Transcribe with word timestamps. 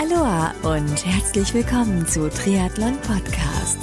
Aloha 0.00 0.54
und 0.62 1.04
herzlich 1.04 1.52
willkommen 1.54 2.06
zu 2.06 2.30
Triathlon 2.30 2.96
Podcast. 3.00 3.78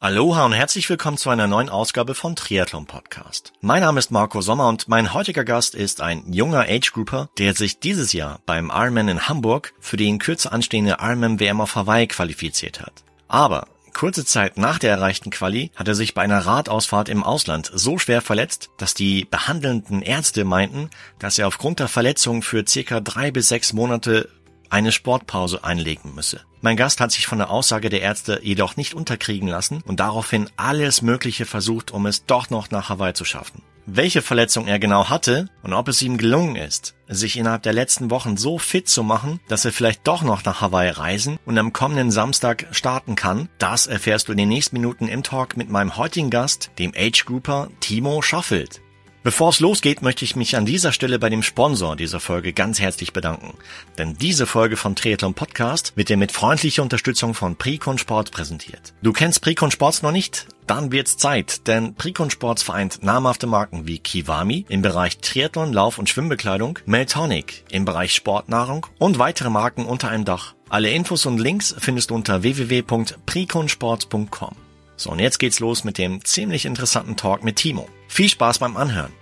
Aloha 0.00 0.44
und 0.44 0.52
herzlich 0.52 0.90
willkommen 0.90 1.16
zu 1.16 1.30
einer 1.30 1.46
neuen 1.46 1.70
Ausgabe 1.70 2.14
von 2.14 2.36
Triathlon 2.36 2.84
Podcast. 2.84 3.54
Mein 3.62 3.80
Name 3.80 3.98
ist 3.98 4.10
Marco 4.10 4.42
Sommer 4.42 4.68
und 4.68 4.88
mein 4.88 5.14
heutiger 5.14 5.44
Gast 5.44 5.74
ist 5.74 6.02
ein 6.02 6.30
junger 6.30 6.66
Age 6.68 6.92
Grouper, 6.92 7.30
der 7.38 7.54
sich 7.54 7.80
dieses 7.80 8.12
Jahr 8.12 8.40
beim 8.44 8.68
Ironman 8.70 9.08
in 9.08 9.28
Hamburg 9.28 9.72
für 9.80 9.96
die 9.96 10.08
in 10.08 10.18
Kürze 10.18 10.52
anstehende 10.52 10.98
Ironman 11.00 11.40
WM 11.40 11.62
auf 11.62 11.74
Hawaii 11.74 12.06
qualifiziert 12.06 12.82
hat. 12.82 13.02
Aber 13.28 13.66
Kurze 13.98 14.24
Zeit 14.24 14.58
nach 14.58 14.78
der 14.78 14.92
erreichten 14.92 15.30
Quali 15.30 15.72
hat 15.74 15.88
er 15.88 15.96
sich 15.96 16.14
bei 16.14 16.22
einer 16.22 16.38
Radausfahrt 16.38 17.08
im 17.08 17.24
Ausland 17.24 17.68
so 17.74 17.98
schwer 17.98 18.22
verletzt, 18.22 18.70
dass 18.76 18.94
die 18.94 19.24
behandelnden 19.24 20.02
Ärzte 20.02 20.44
meinten, 20.44 20.88
dass 21.18 21.36
er 21.36 21.48
aufgrund 21.48 21.80
der 21.80 21.88
Verletzung 21.88 22.42
für 22.42 22.64
circa 22.64 23.00
drei 23.00 23.32
bis 23.32 23.48
sechs 23.48 23.72
Monate 23.72 24.28
eine 24.70 24.92
Sportpause 24.92 25.64
einlegen 25.64 26.14
müsse. 26.14 26.42
Mein 26.60 26.76
Gast 26.76 27.00
hat 27.00 27.10
sich 27.10 27.26
von 27.26 27.38
der 27.38 27.50
Aussage 27.50 27.88
der 27.88 28.02
Ärzte 28.02 28.38
jedoch 28.40 28.76
nicht 28.76 28.94
unterkriegen 28.94 29.48
lassen 29.48 29.82
und 29.84 29.98
daraufhin 29.98 30.48
alles 30.56 31.02
Mögliche 31.02 31.44
versucht, 31.44 31.90
um 31.90 32.06
es 32.06 32.24
doch 32.24 32.50
noch 32.50 32.70
nach 32.70 32.90
Hawaii 32.90 33.14
zu 33.14 33.24
schaffen. 33.24 33.62
Welche 33.90 34.20
Verletzung 34.20 34.66
er 34.66 34.78
genau 34.78 35.08
hatte 35.08 35.48
und 35.62 35.72
ob 35.72 35.88
es 35.88 36.02
ihm 36.02 36.18
gelungen 36.18 36.56
ist, 36.56 36.94
sich 37.08 37.38
innerhalb 37.38 37.62
der 37.62 37.72
letzten 37.72 38.10
Wochen 38.10 38.36
so 38.36 38.58
fit 38.58 38.86
zu 38.86 39.02
machen, 39.02 39.40
dass 39.48 39.64
er 39.64 39.72
vielleicht 39.72 40.06
doch 40.06 40.20
noch 40.20 40.44
nach 40.44 40.60
Hawaii 40.60 40.90
reisen 40.90 41.38
und 41.46 41.56
am 41.56 41.72
kommenden 41.72 42.10
Samstag 42.10 42.66
starten 42.70 43.14
kann, 43.14 43.48
das 43.56 43.86
erfährst 43.86 44.28
du 44.28 44.32
in 44.32 44.38
den 44.38 44.50
nächsten 44.50 44.76
Minuten 44.76 45.08
im 45.08 45.22
Talk 45.22 45.56
mit 45.56 45.70
meinem 45.70 45.96
heutigen 45.96 46.28
Gast, 46.28 46.70
dem 46.78 46.92
Age 46.94 47.24
Grouper 47.24 47.70
Timo 47.80 48.20
Schaffelt. 48.20 48.82
Bevor 49.22 49.48
es 49.48 49.60
losgeht, 49.60 50.02
möchte 50.02 50.26
ich 50.26 50.36
mich 50.36 50.56
an 50.56 50.66
dieser 50.66 50.92
Stelle 50.92 51.18
bei 51.18 51.30
dem 51.30 51.42
Sponsor 51.42 51.96
dieser 51.96 52.20
Folge 52.20 52.52
ganz 52.52 52.80
herzlich 52.80 53.14
bedanken. 53.14 53.54
Denn 53.96 54.18
diese 54.18 54.46
Folge 54.46 54.76
von 54.76 54.96
Triathlon 54.96 55.32
Podcast 55.32 55.94
wird 55.96 56.10
dir 56.10 56.18
mit 56.18 56.32
freundlicher 56.32 56.82
Unterstützung 56.82 57.32
von 57.32 57.56
Precon 57.56 57.96
Sport 57.96 58.32
präsentiert. 58.32 58.92
Du 59.02 59.14
kennst 59.14 59.40
Precon 59.40 59.70
Sports 59.70 60.02
noch 60.02 60.12
nicht? 60.12 60.46
Dann 60.68 60.92
wird's 60.92 61.16
Zeit, 61.16 61.66
denn 61.66 61.94
Precon 61.94 62.30
Sports 62.30 62.62
vereint 62.62 63.02
namhafte 63.02 63.46
Marken 63.46 63.86
wie 63.86 63.98
Kiwami 63.98 64.66
im 64.68 64.82
Bereich 64.82 65.16
Triathlon, 65.16 65.72
Lauf- 65.72 65.98
und 65.98 66.10
Schwimmbekleidung, 66.10 66.78
Meltonic 66.84 67.64
im 67.70 67.86
Bereich 67.86 68.14
Sportnahrung 68.14 68.86
und 68.98 69.18
weitere 69.18 69.48
Marken 69.48 69.86
unter 69.86 70.10
einem 70.10 70.26
Dach. 70.26 70.52
Alle 70.68 70.90
Infos 70.90 71.24
und 71.24 71.38
Links 71.38 71.74
findest 71.78 72.10
du 72.10 72.14
unter 72.14 72.42
www.preconsports.com. 72.42 74.56
So, 74.96 75.10
und 75.10 75.20
jetzt 75.20 75.38
geht's 75.38 75.60
los 75.60 75.84
mit 75.84 75.96
dem 75.96 76.22
ziemlich 76.22 76.66
interessanten 76.66 77.16
Talk 77.16 77.42
mit 77.42 77.56
Timo. 77.56 77.88
Viel 78.06 78.28
Spaß 78.28 78.58
beim 78.58 78.76
Anhören. 78.76 79.17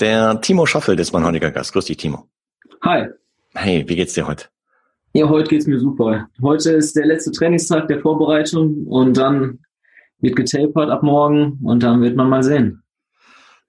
Der 0.00 0.40
Timo 0.42 0.66
Schaffel 0.66 0.98
ist 1.00 1.12
mein 1.12 1.24
heutiger 1.24 1.50
Gast. 1.50 1.72
Grüß 1.72 1.86
dich, 1.86 1.96
Timo. 1.96 2.28
Hi. 2.82 3.08
Hey, 3.54 3.84
wie 3.88 3.96
geht's 3.96 4.12
dir 4.12 4.26
heute? 4.26 4.46
Ja, 5.14 5.28
heute 5.28 5.48
geht's 5.48 5.66
mir 5.66 5.80
super. 5.80 6.28
Heute 6.42 6.72
ist 6.72 6.94
der 6.96 7.06
letzte 7.06 7.32
Trainingstag 7.32 7.88
der 7.88 8.00
Vorbereitung 8.00 8.86
und 8.86 9.16
dann 9.16 9.60
wird 10.20 10.36
getapert 10.36 10.90
ab 10.90 11.02
morgen 11.02 11.58
und 11.62 11.82
dann 11.82 12.02
wird 12.02 12.16
man 12.16 12.28
mal 12.28 12.42
sehen. 12.42 12.82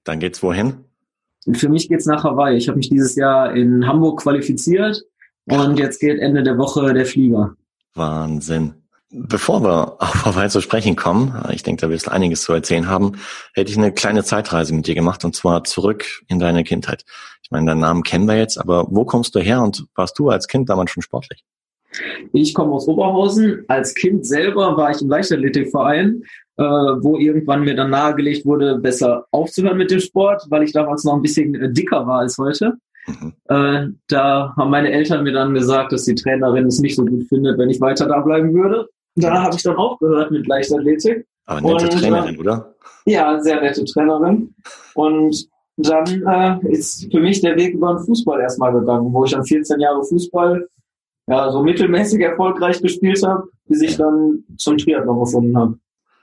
Dann 0.04 0.20
geht's 0.20 0.44
wohin? 0.44 0.84
Für 1.54 1.70
mich 1.70 1.88
geht's 1.88 2.06
nach 2.06 2.26
Hawaii. 2.26 2.58
Ich 2.58 2.68
habe 2.68 2.78
mich 2.78 2.90
dieses 2.90 3.16
Jahr 3.16 3.56
in 3.56 3.88
Hamburg 3.88 4.22
qualifiziert 4.22 5.04
und 5.46 5.80
jetzt 5.80 6.02
geht 6.02 6.20
Ende 6.20 6.44
der 6.44 6.58
Woche 6.58 6.94
der 6.94 7.06
Flieger. 7.06 7.56
Wahnsinn. 7.94 8.74
Bevor 9.10 9.64
wir 9.64 10.02
auf 10.02 10.26
Hawaii 10.26 10.50
zu 10.50 10.62
sprechen 10.62 10.96
kommen, 10.96 11.34
ich 11.52 11.64
denke, 11.64 11.82
da 11.82 11.90
wirst 11.90 12.08
du 12.08 12.12
einiges 12.12 12.42
zu 12.42 12.52
erzählen 12.52 12.90
haben, 12.90 13.14
hätte 13.54 13.72
ich 13.72 13.78
eine 13.78 13.94
kleine 13.94 14.24
Zeitreise 14.24 14.74
mit 14.74 14.88
dir 14.88 14.96
gemacht 14.96 15.24
und 15.24 15.36
zwar 15.36 15.64
zurück 15.64 16.06
in 16.28 16.40
deine 16.40 16.64
Kindheit. 16.64 17.06
Ich 17.42 17.52
meine, 17.52 17.68
deinen 17.68 17.80
Namen 17.80 18.04
kennen 18.04 18.28
wir 18.28 18.38
jetzt, 18.38 18.60
aber 18.60 18.86
wo 18.90 19.06
kommst 19.06 19.34
du 19.36 19.40
her 19.40 19.62
und 19.62 19.86
warst 19.96 20.20
du 20.20 20.30
als 20.30 20.48
Kind 20.48 20.70
damals 20.70 20.92
schon 20.92 21.04
sportlich? 21.04 21.46
Ich 22.34 22.54
komme 22.54 22.74
aus 22.74 22.88
Oberhausen. 22.88 23.64
Als 23.70 23.96
Kind 23.96 24.26
selber 24.26 24.76
war 24.76 24.92
ich 24.92 25.02
im 25.02 25.08
Leichtathletikverein, 25.08 26.24
äh, 26.58 26.64
wo 26.64 27.18
irgendwann 27.18 27.62
mir 27.62 27.76
dann 27.76 27.92
nahegelegt 27.92 28.46
wurde, 28.46 28.78
besser 28.78 29.26
aufzuhören 29.32 29.78
mit 29.78 29.90
dem 29.90 30.02
Sport, 30.02 30.44
weil 30.50 30.64
ich 30.64 30.74
damals 30.74 31.06
noch 31.06 31.14
ein 31.14 31.22
bisschen 31.22 31.56
äh, 31.56 31.72
dicker 31.72 32.06
war 32.06 32.20
als 32.20 32.38
heute. 32.38 32.74
Mhm. 33.08 33.34
Äh, 33.46 33.88
da 34.08 34.54
haben 34.58 34.70
meine 34.70 34.92
Eltern 34.92 35.24
mir 35.24 35.32
dann 35.32 35.54
gesagt, 35.54 35.94
dass 35.94 36.04
die 36.04 36.16
Trainerin 36.16 36.66
es 36.66 36.80
nicht 36.80 36.96
so 36.96 37.06
gut 37.06 37.24
findet, 37.30 37.58
wenn 37.58 37.70
ich 37.70 37.80
weiter 37.80 38.08
da 38.08 38.20
bleiben 38.20 38.54
würde. 38.54 38.90
Da 39.18 39.44
habe 39.44 39.56
ich 39.56 39.64
dann 39.64 39.76
aufgehört 39.76 40.32
mit 40.32 40.48
Leichtathletik. 40.48 41.26
Aber 41.46 41.62
nette 41.62 41.86
und, 41.86 42.00
Trainerin, 42.02 42.36
äh, 42.36 42.40
oder? 42.40 42.76
Ja, 43.06 43.40
sehr 43.40 43.62
nette 43.62 43.84
Trainerin. 43.86 44.54
Und 44.94 45.48
dann 45.78 46.24
äh, 46.24 46.72
ist 46.72 47.10
für 47.12 47.20
mich 47.20 47.42
der 47.42 47.56
Weg 47.56 47.74
über 47.74 47.94
den 47.94 48.06
Fußball 48.06 48.42
erstmal 48.42 48.74
gegangen, 48.74 49.14
wo 49.14 49.26
ich 49.26 49.32
dann 49.32 49.44
14 49.44 49.80
Jahre 49.80 50.04
Fußball 50.04 50.68
ja, 51.28 51.52
so 51.52 51.62
mittelmäßig 51.62 52.22
erfolgreich 52.22 52.82
gespielt 52.82 53.22
habe, 53.26 53.44
bis 53.66 53.82
ich 53.82 53.98
dann 53.98 54.44
zum 54.58 54.78
Triathlon 54.78 55.20
gefunden 55.20 55.58
habe. 55.58 55.78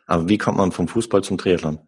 Aber 0.06 0.28
wie 0.28 0.38
kommt 0.38 0.58
man 0.58 0.72
vom 0.72 0.88
Fußball 0.88 1.22
zum 1.22 1.38
Triathlon? 1.38 1.78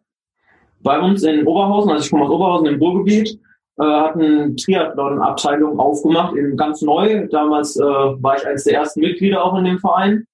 Bei 0.82 1.00
uns 1.00 1.22
in 1.22 1.46
Oberhausen, 1.46 1.90
also 1.90 2.04
ich 2.04 2.10
komme 2.10 2.24
aus 2.24 2.30
Oberhausen 2.30 2.66
im 2.66 2.78
Ruhrgebiet, 2.78 3.40
äh, 3.78 3.84
hat 3.84 4.14
eine 4.14 4.54
Triathlon-Abteilung 4.54 5.78
aufgemacht, 5.78 6.36
in 6.36 6.56
ganz 6.56 6.82
neu. 6.82 7.26
Damals 7.28 7.76
äh, 7.76 7.82
war 7.82 8.36
ich 8.36 8.46
eines 8.46 8.64
der 8.64 8.74
ersten 8.74 9.00
Mitglieder 9.00 9.42
auch 9.44 9.56
in 9.58 9.64
dem 9.64 9.78
Verein. 9.78 10.26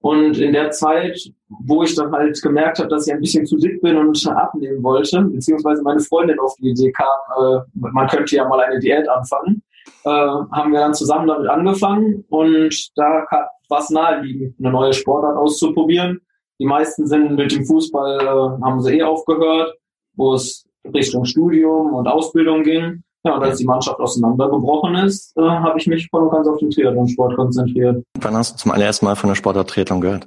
Und 0.00 0.38
in 0.38 0.52
der 0.52 0.70
Zeit, 0.70 1.30
wo 1.48 1.82
ich 1.82 1.94
dann 1.94 2.12
halt 2.12 2.40
gemerkt 2.40 2.78
habe, 2.78 2.88
dass 2.88 3.06
ich 3.06 3.12
ein 3.12 3.20
bisschen 3.20 3.44
zu 3.44 3.56
dick 3.58 3.82
bin 3.82 3.96
und 3.96 4.26
abnehmen 4.28 4.82
wollte, 4.82 5.20
beziehungsweise 5.22 5.82
meine 5.82 6.00
Freundin 6.00 6.38
auf 6.40 6.54
die 6.56 6.70
Idee 6.70 6.90
kam, 6.92 7.06
äh, 7.36 7.60
man 7.74 8.08
könnte 8.08 8.34
ja 8.34 8.48
mal 8.48 8.60
eine 8.60 8.78
Diät 8.78 9.08
anfangen, 9.08 9.62
äh, 10.04 10.08
haben 10.08 10.72
wir 10.72 10.80
dann 10.80 10.94
zusammen 10.94 11.26
damit 11.26 11.48
angefangen 11.48 12.24
und 12.30 12.90
da 12.96 13.26
war 13.68 13.80
es 13.80 13.90
naheliegend, 13.90 14.54
eine 14.58 14.70
neue 14.70 14.94
Sportart 14.94 15.36
auszuprobieren. 15.36 16.20
Die 16.58 16.66
meisten 16.66 17.06
sind 17.06 17.36
mit 17.36 17.52
dem 17.52 17.66
Fußball, 17.66 18.20
äh, 18.20 18.64
haben 18.64 18.80
sie 18.80 18.98
eh 18.98 19.02
aufgehört, 19.02 19.74
wo 20.14 20.34
es 20.34 20.66
Richtung 20.94 21.26
Studium 21.26 21.92
und 21.92 22.08
Ausbildung 22.08 22.62
ging. 22.62 23.02
Ja, 23.24 23.36
und 23.36 23.42
als 23.42 23.58
die 23.58 23.66
Mannschaft 23.66 24.00
auseinandergebrochen 24.00 24.94
ist, 24.94 25.36
äh, 25.36 25.42
habe 25.42 25.78
ich 25.78 25.86
mich 25.86 26.08
voll 26.10 26.22
und 26.22 26.30
ganz 26.30 26.48
auf 26.48 26.56
den 26.58 26.70
Triathlon-Sport 26.70 27.36
konzentriert. 27.36 28.02
Wann 28.18 28.34
hast 28.34 28.54
du 28.54 28.58
zum 28.58 28.72
allerersten 28.72 29.04
Mal 29.04 29.16
von 29.16 29.28
der 29.28 29.34
Sportart 29.34 29.68
Triathlon 29.68 30.00
gehört? 30.00 30.26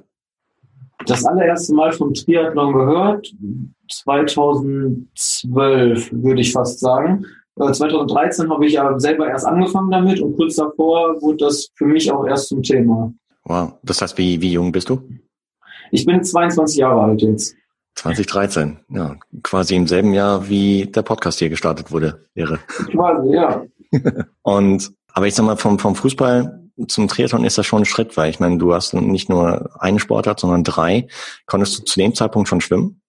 Das 1.07 1.25
allererste 1.25 1.73
Mal 1.73 1.91
vom 1.91 2.13
Triathlon 2.13 2.73
gehört, 2.73 3.33
2012 3.91 6.13
würde 6.13 6.41
ich 6.41 6.53
fast 6.53 6.79
sagen. 6.79 7.25
2013 7.57 8.45
äh, 8.45 8.49
habe 8.49 8.65
ich 8.65 8.73
ja 8.73 8.99
selber 8.99 9.27
erst 9.27 9.45
angefangen 9.45 9.91
damit 9.91 10.19
und 10.21 10.35
kurz 10.35 10.55
davor 10.55 11.21
wurde 11.21 11.37
das 11.37 11.69
für 11.75 11.85
mich 11.85 12.11
auch 12.11 12.25
erst 12.25 12.49
zum 12.49 12.63
Thema. 12.63 13.13
Wow, 13.45 13.73
das 13.83 14.01
heißt, 14.01 14.17
wie, 14.17 14.41
wie 14.41 14.53
jung 14.53 14.71
bist 14.71 14.89
du? 14.89 14.99
Ich 15.91 16.03
bin 16.05 16.23
22 16.23 16.77
Jahre 16.77 17.01
alt 17.01 17.21
jetzt. 17.21 17.55
2013, 17.95 18.79
ja, 18.89 19.15
quasi 19.43 19.75
im 19.75 19.87
selben 19.87 20.13
Jahr, 20.13 20.49
wie 20.49 20.85
der 20.85 21.03
Podcast 21.03 21.39
hier 21.39 21.49
gestartet 21.49 21.91
wurde, 21.91 22.25
wäre. 22.33 22.59
Quasi, 22.67 23.33
ja. 23.33 23.63
Und, 24.41 24.91
aber 25.13 25.27
ich 25.27 25.35
sag 25.35 25.45
mal, 25.45 25.57
vom, 25.57 25.79
vom 25.79 25.95
Fußball 25.95 26.59
zum 26.87 27.07
Triathlon 27.07 27.45
ist 27.45 27.57
das 27.57 27.65
schon 27.65 27.83
ein 27.83 27.85
Schritt, 27.85 28.17
weil 28.17 28.29
ich 28.29 28.39
meine, 28.39 28.57
du 28.57 28.73
hast 28.73 28.93
nicht 28.93 29.29
nur 29.29 29.69
einen 29.79 29.99
Sportart, 29.99 30.39
sondern 30.39 30.63
drei. 30.63 31.07
Konntest 31.45 31.77
du 31.77 31.83
zu 31.83 31.99
dem 31.99 32.15
Zeitpunkt 32.15 32.49
schon 32.49 32.61
schwimmen? 32.61 33.01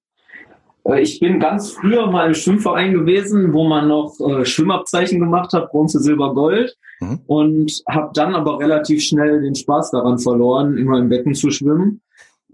Äh, 0.84 1.00
ich 1.00 1.20
bin 1.20 1.40
ganz 1.40 1.72
früher 1.72 2.06
mal 2.10 2.28
im 2.28 2.34
Schwimmverein 2.34 2.92
gewesen, 2.92 3.52
wo 3.52 3.64
man 3.64 3.88
noch 3.88 4.14
äh, 4.20 4.44
Schwimmabzeichen 4.44 5.18
gemacht 5.18 5.52
hat, 5.52 5.70
Bronze, 5.70 6.00
Silber, 6.00 6.34
Gold. 6.34 6.76
Mhm. 7.00 7.20
Und 7.26 7.82
habe 7.88 8.10
dann 8.14 8.34
aber 8.34 8.58
relativ 8.58 9.02
schnell 9.02 9.42
den 9.42 9.54
Spaß 9.54 9.90
daran 9.92 10.18
verloren, 10.18 10.76
immer 10.76 10.98
im 10.98 11.08
Becken 11.08 11.34
zu 11.34 11.50
schwimmen. 11.50 12.00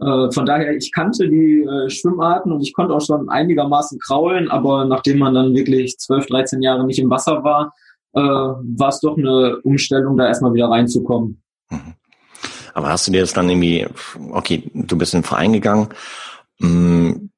Äh, 0.00 0.30
von 0.32 0.46
daher, 0.46 0.74
ich 0.74 0.92
kannte 0.92 1.28
die 1.28 1.62
äh, 1.62 1.90
Schwimmarten 1.90 2.52
und 2.52 2.62
ich 2.62 2.72
konnte 2.72 2.94
auch 2.94 3.04
schon 3.04 3.28
einigermaßen 3.28 3.98
kraulen, 3.98 4.50
aber 4.50 4.84
nachdem 4.84 5.18
man 5.18 5.34
dann 5.34 5.54
wirklich 5.54 5.98
12, 5.98 6.26
13 6.26 6.62
Jahre 6.62 6.86
nicht 6.86 6.98
im 6.98 7.10
Wasser 7.10 7.44
war, 7.44 7.74
äh, 8.14 8.20
war 8.20 8.88
es 8.88 9.00
doch 9.00 9.16
eine 9.16 9.58
Umstellung, 9.62 10.16
da 10.16 10.26
erstmal 10.26 10.54
wieder 10.54 10.68
reinzukommen. 10.68 11.42
Mhm. 11.70 11.94
Aber 12.72 12.88
hast 12.88 13.06
du 13.06 13.12
dir 13.12 13.20
das 13.20 13.32
dann 13.32 13.50
irgendwie, 13.50 13.86
okay, 14.30 14.70
du 14.74 14.96
bist 14.96 15.12
in 15.12 15.20
den 15.20 15.26
Verein 15.26 15.52
gegangen, 15.52 15.88
hm, 16.60 17.30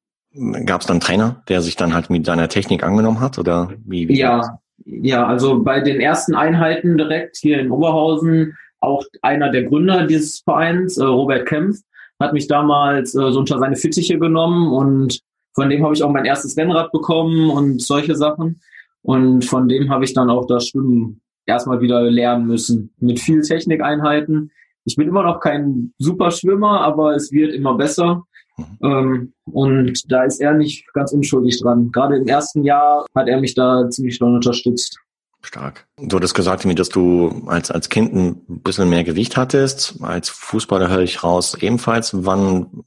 gab 0.67 0.81
es 0.81 0.87
dann 0.87 0.95
einen 0.95 1.01
Trainer, 1.01 1.43
der 1.49 1.63
sich 1.63 1.77
dann 1.77 1.95
halt 1.95 2.11
mit 2.11 2.29
deiner 2.29 2.49
Technik 2.49 2.83
angenommen 2.83 3.21
hat 3.21 3.39
oder 3.39 3.71
wie? 3.85 4.09
wie 4.09 4.19
ja, 4.19 4.59
ja, 4.85 5.27
also 5.27 5.63
bei 5.63 5.81
den 5.81 6.01
ersten 6.01 6.35
Einheiten 6.35 6.97
direkt 6.97 7.37
hier 7.37 7.61
in 7.61 7.71
Oberhausen 7.71 8.57
auch 8.81 9.05
einer 9.23 9.51
der 9.51 9.65
Gründer 9.65 10.07
dieses 10.07 10.41
Vereins, 10.41 10.99
äh, 10.99 11.05
Robert 11.05 11.47
Kempf, 11.47 11.79
hat 12.21 12.33
mich 12.33 12.47
damals 12.47 13.15
äh, 13.15 13.33
so 13.33 13.41
unter 13.41 13.59
seine 13.59 13.77
Fittiche 13.77 14.19
genommen 14.19 14.73
und 14.73 15.21
von 15.55 15.69
dem 15.69 15.85
habe 15.85 15.95
ich 15.95 16.03
auch 16.03 16.11
mein 16.11 16.25
erstes 16.25 16.57
Rennrad 16.57 16.93
bekommen 16.93 17.51
und 17.51 17.83
solche 17.83 18.15
Sachen. 18.15 18.61
Und 19.03 19.45
von 19.45 19.69
dem 19.69 19.91
habe 19.91 20.05
ich 20.05 20.15
dann 20.15 20.31
auch 20.31 20.47
das 20.47 20.69
Schwimmen 20.69 21.21
erstmal 21.47 21.81
wieder 21.81 22.03
lernen 22.03 22.47
müssen. 22.47 22.93
Mit 22.99 23.21
viel 23.21 23.43
Technikeinheiten. 23.43 24.51
Ich 24.85 24.97
bin 24.97 25.09
immer 25.09 25.23
noch 25.23 25.41
kein 25.41 25.93
super 25.99 26.31
Schwimmer, 26.31 26.81
aber 26.81 27.15
es 27.15 27.33
wird 27.33 27.53
immer 27.53 27.75
besser. 27.75 28.25
Mhm. 28.57 28.65
Ähm, 28.83 29.33
und 29.45 30.13
da 30.13 30.25
ist 30.25 30.41
er 30.41 30.55
nicht 30.55 30.91
ganz 30.93 31.13
unschuldig 31.13 31.61
dran. 31.61 31.91
Gerade 31.93 32.17
im 32.17 32.27
ersten 32.27 32.65
Jahr 32.65 33.05
hat 33.15 33.29
er 33.29 33.41
mich 33.41 33.55
da 33.55 33.89
ziemlich 33.91 34.19
doll 34.19 34.35
unterstützt. 34.35 34.99
Stark. 35.45 35.87
Du 35.99 36.17
hattest 36.17 36.35
gesagt, 36.35 36.67
dass 36.79 36.89
du 36.89 37.43
als, 37.47 37.71
als 37.71 37.89
Kind 37.89 38.15
ein 38.15 38.61
bisschen 38.63 38.89
mehr 38.89 39.05
Gewicht 39.05 39.37
hattest. 39.37 39.99
Als 40.01 40.29
Fußballer 40.29 40.89
höre 40.89 41.03
ich 41.03 41.25
raus 41.25 41.57
ebenfalls. 41.61 42.25
Wann 42.25 42.85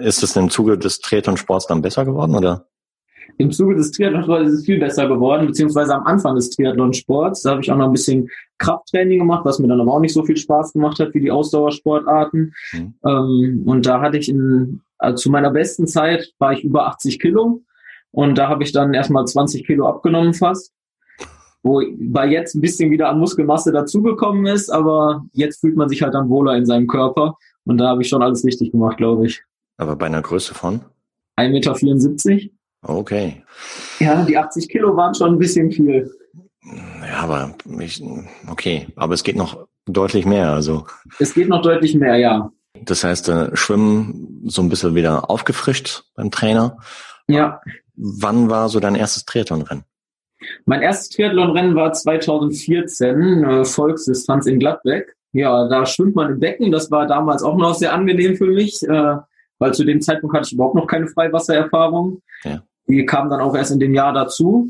ist 0.00 0.22
es 0.22 0.36
im 0.36 0.50
Zuge 0.50 0.76
des 0.76 1.00
Triathlon-Sports 1.00 1.68
dann 1.68 1.80
besser 1.80 2.04
geworden, 2.04 2.34
oder? 2.34 2.66
Im 3.38 3.50
Zuge 3.50 3.76
des 3.76 3.92
Triathlon-Sports 3.92 4.50
ist 4.50 4.58
es 4.58 4.64
viel 4.66 4.78
besser 4.78 5.08
geworden, 5.08 5.46
beziehungsweise 5.46 5.94
am 5.94 6.04
Anfang 6.04 6.34
des 6.34 6.50
Triathlon-Sports. 6.50 7.42
Da 7.42 7.52
habe 7.52 7.62
ich 7.62 7.70
auch 7.70 7.76
noch 7.76 7.86
ein 7.86 7.92
bisschen 7.92 8.28
Krafttraining 8.58 9.20
gemacht, 9.20 9.44
was 9.44 9.58
mir 9.58 9.68
dann 9.68 9.80
aber 9.80 9.94
auch 9.94 10.00
nicht 10.00 10.12
so 10.12 10.24
viel 10.24 10.36
Spaß 10.36 10.72
gemacht 10.72 10.98
hat 10.98 11.14
wie 11.14 11.20
die 11.20 11.30
Ausdauersportarten. 11.30 12.52
Mhm. 12.72 12.94
Ähm, 13.06 13.62
und 13.64 13.86
da 13.86 14.00
hatte 14.00 14.18
ich 14.18 14.28
in, 14.28 14.80
also 14.98 15.16
zu 15.16 15.30
meiner 15.30 15.50
besten 15.50 15.86
Zeit 15.86 16.32
war 16.38 16.52
ich 16.52 16.64
über 16.64 16.86
80 16.88 17.20
Kilo. 17.20 17.62
Und 18.10 18.36
da 18.36 18.48
habe 18.48 18.64
ich 18.64 18.72
dann 18.72 18.92
erstmal 18.92 19.24
20 19.24 19.64
Kilo 19.66 19.86
abgenommen 19.86 20.34
fast 20.34 20.72
wo 21.62 21.82
bei 21.98 22.26
jetzt 22.26 22.54
ein 22.54 22.60
bisschen 22.60 22.90
wieder 22.90 23.08
an 23.08 23.18
Muskelmasse 23.18 23.72
dazugekommen 23.72 24.46
ist, 24.46 24.70
aber 24.70 25.24
jetzt 25.32 25.60
fühlt 25.60 25.76
man 25.76 25.88
sich 25.88 26.02
halt 26.02 26.14
dann 26.14 26.28
wohler 26.28 26.56
in 26.56 26.66
seinem 26.66 26.86
Körper 26.86 27.36
und 27.64 27.78
da 27.78 27.88
habe 27.88 28.02
ich 28.02 28.08
schon 28.08 28.22
alles 28.22 28.44
richtig 28.44 28.72
gemacht, 28.72 28.96
glaube 28.96 29.26
ich. 29.26 29.42
Aber 29.76 29.96
bei 29.96 30.06
einer 30.06 30.22
Größe 30.22 30.54
von? 30.54 30.80
1,74 31.38 32.30
Meter. 32.30 32.48
Okay. 32.84 33.44
Ja, 34.00 34.24
die 34.24 34.36
80 34.36 34.68
Kilo 34.68 34.96
waren 34.96 35.14
schon 35.14 35.34
ein 35.34 35.38
bisschen 35.38 35.70
viel. 35.70 36.10
Ja, 37.00 37.20
aber 37.20 37.54
ich, 37.80 38.02
okay, 38.48 38.88
aber 38.96 39.14
es 39.14 39.22
geht 39.22 39.36
noch 39.36 39.66
deutlich 39.86 40.26
mehr, 40.26 40.50
also. 40.50 40.86
Es 41.18 41.34
geht 41.34 41.48
noch 41.48 41.62
deutlich 41.62 41.94
mehr, 41.94 42.16
ja. 42.16 42.50
Das 42.84 43.04
heißt, 43.04 43.28
äh, 43.28 43.56
Schwimmen 43.56 44.42
so 44.46 44.62
ein 44.62 44.68
bisschen 44.68 44.94
wieder 44.94 45.30
aufgefrischt 45.30 46.04
beim 46.14 46.30
Trainer. 46.30 46.78
Ja. 47.28 47.60
Wann 47.94 48.50
war 48.50 48.68
so 48.68 48.80
dein 48.80 48.94
erstes 48.94 49.24
Triathlonrennen? 49.24 49.84
Mein 50.64 50.82
erstes 50.82 51.10
Triathlonrennen 51.10 51.74
war 51.74 51.92
2014, 51.92 53.44
äh, 53.44 53.64
Volksdistanz 53.64 54.46
in 54.46 54.58
Gladbeck. 54.58 55.14
Ja, 55.32 55.68
da 55.68 55.86
schwimmt 55.86 56.14
man 56.14 56.32
im 56.32 56.40
Becken. 56.40 56.70
Das 56.70 56.90
war 56.90 57.06
damals 57.06 57.42
auch 57.42 57.56
noch 57.56 57.74
sehr 57.74 57.94
angenehm 57.94 58.36
für 58.36 58.46
mich, 58.46 58.82
äh, 58.82 59.16
weil 59.58 59.74
zu 59.74 59.84
dem 59.84 60.00
Zeitpunkt 60.00 60.36
hatte 60.36 60.46
ich 60.46 60.52
überhaupt 60.52 60.74
noch 60.74 60.86
keine 60.86 61.08
Freiwassererfahrung. 61.08 62.20
Ja. 62.44 62.62
Die 62.86 63.06
kam 63.06 63.30
dann 63.30 63.40
auch 63.40 63.54
erst 63.54 63.70
in 63.70 63.80
dem 63.80 63.94
Jahr 63.94 64.12
dazu. 64.12 64.68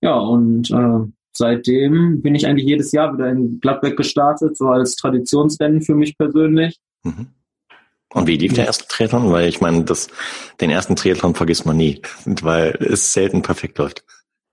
Ja, 0.00 0.18
und 0.18 0.70
äh, 0.70 1.12
seitdem 1.32 2.22
bin 2.22 2.34
ich 2.34 2.46
eigentlich 2.46 2.66
jedes 2.66 2.90
Jahr 2.92 3.12
wieder 3.12 3.28
in 3.28 3.60
Gladbeck 3.60 3.96
gestartet, 3.96 4.56
so 4.56 4.68
als 4.68 4.96
Traditionsrennen 4.96 5.82
für 5.82 5.94
mich 5.94 6.16
persönlich. 6.16 6.78
Mhm. 7.04 7.28
Und 8.12 8.26
wie 8.26 8.36
lief 8.36 8.54
der 8.54 8.66
erste 8.66 8.88
Triathlon? 8.88 9.30
Weil 9.30 9.48
ich 9.48 9.60
meine, 9.60 9.84
das, 9.84 10.08
den 10.60 10.70
ersten 10.70 10.96
Triathlon 10.96 11.34
vergisst 11.34 11.64
man 11.64 11.76
nie, 11.76 12.02
weil 12.42 12.76
es 12.80 13.12
selten 13.12 13.42
perfekt 13.42 13.78
läuft. 13.78 14.04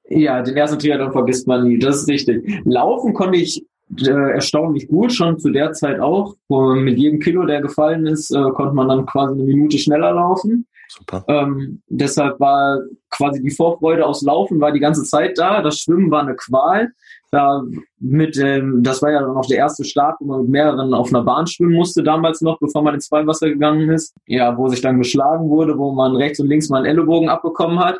Ja, 0.10 0.42
den 0.42 0.56
ersten 0.56 0.80
Triathlon 0.80 1.12
vergisst 1.12 1.48
man 1.48 1.66
nie, 1.66 1.80
das 1.80 1.98
ist 1.98 2.08
richtig. 2.10 2.62
Laufen 2.66 3.14
konnte 3.14 3.38
ich 3.38 3.66
äh, 4.00 4.34
erstaunlich 4.34 4.88
gut, 4.88 5.14
schon 5.14 5.38
zu 5.40 5.50
der 5.50 5.74
Zeit 5.74 6.00
auch. 6.00 6.36
Und 6.48 6.84
mit 6.84 6.98
jedem 6.98 7.20
Kilo, 7.20 7.46
der 7.46 7.62
gefallen 7.62 8.06
ist, 8.06 8.32
äh, 8.32 8.50
konnte 8.52 8.74
man 8.74 8.90
dann 8.90 9.06
quasi 9.06 9.34
eine 9.34 9.44
Minute 9.44 9.78
schneller 9.78 10.14
laufen. 10.14 10.66
Super. 10.90 11.24
Ähm, 11.28 11.82
deshalb 11.88 12.40
war 12.40 12.80
quasi 13.10 13.42
die 13.42 13.52
Vorfreude 13.52 14.06
aus 14.06 14.22
Laufen 14.22 14.60
war 14.62 14.72
die 14.72 14.80
ganze 14.80 15.04
Zeit 15.04 15.38
da. 15.38 15.62
Das 15.62 15.80
Schwimmen 15.80 16.10
war 16.12 16.22
eine 16.22 16.36
Qual. 16.36 16.90
Da 17.30 17.62
mit, 18.00 18.38
ähm, 18.38 18.84
das 18.84 19.02
war 19.02 19.12
ja 19.12 19.20
dann 19.20 19.36
auch 19.36 19.46
der 19.46 19.58
erste 19.58 19.84
Start, 19.84 20.16
wo 20.20 20.26
man 20.26 20.42
mit 20.44 20.50
mehreren 20.50 20.94
auf 20.94 21.10
einer 21.10 21.24
Bahn 21.24 21.46
schwimmen 21.46 21.74
musste, 21.74 22.04
damals 22.04 22.40
noch, 22.42 22.58
bevor 22.60 22.84
man 22.84 22.94
ins 22.94 23.10
Freiwasser 23.10 23.50
gegangen 23.50 23.90
ist. 23.90 24.16
Ja, 24.28 24.58
wo 24.58 24.70
sich 24.70 24.82
dann 24.82 24.98
geschlagen 24.98 25.50
wurde, 25.50 25.78
wo 25.78 25.92
man 25.92 26.16
rechts 26.16 26.40
und 26.40 26.48
links 26.48 26.70
mal 26.70 26.78
einen 26.78 26.86
Ellenbogen 26.86 27.28
abbekommen 27.28 27.80
hat. 27.80 28.00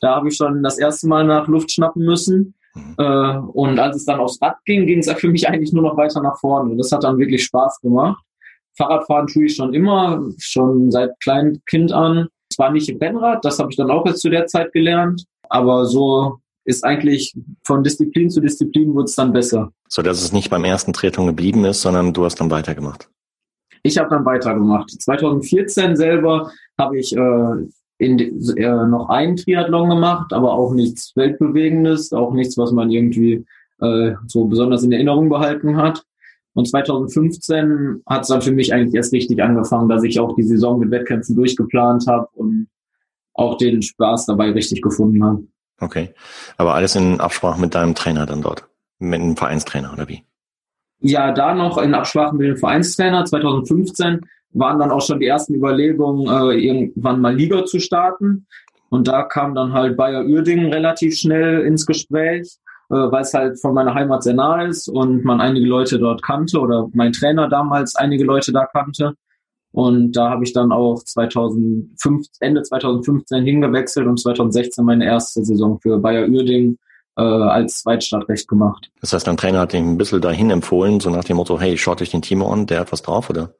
Da 0.00 0.16
habe 0.16 0.28
ich 0.28 0.36
schon 0.36 0.62
das 0.62 0.78
erste 0.78 1.08
Mal 1.08 1.24
nach 1.24 1.48
Luft 1.48 1.70
schnappen 1.70 2.04
müssen. 2.04 2.54
Mhm. 2.74 2.94
Äh, 2.98 3.38
und 3.52 3.78
als 3.78 3.96
es 3.96 4.04
dann 4.04 4.20
aufs 4.20 4.40
Rad 4.40 4.56
ging, 4.64 4.86
ging 4.86 4.98
es 4.98 5.10
für 5.18 5.28
mich 5.28 5.48
eigentlich 5.48 5.72
nur 5.72 5.82
noch 5.82 5.96
weiter 5.96 6.20
nach 6.22 6.38
vorne. 6.38 6.70
Und 6.70 6.78
das 6.78 6.92
hat 6.92 7.04
dann 7.04 7.18
wirklich 7.18 7.44
Spaß 7.44 7.80
gemacht. 7.80 8.22
Fahrradfahren 8.76 9.26
tue 9.26 9.46
ich 9.46 9.56
schon 9.56 9.72
immer, 9.72 10.22
schon 10.38 10.90
seit 10.90 11.18
kleinem 11.20 11.60
Kind 11.66 11.92
an. 11.92 12.28
Zwar 12.52 12.70
nicht 12.70 12.88
im 12.88 12.98
Rennrad, 12.98 13.44
das 13.44 13.58
habe 13.58 13.70
ich 13.70 13.76
dann 13.76 13.90
auch 13.90 14.06
jetzt 14.06 14.20
zu 14.20 14.30
der 14.30 14.46
Zeit 14.46 14.72
gelernt, 14.72 15.24
aber 15.48 15.84
so 15.86 16.38
ist 16.64 16.84
eigentlich 16.84 17.34
von 17.64 17.82
Disziplin 17.82 18.30
zu 18.30 18.40
Disziplin 18.40 18.94
wurde 18.94 19.04
es 19.04 19.14
dann 19.14 19.32
besser. 19.32 19.72
So 19.88 20.02
dass 20.02 20.22
es 20.22 20.32
nicht 20.32 20.50
beim 20.50 20.64
ersten 20.64 20.92
Triathlon 20.92 21.26
geblieben 21.26 21.64
ist, 21.64 21.82
sondern 21.82 22.12
du 22.12 22.24
hast 22.24 22.40
dann 22.40 22.50
weitergemacht. 22.50 23.08
Ich 23.82 23.98
habe 23.98 24.10
dann 24.10 24.24
weitergemacht. 24.24 24.90
2014 24.90 25.96
selber 25.96 26.50
habe 26.78 26.98
ich 26.98 27.16
äh, 27.16 27.66
in, 27.98 28.18
äh, 28.18 28.86
noch 28.86 29.08
einen 29.08 29.36
Triathlon 29.36 29.90
gemacht, 29.90 30.32
aber 30.32 30.52
auch 30.52 30.72
nichts 30.72 31.14
Weltbewegendes, 31.16 32.12
auch 32.12 32.32
nichts, 32.32 32.58
was 32.58 32.72
man 32.72 32.90
irgendwie 32.90 33.44
äh, 33.80 34.12
so 34.26 34.44
besonders 34.46 34.82
in 34.82 34.92
Erinnerung 34.92 35.28
behalten 35.28 35.76
hat. 35.76 36.04
Und 36.54 36.68
2015 36.68 38.02
hat 38.06 38.22
es 38.22 38.28
dann 38.28 38.42
für 38.42 38.52
mich 38.52 38.72
eigentlich 38.72 38.94
erst 38.94 39.12
richtig 39.12 39.42
angefangen, 39.42 39.88
dass 39.88 40.02
ich 40.04 40.18
auch 40.18 40.34
die 40.34 40.42
Saison 40.42 40.78
mit 40.78 40.90
Wettkämpfen 40.90 41.36
durchgeplant 41.36 42.06
habe 42.06 42.28
und 42.32 42.68
auch 43.34 43.58
den 43.58 43.82
Spaß 43.82 44.26
dabei 44.26 44.50
richtig 44.52 44.80
gefunden 44.80 45.22
habe. 45.22 45.42
Okay. 45.80 46.14
Aber 46.56 46.74
alles 46.74 46.96
in 46.96 47.20
Absprache 47.20 47.60
mit 47.60 47.74
deinem 47.74 47.94
Trainer 47.94 48.24
dann 48.24 48.40
dort? 48.40 48.66
Mit 48.98 49.20
einem 49.20 49.36
Vereinstrainer 49.36 49.92
oder 49.92 50.08
wie? 50.08 50.22
Ja, 51.00 51.32
da 51.32 51.54
noch 51.54 51.76
in 51.76 51.94
Absprache 51.94 52.34
mit 52.34 52.46
dem 52.46 52.56
Vereinstrainer 52.56 53.26
2015 53.26 54.22
waren 54.58 54.78
dann 54.78 54.90
auch 54.90 55.02
schon 55.02 55.20
die 55.20 55.26
ersten 55.26 55.54
Überlegungen, 55.54 56.26
äh, 56.26 56.54
irgendwann 56.58 57.20
mal 57.20 57.34
Liga 57.34 57.64
zu 57.64 57.78
starten. 57.78 58.46
Und 58.88 59.08
da 59.08 59.22
kam 59.22 59.54
dann 59.54 59.72
halt 59.72 59.96
Bayer 59.96 60.24
Uerdingen 60.24 60.72
relativ 60.72 61.16
schnell 61.16 61.60
ins 61.62 61.86
Gespräch, 61.86 62.56
äh, 62.88 62.94
weil 62.94 63.22
es 63.22 63.34
halt 63.34 63.60
von 63.60 63.74
meiner 63.74 63.94
Heimat 63.94 64.22
sehr 64.22 64.34
nah 64.34 64.62
ist 64.64 64.88
und 64.88 65.24
man 65.24 65.40
einige 65.40 65.66
Leute 65.66 65.98
dort 65.98 66.22
kannte 66.22 66.60
oder 66.60 66.88
mein 66.94 67.12
Trainer 67.12 67.48
damals 67.48 67.96
einige 67.96 68.24
Leute 68.24 68.52
da 68.52 68.66
kannte. 68.66 69.14
Und 69.72 70.12
da 70.12 70.30
habe 70.30 70.44
ich 70.44 70.54
dann 70.54 70.72
auch 70.72 71.02
2005, 71.04 72.26
Ende 72.40 72.62
2015 72.62 73.44
hingewechselt 73.44 74.06
und 74.06 74.18
2016 74.18 74.84
meine 74.84 75.04
erste 75.04 75.44
Saison 75.44 75.78
für 75.80 75.98
Bayer 75.98 76.26
Uerdingen 76.28 76.78
äh, 77.16 77.22
als 77.22 77.82
Zweitstartrecht 77.82 78.48
gemacht. 78.48 78.90
Das 79.02 79.12
heißt, 79.12 79.26
dein 79.26 79.36
Trainer 79.36 79.60
hat 79.60 79.74
dich 79.74 79.80
ein 79.80 79.98
bisschen 79.98 80.22
dahin 80.22 80.48
empfohlen, 80.50 81.00
so 81.00 81.10
nach 81.10 81.24
dem 81.24 81.36
Motto, 81.36 81.60
hey, 81.60 81.76
schaut 81.76 82.00
euch 82.00 82.10
den 82.10 82.22
Timo 82.22 82.50
an, 82.50 82.66
der 82.66 82.80
hat 82.80 82.92
was 82.92 83.02
drauf, 83.02 83.28
oder? 83.28 83.52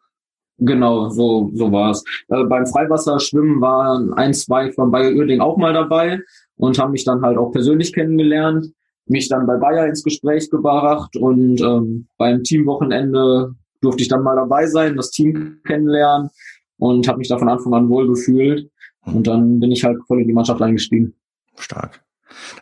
Genau, 0.59 1.11
so, 1.11 1.51
so 1.55 1.71
war 1.71 1.91
es. 1.91 2.03
Äh, 2.29 2.45
beim 2.45 2.67
Freiwasserschwimmen 2.67 3.61
waren 3.61 4.15
ein, 4.15 4.33
zwei 4.33 4.73
von 4.73 4.91
Bayer 4.91 5.13
Uerding 5.13 5.41
auch 5.41 5.59
mal 5.59 5.75
dabei 5.75 6.21
und 6.57 6.79
haben 6.79 6.93
mich 6.93 7.05
dann 7.05 7.23
halt 7.23 7.37
auch 7.37 7.51
persönlich 7.53 7.93
kennengelernt, 7.93 8.67
mich 9.07 9.29
dann 9.29 9.47
bei 9.47 9.57
Bayer 9.57 9.87
ins 9.87 10.03
Gespräch 10.03 10.51
gebracht 10.51 11.17
und 11.17 11.61
ähm, 11.61 12.09
beim 12.17 12.43
Teamwochenende 12.43 13.55
durfte 13.83 14.03
ich 14.03 14.09
dann 14.09 14.23
mal 14.23 14.37
dabei 14.37 14.67
sein, 14.67 14.97
das 14.97 15.11
Team 15.11 15.61
kennenlernen 15.67 16.31
und 16.79 17.07
habe 17.07 17.19
mich 17.19 17.29
da 17.29 17.39
von 17.39 17.49
Anfang 17.49 17.75
an 17.75 17.89
wohl 17.89 18.09
gefühlt. 18.09 18.71
Und 19.05 19.27
dann 19.27 19.61
bin 19.61 19.71
ich 19.71 19.85
halt 19.85 19.99
voll 20.07 20.21
in 20.21 20.27
die 20.27 20.35
Mannschaft 20.35 20.61
eingestiegen. 20.61 21.15
Stark. 21.57 22.03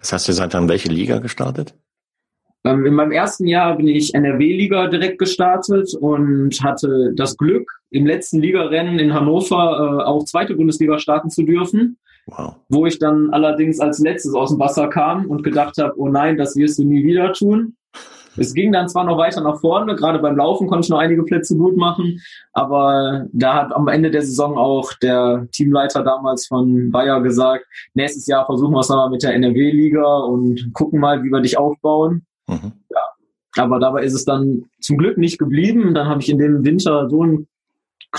Das 0.01 0.13
heißt, 0.13 0.29
ihr 0.29 0.35
seid 0.35 0.53
dann 0.55 0.69
welche 0.69 0.89
Liga 0.89 1.19
gestartet? 1.19 1.75
Ähm, 2.65 2.87
in 2.87 2.95
meinem 2.95 3.13
ersten 3.13 3.47
Jahr 3.47 3.77
bin 3.77 3.89
ich 3.89 4.15
NRW-Liga 4.15 4.89
direkt 4.89 5.19
gestartet 5.19 5.95
und 6.01 6.63
hatte 6.63 7.13
das 7.15 7.37
Glück, 7.37 7.71
im 7.91 8.07
letzten 8.07 8.41
Ligarennen 8.41 8.99
in 8.99 9.13
Hannover 9.13 10.01
äh, 10.01 10.05
auch 10.05 10.25
zweite 10.25 10.57
Bundesliga 10.57 10.99
starten 10.99 11.31
zu 11.31 11.43
dürfen. 11.43 11.99
Wow. 12.27 12.57
Wo 12.71 12.87
ich 12.87 12.99
dann 12.99 13.31
allerdings 13.31 13.81
als 13.81 13.99
letztes 13.99 14.35
aus 14.35 14.49
dem 14.49 14.59
Wasser 14.59 14.89
kam 14.89 15.27
und 15.27 15.43
gedacht 15.43 15.77
habe, 15.79 15.93
oh 15.99 16.09
nein, 16.09 16.39
das 16.39 16.57
wirst 16.57 16.79
du 16.79 16.85
nie 16.85 17.05
wieder 17.05 17.35
tun. 17.35 17.77
Es 18.37 18.55
ging 18.55 18.73
dann 18.73 18.89
zwar 18.89 19.05
noch 19.05 19.19
weiter 19.19 19.43
nach 19.43 19.61
vorne, 19.61 19.95
gerade 19.95 20.19
beim 20.19 20.37
Laufen 20.37 20.67
konnte 20.67 20.87
ich 20.87 20.91
noch 20.91 20.99
einige 20.99 21.23
Plätze 21.23 21.57
gut 21.57 21.77
machen, 21.77 22.21
aber 22.53 23.27
da 23.33 23.55
hat 23.55 23.73
am 23.73 23.87
Ende 23.87 24.11
der 24.11 24.23
Saison 24.23 24.59
auch 24.59 24.93
der 24.95 25.47
Teamleiter 25.53 26.03
damals 26.03 26.49
von 26.49 26.91
Bayer 26.91 27.21
gesagt, 27.21 27.67
nächstes 27.93 28.27
Jahr 28.27 28.45
versuchen 28.47 28.73
wir 28.73 28.81
es 28.81 28.89
nochmal 28.89 29.11
mit 29.11 29.23
der 29.23 29.35
NRW-Liga 29.35 30.19
und 30.25 30.73
gucken 30.73 30.99
mal, 30.99 31.23
wie 31.23 31.31
wir 31.31 31.43
dich 31.43 31.59
aufbauen. 31.59 32.27
Mhm. 32.47 32.73
Ja. 32.91 33.01
Aber 33.57 33.79
dabei 33.79 34.03
ist 34.05 34.15
es 34.15 34.25
dann 34.25 34.65
zum 34.81 34.99
Glück 34.99 35.19
nicht 35.19 35.39
geblieben. 35.39 35.95
Dann 35.95 36.09
habe 36.09 36.21
ich 36.21 36.29
in 36.29 36.39
dem 36.39 36.65
Winter 36.65 37.09
so 37.09 37.23
einen 37.23 37.47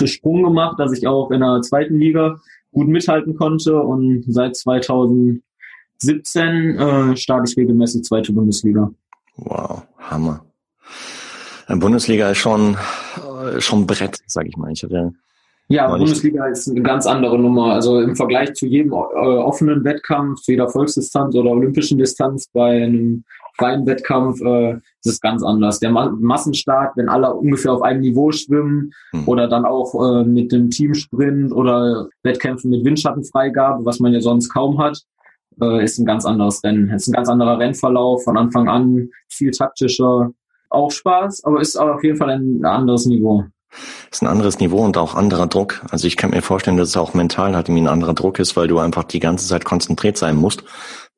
Sprung 0.04 0.42
gemacht, 0.42 0.78
dass 0.78 0.92
ich 0.92 1.06
auch 1.06 1.30
in 1.30 1.40
der 1.40 1.60
zweiten 1.62 1.98
Liga 1.98 2.38
gut 2.72 2.88
mithalten 2.88 3.36
konnte. 3.36 3.80
Und 3.80 4.24
seit 4.26 4.56
2017 4.56 5.42
äh, 6.78 7.16
starte 7.16 7.50
ich 7.50 7.56
regelmäßig 7.56 8.04
zweite 8.04 8.32
Bundesliga. 8.32 8.90
Wow, 9.36 9.82
Hammer. 9.98 10.44
Bundesliga 11.68 12.30
ist 12.30 12.38
schon, 12.38 12.76
äh, 13.16 13.60
schon 13.60 13.86
Brett, 13.86 14.18
sag 14.26 14.46
ich 14.46 14.56
mal. 14.56 14.72
Ich 14.72 14.82
hatte 14.82 14.94
Ja, 14.94 15.12
Bundesliga 15.68 16.46
ist 16.46 16.68
eine 16.68 16.82
ganz 16.82 17.06
andere 17.06 17.38
Nummer. 17.38 17.72
Also 17.72 18.00
im 18.00 18.14
Vergleich 18.14 18.54
zu 18.54 18.66
jedem 18.66 18.92
äh, 18.92 18.94
offenen 18.94 19.84
Wettkampf, 19.84 20.40
zu 20.42 20.52
jeder 20.52 20.68
Volksdistanz 20.68 21.34
oder 21.34 21.50
olympischen 21.50 21.98
Distanz 21.98 22.48
bei 22.52 22.84
einem 22.84 23.24
freien 23.58 23.86
Wettkampf 23.86 24.40
äh, 24.42 24.74
ist 24.74 25.06
es 25.06 25.20
ganz 25.20 25.42
anders. 25.42 25.80
Der 25.80 25.90
Ma 25.90 26.10
Massenstart, 26.10 26.96
wenn 26.96 27.08
alle 27.08 27.34
ungefähr 27.34 27.72
auf 27.72 27.82
einem 27.82 28.00
Niveau 28.00 28.30
schwimmen 28.30 28.92
mhm. 29.12 29.26
oder 29.26 29.48
dann 29.48 29.64
auch 29.64 29.94
äh, 29.94 30.24
mit 30.24 30.52
dem 30.52 30.70
Teamsprint 30.70 31.52
oder 31.52 32.08
Wettkämpfen 32.22 32.70
mit 32.70 32.84
Windschattenfreigabe, 32.84 33.84
was 33.84 33.98
man 33.98 34.12
ja 34.12 34.20
sonst 34.20 34.50
kaum 34.50 34.78
hat, 34.78 35.00
äh, 35.60 35.82
ist 35.82 35.98
ein 35.98 36.06
ganz 36.06 36.24
anderes 36.24 36.62
Rennen. 36.62 36.90
Es 36.90 37.02
ist 37.02 37.08
ein 37.08 37.14
ganz 37.14 37.28
anderer 37.28 37.58
Rennverlauf 37.58 38.22
von 38.22 38.36
Anfang 38.36 38.68
an, 38.68 39.08
viel 39.28 39.50
taktischer, 39.50 40.30
auch 40.68 40.90
Spaß, 40.90 41.44
aber 41.44 41.60
ist 41.60 41.76
auf 41.76 42.04
jeden 42.04 42.16
Fall 42.16 42.30
ein 42.30 42.64
anderes 42.64 43.06
Niveau 43.06 43.44
ist 44.10 44.22
ein 44.22 44.28
anderes 44.28 44.58
Niveau 44.58 44.84
und 44.84 44.96
auch 44.96 45.14
anderer 45.14 45.46
Druck. 45.46 45.84
Also 45.90 46.06
ich 46.06 46.16
kann 46.16 46.30
mir 46.30 46.42
vorstellen, 46.42 46.76
dass 46.76 46.88
es 46.88 46.96
auch 46.96 47.14
mental 47.14 47.54
halt 47.54 47.68
irgendwie 47.68 47.84
ein 47.84 47.92
anderer 47.92 48.14
Druck 48.14 48.38
ist, 48.38 48.56
weil 48.56 48.68
du 48.68 48.78
einfach 48.78 49.04
die 49.04 49.20
ganze 49.20 49.46
Zeit 49.46 49.64
konzentriert 49.64 50.16
sein 50.16 50.36
musst. 50.36 50.64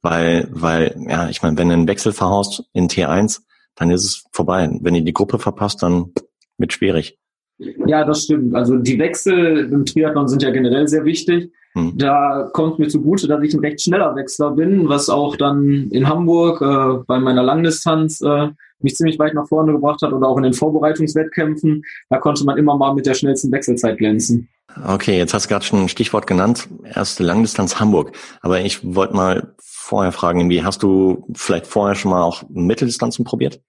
Weil, 0.02 0.48
weil, 0.52 0.96
ja, 1.08 1.28
ich 1.28 1.42
meine, 1.42 1.58
wenn 1.58 1.68
du 1.68 1.74
einen 1.74 1.88
Wechsel 1.88 2.12
verhaust 2.12 2.64
in 2.72 2.88
T1, 2.88 3.40
dann 3.74 3.90
ist 3.90 4.04
es 4.04 4.24
vorbei. 4.32 4.68
Wenn 4.80 4.94
ihr 4.94 5.02
die 5.02 5.12
Gruppe 5.12 5.38
verpasst, 5.38 5.82
dann 5.82 6.12
wird 6.56 6.72
schwierig. 6.72 7.18
Ja, 7.58 8.04
das 8.04 8.24
stimmt. 8.24 8.54
Also 8.54 8.76
die 8.76 8.98
Wechsel 8.98 9.72
im 9.72 9.84
Triathlon 9.84 10.28
sind 10.28 10.42
ja 10.42 10.50
generell 10.50 10.86
sehr 10.86 11.04
wichtig. 11.04 11.52
Hm. 11.74 11.94
Da 11.96 12.48
kommt 12.52 12.78
mir 12.78 12.88
zugute, 12.88 13.26
dass 13.26 13.42
ich 13.42 13.54
ein 13.54 13.60
recht 13.60 13.80
schneller 13.80 14.14
Wechsler 14.14 14.52
bin, 14.52 14.88
was 14.88 15.08
auch 15.08 15.36
dann 15.36 15.88
in 15.90 16.08
Hamburg 16.08 16.60
äh, 16.60 17.02
bei 17.06 17.18
meiner 17.18 17.42
Langdistanz 17.42 18.20
äh, 18.20 18.48
mich 18.80 18.94
ziemlich 18.94 19.18
weit 19.18 19.34
nach 19.34 19.48
vorne 19.48 19.72
gebracht 19.72 20.02
hat 20.02 20.12
oder 20.12 20.28
auch 20.28 20.36
in 20.36 20.44
den 20.44 20.52
Vorbereitungswettkämpfen. 20.52 21.84
Da 22.10 22.18
konnte 22.18 22.44
man 22.44 22.58
immer 22.58 22.76
mal 22.76 22.94
mit 22.94 23.06
der 23.06 23.14
schnellsten 23.14 23.50
Wechselzeit 23.52 23.98
glänzen. 23.98 24.48
Okay, 24.86 25.16
jetzt 25.16 25.34
hast 25.34 25.46
du 25.46 25.48
gerade 25.48 25.64
schon 25.64 25.82
ein 25.82 25.88
Stichwort 25.88 26.26
genannt, 26.26 26.68
erste 26.84 27.24
Langdistanz 27.24 27.80
Hamburg. 27.80 28.12
Aber 28.42 28.60
ich 28.60 28.80
wollte 28.94 29.14
mal 29.14 29.54
vorher 29.58 30.12
fragen, 30.12 30.50
wie 30.50 30.62
hast 30.62 30.82
du 30.82 31.26
vielleicht 31.34 31.66
vorher 31.66 31.94
schon 31.94 32.10
mal 32.10 32.22
auch 32.22 32.44
Mitteldistanzen 32.48 33.24
probiert? 33.24 33.60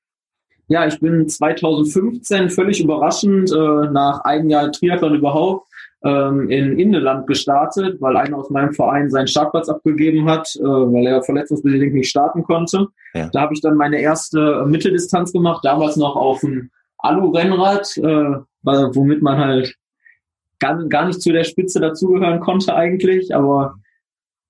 Ja, 0.67 0.85
ich 0.85 0.99
bin 0.99 1.27
2015 1.27 2.51
völlig 2.51 2.79
überraschend 2.79 3.51
äh, 3.51 3.89
nach 3.91 4.19
einem 4.23 4.49
Jahr 4.49 4.71
Triathlon 4.71 5.15
überhaupt 5.15 5.68
ähm, 6.03 6.49
in 6.49 6.79
Indeland 6.79 7.27
gestartet, 7.27 7.99
weil 7.99 8.15
einer 8.17 8.37
aus 8.37 8.49
meinem 8.49 8.73
Verein 8.73 9.09
seinen 9.09 9.27
Startplatz 9.27 9.69
abgegeben 9.69 10.29
hat, 10.29 10.55
äh, 10.55 10.63
weil 10.63 11.07
er 11.07 11.23
verletzungsbedingt 11.23 11.93
nicht 11.93 12.09
starten 12.09 12.43
konnte. 12.43 12.87
Ja. 13.13 13.29
Da 13.33 13.41
habe 13.41 13.53
ich 13.53 13.61
dann 13.61 13.75
meine 13.75 13.99
erste 13.99 14.65
Mitteldistanz 14.65 15.33
gemacht, 15.33 15.63
damals 15.65 15.97
noch 15.97 16.15
auf 16.15 16.39
dem 16.41 16.69
Alu-Rennrad, 16.99 17.97
äh, 17.97 18.39
womit 18.63 19.21
man 19.21 19.37
halt 19.37 19.75
gar, 20.59 20.83
gar 20.87 21.05
nicht 21.05 21.21
zu 21.21 21.31
der 21.31 21.43
Spitze 21.43 21.79
dazugehören 21.79 22.39
konnte 22.39 22.75
eigentlich, 22.75 23.33
aber 23.33 23.75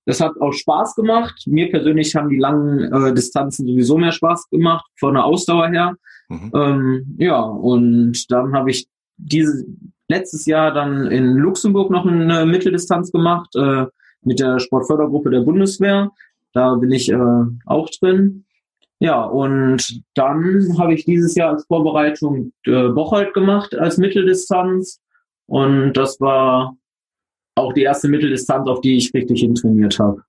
das 0.05 0.21
hat 0.21 0.39
auch 0.41 0.53
Spaß 0.53 0.95
gemacht. 0.95 1.43
Mir 1.45 1.69
persönlich 1.69 2.15
haben 2.15 2.29
die 2.29 2.39
langen 2.39 2.91
äh, 2.91 3.13
Distanzen 3.13 3.67
sowieso 3.67 3.97
mehr 3.97 4.11
Spaß 4.11 4.49
gemacht, 4.49 4.85
von 4.99 5.13
der 5.13 5.25
Ausdauer 5.25 5.67
her. 5.67 5.95
Mhm. 6.29 6.51
Ähm, 6.55 7.15
ja, 7.19 7.39
und 7.41 8.31
dann 8.31 8.53
habe 8.53 8.71
ich 8.71 8.87
diese, 9.17 9.65
letztes 10.09 10.45
Jahr 10.45 10.73
dann 10.73 11.07
in 11.07 11.35
Luxemburg 11.35 11.89
noch 11.89 12.05
eine 12.05 12.45
Mitteldistanz 12.45 13.11
gemacht 13.11 13.55
äh, 13.55 13.85
mit 14.21 14.39
der 14.39 14.59
Sportfördergruppe 14.59 15.29
der 15.29 15.41
Bundeswehr. 15.41 16.11
Da 16.51 16.75
bin 16.75 16.91
ich 16.91 17.09
äh, 17.09 17.17
auch 17.65 17.89
drin. 18.01 18.45
Ja, 18.99 19.23
und 19.23 20.01
dann 20.15 20.77
habe 20.77 20.93
ich 20.93 21.05
dieses 21.05 21.35
Jahr 21.35 21.51
als 21.51 21.65
Vorbereitung 21.67 22.51
äh, 22.65 22.89
Bocholt 22.89 23.33
gemacht 23.33 23.73
als 23.75 23.97
Mitteldistanz. 23.97 24.99
Und 25.45 25.93
das 25.93 26.19
war 26.19 26.75
auch 27.55 27.71
die 27.73 27.83
erste 27.83 28.09
Mitteldistanz, 28.09 28.67
auf 28.67 28.81
die 28.81 28.97
ich 28.97 29.13
richtig 29.13 29.39
hintrainiert 29.39 29.99
habe. 29.99 30.23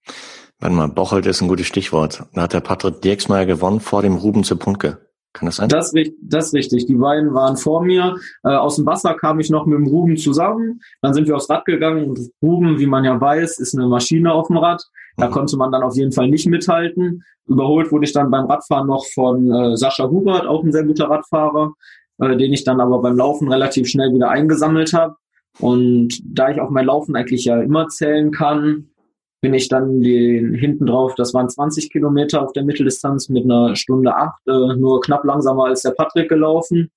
Warte 0.61 0.77
mal, 0.77 0.89
Bocholt 0.89 1.27
ist 1.27 1.41
ein 1.41 1.49
gutes 1.49 1.67
Stichwort. 1.67 2.23
Da 2.35 2.43
hat 2.43 2.53
der 2.53 2.61
Patrick 2.61 3.01
Dirksmeier 3.01 3.47
gewonnen 3.47 3.81
vor 3.81 4.03
dem 4.03 4.15
Ruben 4.15 4.45
Zepunke. 4.45 5.10
Kann 5.33 5.47
das 5.47 5.57
sein? 5.57 5.69
Das, 5.69 5.93
das 6.23 6.47
ist 6.47 6.55
richtig. 6.55 6.87
Die 6.87 6.95
beiden 6.95 7.35
waren 7.35 7.57
vor 7.57 7.83
mir. 7.83 8.17
Äh, 8.43 8.49
aus 8.49 8.77
dem 8.77 8.87
Wasser 8.87 9.15
kam 9.15 9.39
ich 9.39 9.51
noch 9.51 9.67
mit 9.67 9.79
dem 9.79 9.87
Ruben 9.87 10.17
zusammen. 10.17 10.81
Dann 11.03 11.15
sind 11.15 11.29
wir 11.29 11.37
aufs 11.37 11.49
Rad 11.49 11.65
gegangen 11.65 12.11
und 12.11 12.21
Ruben, 12.43 12.79
wie 12.79 12.87
man 12.87 13.05
ja 13.05 13.21
weiß, 13.21 13.59
ist 13.59 13.77
eine 13.77 13.87
Maschine 13.87 14.33
auf 14.33 14.49
dem 14.49 14.57
Rad. 14.57 14.83
Da 15.17 15.29
mhm. 15.29 15.33
konnte 15.33 15.57
man 15.57 15.71
dann 15.71 15.83
auf 15.83 15.97
jeden 15.97 16.13
Fall 16.13 16.29
nicht 16.29 16.47
mithalten. 16.47 17.23
Überholt 17.47 17.93
wurde 17.93 18.05
ich 18.05 18.13
dann 18.13 18.31
beim 18.31 18.47
Radfahren 18.47 18.87
noch 18.87 19.05
von 19.07 19.51
äh, 19.51 19.77
Sascha 19.77 20.09
Hubert, 20.09 20.47
auch 20.47 20.65
ein 20.65 20.73
sehr 20.73 20.85
guter 20.85 21.09
Radfahrer, 21.09 21.75
äh, 22.19 22.37
den 22.37 22.53
ich 22.53 22.65
dann 22.65 22.81
aber 22.81 23.01
beim 23.01 23.17
Laufen 23.17 23.51
relativ 23.51 23.89
schnell 23.89 24.13
wieder 24.13 24.31
eingesammelt 24.31 24.93
habe. 24.93 25.17
Und 25.59 26.21
da 26.25 26.51
ich 26.51 26.61
auch 26.61 26.71
mein 26.71 26.87
Laufen 26.87 27.17
eigentlich 27.17 27.45
ja 27.45 27.61
immer 27.61 27.89
zählen 27.89 28.31
kann, 28.31 28.91
bin 29.41 29.55
ich 29.55 29.69
dann 29.69 30.01
den, 30.01 30.55
hinten 30.55 30.87
drauf, 30.87 31.15
das 31.15 31.33
waren 31.33 31.49
20 31.49 31.91
Kilometer 31.91 32.43
auf 32.43 32.53
der 32.53 32.65
Mitteldistanz 32.65 33.29
mit 33.29 33.45
einer 33.45 33.75
Stunde 33.75 34.15
acht, 34.15 34.47
äh, 34.47 34.77
nur 34.77 35.01
knapp 35.01 35.25
langsamer 35.25 35.67
als 35.67 35.83
der 35.83 35.93
Patrick 35.93 36.29
gelaufen. 36.29 36.91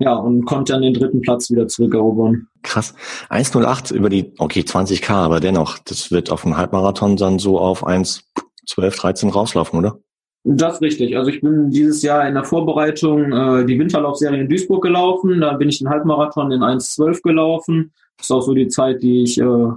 Ja, 0.00 0.14
und 0.14 0.44
konnte 0.44 0.74
dann 0.74 0.82
den 0.82 0.94
dritten 0.94 1.20
Platz 1.22 1.50
wieder 1.50 1.66
zurückerobern. 1.66 2.46
Krass. 2.62 2.94
1,08 3.30 3.92
über 3.92 4.08
die, 4.08 4.32
okay, 4.38 4.60
20k, 4.60 5.10
aber 5.10 5.40
dennoch, 5.40 5.78
das 5.78 6.12
wird 6.12 6.30
auf 6.30 6.42
dem 6.42 6.56
Halbmarathon 6.56 7.16
dann 7.16 7.40
so 7.40 7.58
auf 7.58 7.84
1,12, 7.84 8.96
13 8.96 9.30
rauslaufen, 9.30 9.76
oder? 9.76 9.98
Das 10.44 10.74
ist 10.74 10.82
richtig. 10.82 11.16
Also 11.16 11.30
ich 11.30 11.40
bin 11.40 11.70
dieses 11.70 12.02
Jahr 12.02 12.26
in 12.28 12.34
der 12.34 12.44
Vorbereitung 12.44 13.32
äh, 13.32 13.66
die 13.66 13.78
Winterlaufserie 13.78 14.40
in 14.40 14.48
Duisburg 14.48 14.82
gelaufen. 14.82 15.40
Da 15.40 15.54
bin 15.54 15.68
ich 15.68 15.78
den 15.78 15.88
Halbmarathon 15.88 16.52
in 16.52 16.60
1,12 16.60 17.22
gelaufen. 17.22 17.92
Das 18.16 18.26
ist 18.26 18.30
auch 18.30 18.42
so 18.42 18.54
die 18.54 18.68
Zeit, 18.68 19.02
die 19.02 19.24
ich 19.24 19.40
äh, 19.40 19.68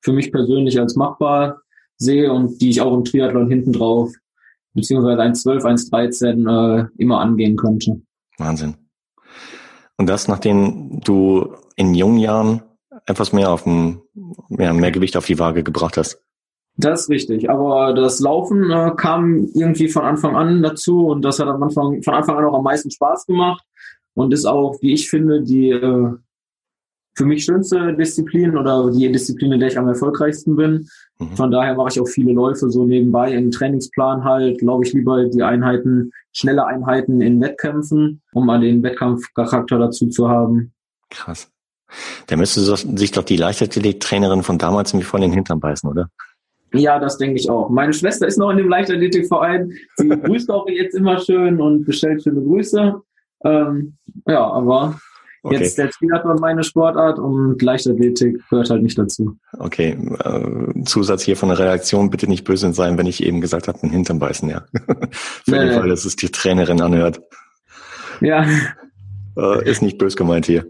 für 0.00 0.12
mich 0.12 0.32
persönlich 0.32 0.78
als 0.78 0.96
machbar 0.96 1.60
sehe 1.96 2.32
und 2.32 2.60
die 2.60 2.70
ich 2.70 2.80
auch 2.80 2.94
im 2.94 3.04
Triathlon 3.04 3.48
hinten 3.48 3.72
drauf, 3.72 4.12
beziehungsweise 4.74 5.20
1,12, 5.20 5.90
1,13 5.90 6.84
äh, 6.84 6.86
immer 6.98 7.20
angehen 7.20 7.56
könnte. 7.56 8.00
Wahnsinn. 8.38 8.76
Und 9.98 10.08
das, 10.08 10.28
nachdem 10.28 11.00
du 11.00 11.54
in 11.76 11.94
jungen 11.94 12.18
Jahren 12.18 12.62
etwas 13.06 13.32
mehr 13.32 13.50
auf 13.50 13.64
dem, 13.64 14.00
mehr, 14.48 14.72
mehr 14.72 14.90
Gewicht 14.90 15.16
auf 15.16 15.26
die 15.26 15.38
Waage 15.38 15.62
gebracht 15.62 15.96
hast. 15.96 16.22
Das 16.76 17.02
ist 17.02 17.10
richtig. 17.10 17.50
Aber 17.50 17.92
das 17.92 18.20
Laufen 18.20 18.70
äh, 18.70 18.92
kam 18.96 19.48
irgendwie 19.54 19.88
von 19.88 20.04
Anfang 20.04 20.36
an 20.36 20.62
dazu 20.62 21.06
und 21.06 21.22
das 21.22 21.38
hat 21.38 21.48
am 21.48 21.62
Anfang, 21.62 22.02
von 22.02 22.14
Anfang 22.14 22.38
an 22.38 22.44
auch 22.46 22.56
am 22.56 22.64
meisten 22.64 22.90
Spaß 22.90 23.26
gemacht 23.26 23.62
und 24.14 24.32
ist 24.32 24.46
auch, 24.46 24.80
wie 24.80 24.94
ich 24.94 25.10
finde, 25.10 25.42
die 25.42 25.70
äh, 25.70 26.12
für 27.20 27.26
mich 27.26 27.44
schönste 27.44 27.92
Disziplin 27.92 28.56
oder 28.56 28.90
die 28.90 29.12
Disziplin, 29.12 29.52
in 29.52 29.60
der 29.60 29.68
ich 29.68 29.78
am 29.78 29.86
erfolgreichsten 29.86 30.56
bin. 30.56 30.88
Mhm. 31.18 31.36
Von 31.36 31.50
daher 31.50 31.74
mache 31.74 31.90
ich 31.90 32.00
auch 32.00 32.08
viele 32.08 32.32
Läufe 32.32 32.70
so 32.70 32.86
nebenbei 32.86 33.34
im 33.34 33.50
Trainingsplan 33.50 34.24
halt, 34.24 34.58
glaube 34.58 34.86
ich, 34.86 34.94
lieber 34.94 35.24
die 35.26 35.42
Einheiten, 35.42 36.12
schnelle 36.32 36.64
Einheiten 36.64 37.20
in 37.20 37.38
Wettkämpfen, 37.42 38.22
um 38.32 38.46
mal 38.46 38.58
den 38.58 38.82
Wettkampfcharakter 38.82 39.78
dazu 39.78 40.08
zu 40.08 40.30
haben. 40.30 40.72
Krass. 41.10 41.50
Da 42.26 42.36
müsste 42.36 42.62
sich 42.62 43.10
doch 43.10 43.24
die 43.24 43.36
Leichtathletik-Trainerin 43.36 44.42
von 44.42 44.56
damals 44.56 44.94
nämlich 44.94 45.06
vor 45.06 45.20
den 45.20 45.32
Hintern 45.32 45.60
beißen, 45.60 45.90
oder? 45.90 46.08
Ja, 46.72 46.98
das 46.98 47.18
denke 47.18 47.36
ich 47.38 47.50
auch. 47.50 47.68
Meine 47.68 47.92
Schwester 47.92 48.26
ist 48.26 48.38
noch 48.38 48.48
in 48.48 48.56
dem 48.56 48.68
Leichtathletikverein. 48.70 49.74
Sie 49.96 50.08
grüßt 50.08 50.50
auch 50.50 50.66
jetzt 50.68 50.94
immer 50.94 51.18
schön 51.20 51.60
und 51.60 51.84
bestellt 51.84 52.22
schöne 52.22 52.40
Grüße. 52.40 52.94
Ähm, 53.44 53.98
ja, 54.26 54.42
aber 54.42 54.98
Okay. 55.42 55.56
Jetzt 55.58 55.78
der 55.78 55.88
Triathlon 55.90 56.36
meine 56.38 56.64
Sportart 56.64 57.18
und 57.18 57.60
Leichtathletik 57.62 58.46
gehört 58.50 58.68
halt 58.68 58.82
nicht 58.82 58.98
dazu. 58.98 59.38
Okay, 59.58 59.96
äh, 60.22 60.84
Zusatz 60.84 61.22
hier 61.22 61.36
von 61.36 61.48
der 61.48 61.58
Redaktion, 61.58 62.10
bitte 62.10 62.26
nicht 62.26 62.44
böse 62.44 62.70
sein, 62.74 62.98
wenn 62.98 63.06
ich 63.06 63.22
eben 63.22 63.40
gesagt 63.40 63.66
habe, 63.66 63.78
den 63.78 63.90
Hintern 63.90 64.18
beißen, 64.18 64.50
ja. 64.50 64.64
Für 65.10 65.50
nee, 65.50 65.58
den 65.60 65.72
Fall, 65.72 65.88
dass 65.88 66.04
es 66.04 66.16
die 66.16 66.28
Trainerin 66.28 66.82
anhört. 66.82 67.22
Ja. 68.20 68.46
Äh, 69.36 69.68
ist 69.68 69.80
nicht 69.80 69.96
böse 69.96 70.16
gemeint 70.16 70.44
hier. 70.44 70.66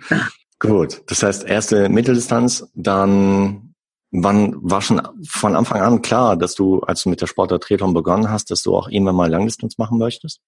Gut, 0.58 1.02
das 1.06 1.22
heißt 1.22 1.44
erste 1.44 1.88
Mitteldistanz, 1.88 2.68
dann 2.74 3.74
wann 4.10 4.56
war 4.58 4.82
schon 4.82 5.00
von 5.28 5.54
Anfang 5.54 5.80
an 5.80 6.02
klar, 6.02 6.36
dass 6.36 6.54
du, 6.54 6.80
als 6.80 7.02
du 7.02 7.10
mit 7.10 7.20
der 7.20 7.26
Sportart 7.28 7.62
Triathlon 7.62 7.94
begonnen 7.94 8.30
hast, 8.30 8.50
dass 8.50 8.62
du 8.62 8.74
auch 8.74 8.88
irgendwann 8.88 9.14
mal 9.14 9.30
Langdistanz 9.30 9.78
machen 9.78 9.98
möchtest? 9.98 10.40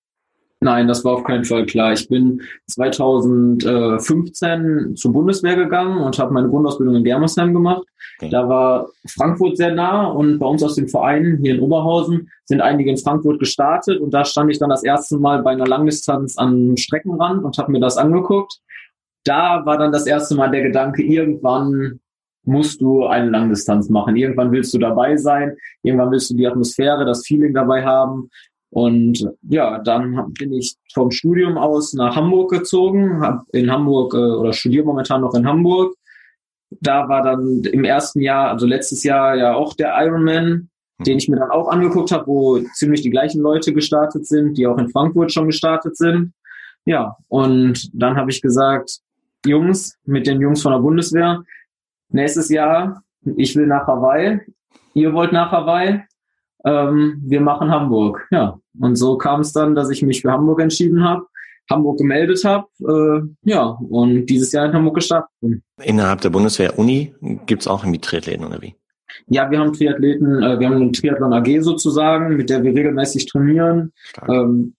Nein, 0.62 0.88
das 0.88 1.06
war 1.06 1.14
auf 1.14 1.24
keinen 1.24 1.44
Fall 1.44 1.64
klar. 1.64 1.94
Ich 1.94 2.06
bin 2.06 2.42
2015 2.68 4.94
zur 4.94 5.12
Bundeswehr 5.12 5.56
gegangen 5.56 6.02
und 6.02 6.18
habe 6.18 6.34
meine 6.34 6.50
Grundausbildung 6.50 6.96
in 6.96 7.04
Germersheim 7.04 7.54
gemacht. 7.54 7.86
Okay. 8.18 8.28
Da 8.30 8.46
war 8.46 8.88
Frankfurt 9.08 9.56
sehr 9.56 9.74
nah 9.74 10.08
und 10.08 10.38
bei 10.38 10.44
uns 10.44 10.62
aus 10.62 10.74
dem 10.74 10.88
Verein 10.88 11.38
hier 11.42 11.54
in 11.54 11.60
Oberhausen 11.60 12.30
sind 12.44 12.60
einige 12.60 12.90
in 12.90 12.98
Frankfurt 12.98 13.38
gestartet 13.38 14.00
und 14.00 14.12
da 14.12 14.26
stand 14.26 14.50
ich 14.50 14.58
dann 14.58 14.68
das 14.68 14.84
erste 14.84 15.16
Mal 15.16 15.42
bei 15.42 15.52
einer 15.52 15.66
Langdistanz 15.66 16.36
am 16.36 16.76
Streckenrand 16.76 17.42
und 17.42 17.56
habe 17.56 17.72
mir 17.72 17.80
das 17.80 17.96
angeguckt. 17.96 18.60
Da 19.24 19.64
war 19.64 19.78
dann 19.78 19.92
das 19.92 20.06
erste 20.06 20.34
Mal 20.34 20.50
der 20.50 20.64
Gedanke, 20.64 21.02
irgendwann 21.02 22.00
musst 22.44 22.82
du 22.82 23.06
eine 23.06 23.30
Langdistanz 23.30 23.88
machen. 23.88 24.16
Irgendwann 24.16 24.52
willst 24.52 24.74
du 24.74 24.78
dabei 24.78 25.16
sein, 25.16 25.56
irgendwann 25.82 26.10
willst 26.10 26.28
du 26.30 26.34
die 26.34 26.46
Atmosphäre, 26.46 27.06
das 27.06 27.26
Feeling 27.26 27.54
dabei 27.54 27.82
haben. 27.84 28.28
Und 28.70 29.28
ja, 29.48 29.78
dann 29.80 30.32
bin 30.38 30.52
ich 30.52 30.76
vom 30.94 31.10
Studium 31.10 31.58
aus 31.58 31.92
nach 31.92 32.14
Hamburg 32.14 32.50
gezogen, 32.50 33.20
habe 33.20 33.44
in 33.52 33.70
Hamburg 33.70 34.14
äh, 34.14 34.18
oder 34.18 34.52
studiere 34.52 34.84
momentan 34.84 35.22
noch 35.22 35.34
in 35.34 35.46
Hamburg, 35.46 35.94
da 36.70 37.08
war 37.08 37.22
dann 37.22 37.62
im 37.64 37.84
ersten 37.84 38.20
Jahr, 38.20 38.50
also 38.50 38.66
letztes 38.66 39.02
Jahr 39.02 39.36
ja 39.36 39.54
auch 39.54 39.74
der 39.74 39.94
Ironman, 39.98 40.68
mhm. 40.98 41.04
den 41.04 41.18
ich 41.18 41.28
mir 41.28 41.36
dann 41.36 41.50
auch 41.50 41.68
angeguckt 41.68 42.12
habe, 42.12 42.26
wo 42.26 42.58
ziemlich 42.74 43.02
die 43.02 43.10
gleichen 43.10 43.40
Leute 43.40 43.72
gestartet 43.72 44.26
sind, 44.26 44.56
die 44.56 44.66
auch 44.66 44.78
in 44.78 44.88
Frankfurt 44.90 45.32
schon 45.32 45.46
gestartet 45.46 45.96
sind. 45.96 46.32
Ja, 46.84 47.16
und 47.28 47.90
dann 47.92 48.16
habe 48.16 48.30
ich 48.30 48.40
gesagt, 48.40 49.00
Jungs, 49.44 49.98
mit 50.04 50.26
den 50.26 50.40
Jungs 50.40 50.62
von 50.62 50.72
der 50.72 50.78
Bundeswehr, 50.80 51.42
nächstes 52.08 52.48
Jahr, 52.48 53.02
ich 53.36 53.56
will 53.56 53.66
nach 53.66 53.86
Hawaii, 53.86 54.40
ihr 54.94 55.12
wollt 55.12 55.32
nach 55.32 55.50
Hawaii, 55.50 56.02
ähm, 56.64 57.20
wir 57.24 57.40
machen 57.40 57.70
Hamburg. 57.70 58.26
Ja, 58.30 58.58
und 58.78 58.96
so 58.96 59.16
kam 59.16 59.40
es 59.40 59.52
dann, 59.52 59.74
dass 59.74 59.90
ich 59.90 60.02
mich 60.02 60.22
für 60.22 60.32
Hamburg 60.32 60.60
entschieden 60.60 61.04
habe, 61.04 61.26
Hamburg 61.70 61.98
gemeldet 61.98 62.44
habe, 62.44 62.66
äh, 62.80 63.48
ja, 63.48 63.78
und 63.88 64.26
dieses 64.26 64.52
Jahr 64.52 64.66
in 64.66 64.72
Hamburg 64.72 64.96
gestartet 64.96 65.30
bin. 65.40 65.62
Innerhalb 65.82 66.20
der 66.20 66.30
Bundeswehr-Uni 66.30 67.14
gibt 67.46 67.62
es 67.62 67.68
auch 67.68 67.84
irgendwie 67.84 68.00
Triathleten 68.00 68.44
oder 68.44 68.60
wie? 68.60 68.74
Ja, 69.28 69.50
wir 69.50 69.58
haben 69.58 69.72
Triathleten, 69.72 70.42
äh, 70.42 70.58
wir 70.58 70.66
haben 70.66 70.76
eine 70.76 70.92
Triathlon 70.92 71.32
AG 71.32 71.60
sozusagen, 71.60 72.36
mit 72.36 72.50
der 72.50 72.62
wir 72.62 72.74
regelmäßig 72.74 73.26
trainieren. 73.26 73.92
Ähm, 74.28 74.74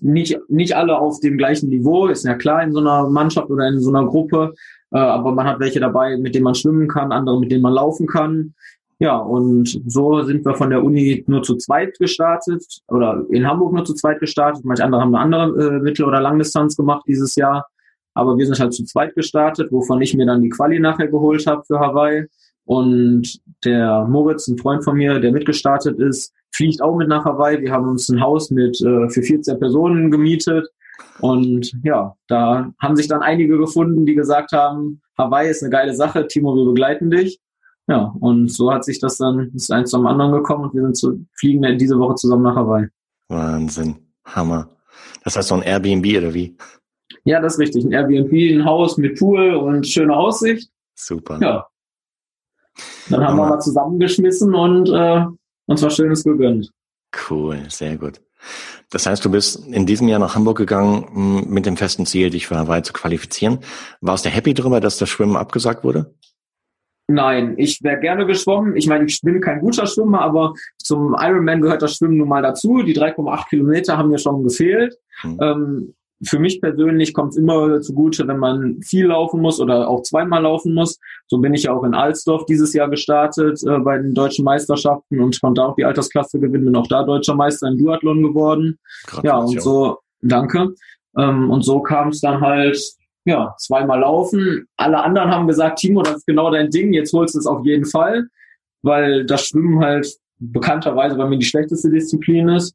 nicht, 0.00 0.38
nicht 0.48 0.74
alle 0.76 0.98
auf 0.98 1.20
dem 1.20 1.36
gleichen 1.36 1.68
Niveau, 1.68 2.06
ist 2.06 2.24
ja 2.24 2.34
klar 2.34 2.62
in 2.62 2.72
so 2.72 2.80
einer 2.80 3.08
Mannschaft 3.08 3.50
oder 3.50 3.68
in 3.68 3.80
so 3.80 3.90
einer 3.90 4.06
Gruppe, 4.06 4.54
äh, 4.90 4.98
aber 4.98 5.32
man 5.32 5.46
hat 5.46 5.60
welche 5.60 5.80
dabei, 5.80 6.16
mit 6.16 6.34
denen 6.34 6.44
man 6.44 6.54
schwimmen 6.54 6.88
kann, 6.88 7.12
andere, 7.12 7.38
mit 7.38 7.52
denen 7.52 7.62
man 7.62 7.74
laufen 7.74 8.06
kann. 8.06 8.54
Ja, 9.02 9.16
und 9.16 9.82
so 9.84 10.22
sind 10.22 10.44
wir 10.44 10.54
von 10.54 10.70
der 10.70 10.84
Uni 10.84 11.24
nur 11.26 11.42
zu 11.42 11.56
zweit 11.56 11.98
gestartet 11.98 12.64
oder 12.86 13.24
in 13.30 13.44
Hamburg 13.44 13.72
nur 13.72 13.84
zu 13.84 13.94
zweit 13.94 14.20
gestartet. 14.20 14.64
Manche 14.64 14.84
andere 14.84 15.00
haben 15.00 15.12
eine 15.12 15.24
andere 15.24 15.74
äh, 15.74 15.80
Mittel- 15.80 16.04
oder 16.04 16.20
Langdistanz 16.20 16.76
gemacht 16.76 17.02
dieses 17.08 17.34
Jahr. 17.34 17.66
Aber 18.14 18.38
wir 18.38 18.46
sind 18.46 18.60
halt 18.60 18.72
zu 18.72 18.84
zweit 18.84 19.16
gestartet, 19.16 19.72
wovon 19.72 20.00
ich 20.02 20.14
mir 20.14 20.24
dann 20.24 20.40
die 20.40 20.50
Quali 20.50 20.78
nachher 20.78 21.08
geholt 21.08 21.48
habe 21.48 21.64
für 21.64 21.80
Hawaii. 21.80 22.26
Und 22.64 23.40
der 23.64 24.06
Moritz, 24.08 24.46
ein 24.46 24.56
Freund 24.56 24.84
von 24.84 24.96
mir, 24.96 25.18
der 25.18 25.32
mitgestartet 25.32 25.98
ist, 25.98 26.32
fliegt 26.54 26.80
auch 26.80 26.96
mit 26.96 27.08
nach 27.08 27.24
Hawaii. 27.24 27.60
Wir 27.60 27.72
haben 27.72 27.88
uns 27.88 28.08
ein 28.08 28.20
Haus 28.20 28.52
mit 28.52 28.80
äh, 28.82 29.08
für 29.08 29.22
14 29.22 29.58
Personen 29.58 30.12
gemietet. 30.12 30.68
Und 31.18 31.72
ja, 31.82 32.14
da 32.28 32.72
haben 32.80 32.94
sich 32.94 33.08
dann 33.08 33.22
einige 33.22 33.58
gefunden, 33.58 34.06
die 34.06 34.14
gesagt 34.14 34.52
haben, 34.52 35.02
Hawaii 35.18 35.50
ist 35.50 35.64
eine 35.64 35.70
geile 35.70 35.92
Sache, 35.92 36.28
Timo, 36.28 36.54
wir 36.54 36.66
begleiten 36.66 37.10
dich. 37.10 37.40
Ja, 37.88 38.14
und 38.20 38.48
so 38.48 38.72
hat 38.72 38.84
sich 38.84 39.00
das 39.00 39.18
dann, 39.18 39.50
ist 39.54 39.70
eins 39.72 39.90
zum 39.90 40.06
anderen 40.06 40.32
gekommen 40.32 40.64
und 40.64 40.74
wir 40.74 40.82
sind 40.82 40.96
zu, 40.96 41.26
fliegen 41.34 41.78
diese 41.78 41.98
Woche 41.98 42.14
zusammen 42.14 42.44
nach 42.44 42.56
Hawaii. 42.56 42.86
Wahnsinn. 43.28 43.96
Hammer. 44.24 44.68
Das 45.24 45.36
heißt 45.36 45.48
so 45.48 45.56
ein 45.56 45.62
Airbnb 45.62 46.06
oder 46.16 46.32
wie? 46.32 46.56
Ja, 47.24 47.40
das 47.40 47.54
ist 47.54 47.58
richtig. 47.58 47.84
Ein 47.84 47.92
Airbnb, 47.92 48.32
ein 48.32 48.64
Haus 48.64 48.96
mit 48.98 49.18
Pool 49.18 49.54
und 49.54 49.86
schöner 49.86 50.16
Aussicht. 50.16 50.70
Super. 50.94 51.38
Ja. 51.40 51.66
Dann 53.10 53.20
haben 53.20 53.32
Hammer. 53.32 53.42
wir 53.44 53.50
mal 53.50 53.60
zusammengeschmissen 53.60 54.54
und 54.54 54.88
äh, 54.88 55.24
uns 55.66 55.82
was 55.82 55.96
Schönes 55.96 56.24
gegönnt. 56.24 56.70
Cool, 57.28 57.58
sehr 57.68 57.96
gut. 57.96 58.20
Das 58.90 59.06
heißt, 59.06 59.24
du 59.24 59.30
bist 59.30 59.66
in 59.66 59.86
diesem 59.86 60.08
Jahr 60.08 60.18
nach 60.18 60.34
Hamburg 60.34 60.58
gegangen 60.58 61.46
mit 61.48 61.66
dem 61.66 61.76
festen 61.76 62.06
Ziel, 62.06 62.30
dich 62.30 62.46
für 62.46 62.56
Hawaii 62.56 62.82
zu 62.82 62.92
qualifizieren. 62.92 63.60
Warst 64.00 64.24
du 64.24 64.30
happy 64.30 64.54
darüber, 64.54 64.80
dass 64.80 64.98
das 64.98 65.08
Schwimmen 65.08 65.36
abgesagt 65.36 65.84
wurde? 65.84 66.14
Nein, 67.12 67.54
ich 67.58 67.82
wäre 67.82 68.00
gerne 68.00 68.26
geschwommen. 68.26 68.74
Ich 68.74 68.86
meine, 68.86 69.04
ich 69.04 69.20
bin 69.20 69.40
kein 69.42 69.60
guter 69.60 69.86
Schwimmer, 69.86 70.22
aber 70.22 70.54
zum 70.78 71.14
Ironman 71.18 71.60
gehört 71.60 71.82
das 71.82 71.96
Schwimmen 71.96 72.16
nun 72.16 72.28
mal 72.28 72.42
dazu. 72.42 72.82
Die 72.82 72.96
3,8 72.96 73.48
Kilometer 73.50 73.98
haben 73.98 74.08
mir 74.08 74.18
schon 74.18 74.42
gefehlt. 74.42 74.96
Mhm. 75.22 75.38
Ähm, 75.42 75.94
für 76.24 76.38
mich 76.38 76.60
persönlich 76.60 77.12
kommt 77.12 77.32
es 77.32 77.36
immer 77.36 77.80
zugute, 77.82 78.26
wenn 78.28 78.38
man 78.38 78.80
viel 78.82 79.06
laufen 79.06 79.42
muss 79.42 79.60
oder 79.60 79.88
auch 79.88 80.02
zweimal 80.02 80.42
laufen 80.42 80.72
muss. 80.72 80.98
So 81.26 81.38
bin 81.38 81.52
ich 81.52 81.64
ja 81.64 81.74
auch 81.74 81.84
in 81.84 81.94
Alsdorf 81.94 82.46
dieses 82.46 82.72
Jahr 82.72 82.88
gestartet 82.88 83.62
äh, 83.62 83.78
bei 83.80 83.98
den 83.98 84.14
deutschen 84.14 84.44
Meisterschaften 84.44 85.20
und 85.20 85.38
konnte 85.40 85.62
auch 85.62 85.74
die 85.74 85.84
Altersklasse 85.84 86.40
gewinnen, 86.40 86.64
bin 86.66 86.76
auch 86.76 86.86
da 86.86 87.02
deutscher 87.04 87.34
Meister 87.34 87.68
im 87.68 87.76
Duathlon 87.76 88.22
geworden. 88.22 88.78
Ja, 89.22 89.36
und 89.38 89.60
so, 89.60 89.98
danke. 90.22 90.74
Ähm, 91.18 91.50
und 91.50 91.62
so 91.62 91.80
kam 91.80 92.08
es 92.08 92.20
dann 92.20 92.40
halt 92.40 92.78
ja, 93.24 93.54
zweimal 93.58 94.00
laufen. 94.00 94.66
Alle 94.76 95.02
anderen 95.02 95.30
haben 95.30 95.46
gesagt, 95.46 95.78
Timo, 95.78 96.02
das 96.02 96.16
ist 96.16 96.26
genau 96.26 96.50
dein 96.50 96.70
Ding, 96.70 96.92
jetzt 96.92 97.12
holst 97.12 97.34
du 97.34 97.38
es 97.38 97.46
auf 97.46 97.64
jeden 97.64 97.84
Fall, 97.84 98.28
weil 98.82 99.24
das 99.24 99.46
Schwimmen 99.46 99.80
halt 99.80 100.08
bekannterweise 100.38 101.16
bei 101.16 101.26
mir 101.26 101.38
die 101.38 101.46
schlechteste 101.46 101.90
Disziplin 101.90 102.48
ist. 102.48 102.74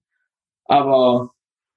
Aber 0.65 1.31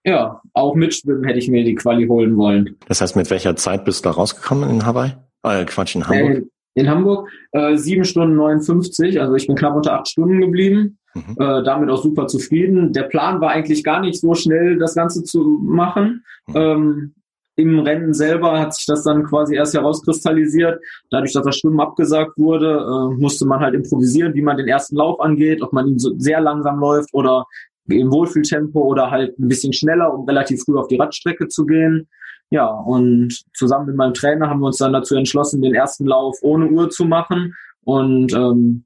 ja, 0.05 0.41
auch 0.55 0.75
mit 0.75 0.95
Schwimmen 0.95 1.25
hätte 1.25 1.39
ich 1.39 1.49
mir 1.49 1.65
die 1.65 1.75
Quali 1.75 2.07
holen 2.07 2.37
wollen. 2.37 2.77
Das 2.87 3.01
heißt, 3.01 3.17
mit 3.17 3.31
welcher 3.31 3.57
Zeit 3.57 3.85
bist 3.85 4.05
du 4.05 4.09
da 4.09 4.15
rausgekommen 4.15 4.71
in 4.71 4.87
Hawaii? 4.87 5.13
Äh, 5.43 5.65
Quatsch, 5.65 5.97
in 5.97 6.07
Hamburg? 6.07 6.37
Äh, 6.39 6.43
in 6.75 6.89
Hamburg 6.89 7.29
äh, 7.53 7.77
7 7.77 8.05
Stunden 8.05 8.37
59, 8.37 9.21
also 9.21 9.35
ich 9.35 9.47
bin 9.47 9.57
knapp 9.57 9.75
unter 9.75 9.95
acht 9.95 10.09
Stunden 10.09 10.41
geblieben. 10.41 10.99
Mhm. 11.15 11.37
Äh, 11.41 11.65
damit 11.65 11.91
auch 11.91 12.03
super 12.03 12.29
zufrieden. 12.29 12.93
Der 12.93 13.03
Plan 13.03 13.41
war 13.41 13.51
eigentlich 13.51 13.83
gar 13.83 14.01
nicht 14.01 14.21
so 14.21 14.35
schnell, 14.35 14.79
das 14.79 14.95
Ganze 14.95 15.25
zu 15.25 15.59
machen. 15.61 16.25
Mhm. 16.47 16.57
Ähm, 16.57 17.15
im 17.61 17.81
Rennen 17.81 18.15
selber 18.15 18.59
hat 18.59 18.75
sich 18.75 18.87
das 18.87 19.05
dann 19.05 19.25
quasi 19.25 19.55
erst 19.55 19.75
herauskristallisiert. 19.75 20.81
Dadurch, 21.11 21.33
dass 21.33 21.45
das 21.45 21.57
Schwimmen 21.57 21.81
abgesagt 21.81 22.37
wurde, 22.37 22.79
äh, 22.79 23.21
musste 23.21 23.47
man 23.47 23.61
halt 23.61 23.75
improvisieren, 23.75 24.35
wie 24.35 24.43
man 24.43 24.57
den 24.57 24.69
ersten 24.69 24.97
Lauf 24.97 25.21
angeht, 25.21 25.63
ob 25.63 25.73
man 25.73 25.87
ihn 25.89 25.99
so 25.99 26.13
sehr 26.19 26.41
langsam 26.41 26.79
läuft 26.79 27.13
oder 27.13 27.47
im 27.89 28.11
Wohlfühltempo 28.11 28.81
oder 28.81 29.11
halt 29.11 29.39
ein 29.39 29.49
bisschen 29.49 29.73
schneller, 29.73 30.13
um 30.15 30.27
relativ 30.27 30.63
früh 30.65 30.79
auf 30.79 30.89
die 30.89 30.97
Radstrecke 30.97 31.49
zu 31.49 31.67
gehen. 31.67 32.09
Ja, 32.51 32.67
und 32.67 33.45
zusammen 33.55 33.87
mit 33.87 33.97
meinem 33.97 34.15
Trainer 34.15 34.49
haben 34.49 34.61
wir 34.61 34.67
uns 34.67 34.79
dann 34.79 34.93
dazu 34.93 35.15
entschlossen, 35.15 35.63
den 35.63 35.75
ersten 35.75 36.05
Lauf 36.05 36.39
ohne 36.43 36.67
Uhr 36.67 36.91
zu 36.91 37.05
machen 37.05 37.55
und 37.85 38.33
ähm, 38.33 38.85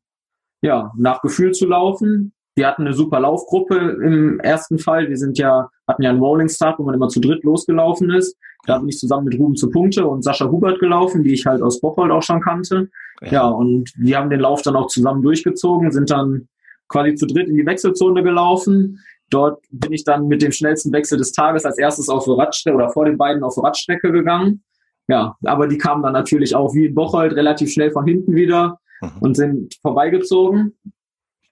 ja, 0.63 0.93
nach 0.97 1.23
Gefühl 1.23 1.53
zu 1.53 1.67
laufen. 1.67 2.33
Wir 2.57 2.67
hatten 2.67 2.83
eine 2.83 2.95
super 2.95 3.21
Laufgruppe 3.21 3.77
im 4.03 4.39
ersten 4.41 4.79
Fall. 4.79 5.09
Wir 5.09 5.17
sind 5.17 5.39
ja, 5.39 5.69
hatten 5.89 6.03
ja 6.03 6.11
einen 6.11 6.21
Rolling 6.21 6.49
Start, 6.49 6.79
wo 6.79 6.85
man 6.85 6.95
immer 6.95 7.09
zu 7.09 7.21
dritt 7.21 7.43
losgelaufen 7.43 8.11
ist. 8.11 8.37
Da 8.67 8.79
bin 8.79 8.89
ich 8.89 8.99
zusammen 8.99 9.27
mit 9.27 9.39
Ruben 9.39 9.57
zu 9.57 9.71
Punkte 9.71 10.07
und 10.07 10.23
Sascha 10.23 10.51
Hubert 10.51 10.79
gelaufen, 10.79 11.23
die 11.23 11.35
ich 11.35 11.47
halt 11.47 11.63
aus 11.63 11.81
Bocholt 11.81 12.11
auch 12.11 12.23
schon 12.23 12.41
kannte. 12.41 12.89
Ja. 13.21 13.33
ja, 13.33 13.49
und 13.49 13.93
wir 13.97 14.17
haben 14.17 14.31
den 14.31 14.41
Lauf 14.41 14.63
dann 14.63 14.77
auch 14.77 14.87
zusammen 14.87 15.23
durchgezogen, 15.23 15.93
sind 15.93 16.11
dann 16.11 16.49
quasi 16.89 17.15
zu 17.15 17.27
dritt 17.27 17.49
in 17.49 17.55
die 17.55 17.67
Wechselzone 17.67 18.23
gelaufen. 18.23 19.01
Dort 19.31 19.63
bin 19.71 19.93
ich 19.93 20.05
dann 20.05 20.29
mit 20.29 20.43
dem 20.43 20.53
schnellsten 20.53 20.93
Wechsel 20.93 21.19
des 21.19 21.33
Tages 21.33 21.65
als 21.65 21.79
erstes 21.79 22.09
auf 22.09 22.25
die 22.25 22.31
Radstrecke 22.31 22.77
oder 22.77 22.91
vor 22.91 23.05
den 23.05 23.19
beiden 23.19 23.43
auf 23.43 23.55
die 23.55 23.61
Radstrecke 23.61 24.13
gegangen. 24.13 24.63
Ja, 25.09 25.37
aber 25.45 25.67
die 25.69 25.79
kamen 25.79 26.03
dann 26.03 26.13
natürlich 26.13 26.55
auch 26.55 26.75
wie 26.75 26.87
in 26.87 26.95
Bocholt 26.95 27.35
relativ 27.35 27.71
schnell 27.71 27.91
von 27.91 28.07
hinten 28.07 28.35
wieder 28.35 28.81
mhm. 29.01 29.11
und 29.21 29.35
sind 29.35 29.75
vorbeigezogen. 29.83 30.75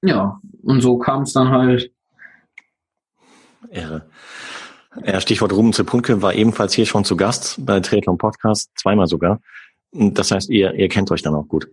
Ja, 0.03 0.41
und 0.63 0.81
so 0.81 0.99
kam 0.99 1.23
es 1.23 1.33
dann 1.33 1.51
halt. 1.51 1.93
Irre. 3.71 4.07
Ja, 5.05 5.21
Stichwort 5.21 5.53
Ruben 5.53 5.73
Zepunke 5.73 6.21
war 6.23 6.35
ebenfalls 6.35 6.75
hier 6.75 6.87
schon 6.87 7.05
zu 7.05 7.17
Gast 7.17 7.65
bei 7.65 7.81
Triathlon 7.81 8.19
Podcast, 8.19 8.71
zweimal 8.77 9.07
sogar. 9.07 9.41
Das 9.93 10.31
heißt, 10.31 10.51
ihr, 10.51 10.75
ihr 10.75 10.89
kennt 10.89 11.11
euch 11.11 11.23
dann 11.23 11.35
auch 11.35 11.49
gut. 11.49 11.69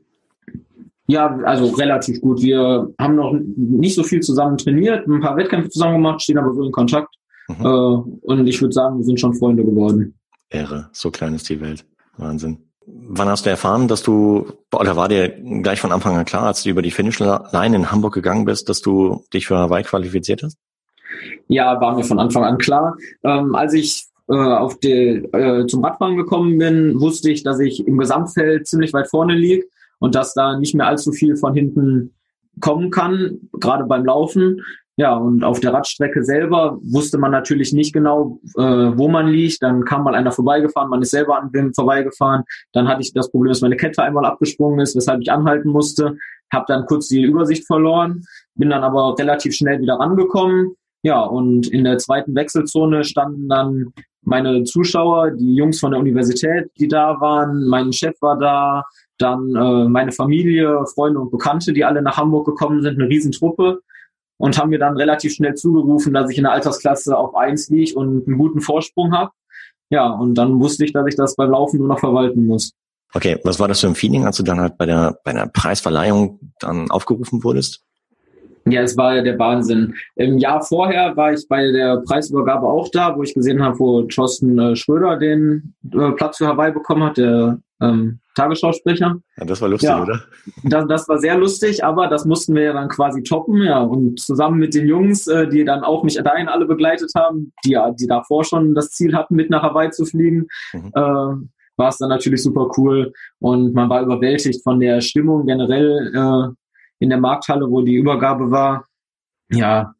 Ja, 1.07 1.35
also 1.43 1.67
relativ 1.67 2.21
gut. 2.21 2.41
Wir 2.41 2.93
haben 2.99 3.15
noch 3.15 3.33
nicht 3.33 3.95
so 3.95 4.03
viel 4.03 4.19
zusammen 4.19 4.57
trainiert, 4.57 5.07
ein 5.07 5.21
paar 5.21 5.35
Wettkämpfe 5.37 5.69
zusammen 5.69 5.95
gemacht, 5.95 6.21
stehen 6.21 6.37
aber 6.37 6.53
so 6.53 6.63
in 6.63 6.71
Kontakt. 6.71 7.15
Mhm. 7.47 7.65
Äh, 7.65 7.67
und 7.67 8.47
ich 8.47 8.61
würde 8.61 8.73
sagen, 8.73 8.97
wir 8.97 9.05
sind 9.05 9.19
schon 9.19 9.33
Freunde 9.33 9.65
geworden. 9.65 10.13
Ehre, 10.49 10.89
so 10.93 11.09
klein 11.11 11.33
ist 11.33 11.49
die 11.49 11.61
Welt. 11.61 11.85
Wahnsinn. 12.17 12.59
Wann 12.85 13.27
hast 13.27 13.45
du 13.45 13.49
erfahren, 13.49 13.87
dass 13.87 14.03
du, 14.03 14.51
oder 14.73 14.95
war 14.95 15.09
dir 15.09 15.29
gleich 15.29 15.79
von 15.79 15.91
Anfang 15.91 16.15
an 16.17 16.25
klar, 16.25 16.43
als 16.43 16.63
du 16.63 16.69
über 16.69 16.81
die 16.81 16.91
Finishline 16.91 17.75
in 17.75 17.91
Hamburg 17.91 18.13
gegangen 18.13 18.45
bist, 18.45 18.69
dass 18.69 18.81
du 18.81 19.23
dich 19.33 19.47
für 19.47 19.57
Hawaii 19.57 19.83
qualifiziert 19.83 20.43
hast? 20.43 20.57
Ja, 21.47 21.79
war 21.79 21.95
mir 21.95 22.03
von 22.03 22.19
Anfang 22.19 22.43
an 22.43 22.57
klar. 22.57 22.97
Ähm, 23.23 23.55
als 23.55 23.73
ich 23.73 24.05
äh, 24.29 24.35
auf 24.35 24.79
die, 24.79 25.25
äh, 25.33 25.65
zum 25.67 25.83
Radfahren 25.83 26.15
gekommen 26.15 26.57
bin, 26.57 26.99
wusste 26.99 27.31
ich, 27.31 27.43
dass 27.43 27.59
ich 27.59 27.87
im 27.87 27.97
Gesamtfeld 27.97 28.67
ziemlich 28.67 28.93
weit 28.93 29.09
vorne 29.09 29.33
liege 29.33 29.65
und 29.99 30.15
dass 30.15 30.33
da 30.33 30.57
nicht 30.57 30.75
mehr 30.75 30.87
allzu 30.87 31.11
viel 31.11 31.35
von 31.35 31.53
hinten 31.53 32.13
kommen 32.61 32.91
kann, 32.91 33.39
gerade 33.53 33.85
beim 33.85 34.05
Laufen. 34.05 34.61
Ja, 34.97 35.15
und 35.15 35.45
auf 35.45 35.61
der 35.61 35.73
Radstrecke 35.73 36.25
selber 36.25 36.77
wusste 36.83 37.17
man 37.17 37.31
natürlich 37.31 37.71
nicht 37.71 37.93
genau, 37.93 38.41
äh, 38.57 38.61
wo 38.61 39.07
man 39.07 39.27
liegt. 39.27 39.63
Dann 39.63 39.85
kam 39.85 40.03
mal 40.03 40.13
einer 40.13 40.33
vorbeigefahren, 40.33 40.89
man 40.89 41.01
ist 41.01 41.11
selber 41.11 41.41
an 41.41 41.53
dem 41.53 41.73
vorbeigefahren. 41.73 42.43
Dann 42.73 42.87
hatte 42.87 43.01
ich 43.01 43.13
das 43.13 43.31
Problem, 43.31 43.49
dass 43.49 43.61
meine 43.61 43.77
Kette 43.77 44.03
einmal 44.03 44.25
abgesprungen 44.25 44.81
ist, 44.81 44.97
weshalb 44.97 45.21
ich 45.21 45.31
anhalten 45.31 45.69
musste. 45.69 46.17
Habe 46.51 46.65
dann 46.67 46.85
kurz 46.85 47.07
die 47.07 47.21
Übersicht 47.21 47.65
verloren, 47.65 48.25
bin 48.55 48.71
dann 48.71 48.83
aber 48.83 49.17
relativ 49.17 49.55
schnell 49.55 49.79
wieder 49.79 49.95
rangekommen. 49.95 50.75
Ja, 51.03 51.21
und 51.21 51.67
in 51.67 51.85
der 51.85 51.97
zweiten 51.97 52.35
Wechselzone 52.35 53.03
standen 53.03 53.47
dann 53.47 53.93
meine 54.21 54.63
Zuschauer, 54.65 55.31
die 55.31 55.55
Jungs 55.55 55.79
von 55.79 55.91
der 55.91 55.99
Universität, 55.99 56.69
die 56.77 56.87
da 56.87 57.19
waren. 57.21 57.67
Mein 57.67 57.93
Chef 57.93 58.15
war 58.21 58.37
da, 58.37 58.83
dann 59.17 59.55
äh, 59.55 59.87
meine 59.87 60.11
Familie, 60.11 60.85
Freunde 60.93 61.19
und 61.19 61.31
Bekannte, 61.31 61.73
die 61.73 61.85
alle 61.85 62.01
nach 62.01 62.17
Hamburg 62.17 62.45
gekommen 62.45 62.81
sind, 62.81 62.99
eine 62.99 63.09
Riesentruppe 63.09 63.79
und 64.37 64.57
haben 64.57 64.69
mir 64.69 64.79
dann 64.79 64.97
relativ 64.97 65.33
schnell 65.33 65.55
zugerufen, 65.55 66.13
dass 66.13 66.29
ich 66.29 66.37
in 66.37 66.43
der 66.43 66.53
Altersklasse 66.53 67.17
auf 67.17 67.35
eins 67.35 67.69
liege 67.69 67.95
und 67.95 68.27
einen 68.27 68.37
guten 68.37 68.61
Vorsprung 68.61 69.13
habe. 69.13 69.31
Ja, 69.89 70.09
und 70.09 70.35
dann 70.35 70.59
wusste 70.59 70.85
ich, 70.85 70.93
dass 70.93 71.07
ich 71.07 71.15
das 71.15 71.35
beim 71.35 71.51
Laufen 71.51 71.79
nur 71.79 71.87
noch 71.87 71.99
verwalten 71.99 72.45
muss. 72.45 72.71
Okay, 73.13 73.39
was 73.43 73.59
war 73.59 73.67
das 73.67 73.81
für 73.81 73.87
ein 73.87 73.95
Feeling, 73.95 74.25
als 74.25 74.37
du 74.37 74.43
dann 74.43 74.59
halt 74.59 74.77
bei 74.77 74.85
der, 74.85 75.19
bei 75.23 75.33
der 75.33 75.47
Preisverleihung 75.47 76.53
dann 76.59 76.91
aufgerufen 76.91 77.43
wurdest? 77.43 77.83
Ja, 78.71 78.81
es 78.81 78.97
war 78.97 79.21
der 79.21 79.37
Wahnsinn. 79.39 79.95
Im 80.15 80.37
Jahr 80.37 80.61
vorher 80.61 81.15
war 81.15 81.33
ich 81.33 81.47
bei 81.47 81.71
der 81.71 81.97
Preisübergabe 81.97 82.67
auch 82.67 82.89
da, 82.91 83.15
wo 83.15 83.23
ich 83.23 83.33
gesehen 83.33 83.63
habe, 83.63 83.79
wo 83.79 84.03
Thorsten 84.03 84.57
äh, 84.59 84.75
Schröder 84.75 85.17
den 85.17 85.75
äh, 85.93 86.11
Platz 86.11 86.37
für 86.37 86.47
Hawaii 86.47 86.71
bekommen 86.71 87.03
hat, 87.03 87.17
der 87.17 87.59
ähm, 87.81 88.19
Tagesschausprecher. 88.35 89.17
Ja, 89.37 89.45
das 89.45 89.61
war 89.61 89.69
lustig, 89.69 89.89
ja, 89.89 90.01
oder? 90.01 90.21
Das, 90.63 90.87
das 90.87 91.09
war 91.09 91.17
sehr 91.17 91.37
lustig, 91.37 91.83
aber 91.83 92.07
das 92.07 92.25
mussten 92.25 92.55
wir 92.55 92.63
ja 92.63 92.73
dann 92.73 92.89
quasi 92.89 93.23
toppen, 93.23 93.61
ja. 93.61 93.81
Und 93.81 94.19
zusammen 94.19 94.59
mit 94.59 94.73
den 94.73 94.87
Jungs, 94.87 95.27
äh, 95.27 95.47
die 95.47 95.65
dann 95.65 95.83
auch 95.83 96.03
mich 96.03 96.15
dahin 96.15 96.47
alle 96.47 96.65
begleitet 96.65 97.11
haben, 97.15 97.51
die 97.65 97.77
die 97.99 98.07
davor 98.07 98.43
schon 98.43 98.75
das 98.75 98.91
Ziel 98.91 99.15
hatten, 99.15 99.35
mit 99.35 99.49
nach 99.49 99.63
Hawaii 99.63 99.91
zu 99.91 100.05
fliegen, 100.05 100.47
mhm. 100.73 100.91
äh, 100.93 101.01
war 101.79 101.89
es 101.89 101.97
dann 101.97 102.09
natürlich 102.09 102.43
super 102.43 102.69
cool. 102.77 103.11
Und 103.39 103.73
man 103.73 103.89
war 103.89 104.01
überwältigt 104.01 104.63
von 104.63 104.79
der 104.79 105.01
Stimmung 105.01 105.45
generell 105.45 106.11
äh, 106.13 106.53
in 106.99 107.09
der 107.09 107.19
Markthalle, 107.19 107.69
wo 107.69 107.81
die 107.81 107.95
Übergabe 107.95 108.51
war. 108.51 108.85
Ja, 109.51 109.93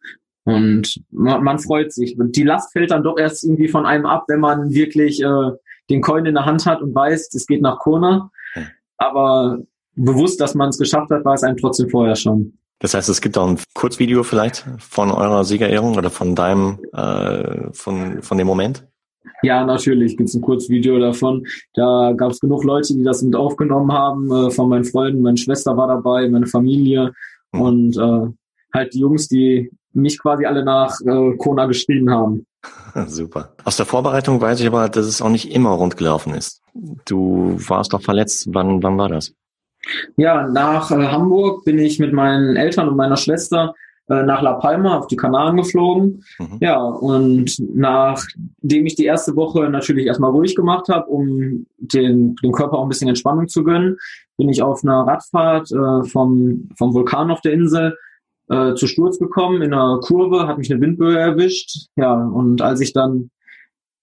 und 0.43 1.01
man, 1.11 1.43
man 1.43 1.59
freut 1.59 1.93
sich. 1.93 2.17
Und 2.17 2.35
die 2.35 2.43
Last 2.43 2.71
fällt 2.71 2.91
dann 2.91 3.03
doch 3.03 3.17
erst 3.17 3.43
irgendwie 3.43 3.67
von 3.67 3.85
einem 3.85 4.05
ab, 4.05 4.25
wenn 4.27 4.39
man 4.39 4.71
wirklich 4.71 5.21
äh, 5.21 5.51
den 5.89 6.01
Coin 6.01 6.25
in 6.25 6.35
der 6.35 6.45
Hand 6.45 6.65
hat 6.65 6.81
und 6.81 6.93
weiß, 6.95 7.33
es 7.33 7.45
geht 7.45 7.61
nach 7.61 7.79
Kona. 7.79 8.31
Aber 8.97 9.59
bewusst, 9.95 10.41
dass 10.41 10.55
man 10.55 10.69
es 10.69 10.77
geschafft 10.77 11.11
hat, 11.11 11.25
war 11.25 11.33
es 11.33 11.43
einem 11.43 11.57
trotzdem 11.57 11.89
vorher 11.89 12.15
schon. 12.15 12.57
Das 12.79 12.93
heißt, 12.93 13.09
es 13.09 13.21
gibt 13.21 13.37
auch 13.37 13.47
ein 13.47 13.59
Kurzvideo 13.73 14.23
vielleicht 14.23 14.65
von 14.79 15.11
eurer 15.11 15.43
Siegerehrung 15.43 15.97
oder 15.97 16.09
von 16.09 16.35
deinem, 16.35 16.79
äh, 16.93 17.71
von, 17.73 18.21
von 18.21 18.37
dem 18.37 18.47
Moment? 18.47 18.87
Ja, 19.43 19.65
natürlich 19.65 20.17
gibt 20.17 20.29
es 20.29 20.35
ein 20.35 20.41
Kurzvideo 20.41 20.99
davon. 20.99 21.45
Da 21.73 22.13
gab 22.15 22.31
es 22.31 22.39
genug 22.39 22.63
Leute, 22.63 22.93
die 22.93 23.03
das 23.03 23.21
mit 23.21 23.35
aufgenommen 23.35 23.91
haben, 23.91 24.31
äh, 24.31 24.51
von 24.51 24.69
meinen 24.69 24.85
Freunden. 24.85 25.21
Meine 25.21 25.37
Schwester 25.37 25.75
war 25.77 25.87
dabei, 25.87 26.27
meine 26.29 26.47
Familie 26.47 27.13
mhm. 27.51 27.61
und 27.61 27.97
äh, 27.97 28.33
halt 28.73 28.93
die 28.93 28.99
Jungs, 28.99 29.27
die 29.27 29.71
mich 29.93 30.19
quasi 30.19 30.45
alle 30.45 30.63
nach 30.63 30.99
äh, 31.01 31.35
Kona 31.37 31.65
geschrieben 31.65 32.09
haben. 32.09 32.45
Super. 33.07 33.53
Aus 33.63 33.77
der 33.77 33.85
Vorbereitung 33.85 34.41
weiß 34.41 34.59
ich 34.59 34.67
aber, 34.67 34.89
dass 34.89 35.05
es 35.05 35.21
auch 35.21 35.29
nicht 35.29 35.53
immer 35.53 35.71
rund 35.71 35.97
gelaufen 35.97 36.33
ist. 36.33 36.61
Du 37.05 37.55
warst 37.67 37.93
doch 37.93 38.01
verletzt. 38.01 38.49
Wann, 38.51 38.83
wann 38.83 38.97
war 38.97 39.09
das? 39.09 39.33
Ja, 40.17 40.47
nach 40.47 40.91
äh, 40.91 41.07
Hamburg 41.07 41.63
bin 41.63 41.79
ich 41.79 41.99
mit 41.99 42.13
meinen 42.13 42.55
Eltern 42.55 42.89
und 42.89 42.97
meiner 42.97 43.17
Schwester 43.17 43.73
äh, 44.09 44.23
nach 44.23 44.41
La 44.41 44.53
Palma 44.53 44.97
auf 44.97 45.07
die 45.07 45.15
Kanaren 45.15 45.57
geflogen. 45.57 46.23
Mhm. 46.39 46.57
Ja, 46.59 46.81
und 46.83 47.55
nachdem 47.73 48.85
ich 48.85 48.95
die 48.95 49.05
erste 49.05 49.35
Woche 49.35 49.69
natürlich 49.69 50.07
erstmal 50.07 50.31
ruhig 50.31 50.55
gemacht 50.55 50.89
habe, 50.89 51.07
um 51.07 51.65
den, 51.77 52.35
dem 52.35 52.51
Körper 52.51 52.77
auch 52.77 52.83
ein 52.83 52.89
bisschen 52.89 53.09
Entspannung 53.09 53.47
zu 53.47 53.63
gönnen, 53.63 53.97
bin 54.37 54.49
ich 54.49 54.61
auf 54.61 54.83
einer 54.83 55.01
Radfahrt 55.01 55.71
äh, 55.71 56.03
vom, 56.03 56.69
vom 56.75 56.93
Vulkan 56.93 57.31
auf 57.31 57.41
der 57.41 57.53
Insel 57.53 57.97
äh, 58.49 58.73
zu 58.73 58.87
Sturz 58.87 59.19
gekommen 59.19 59.61
in 59.61 59.73
einer 59.73 59.99
Kurve, 59.99 60.47
hat 60.47 60.57
mich 60.57 60.71
eine 60.71 60.81
Windböe 60.81 61.17
erwischt. 61.17 61.87
Ja, 61.95 62.13
und 62.13 62.61
als 62.61 62.81
ich 62.81 62.93
dann 62.93 63.29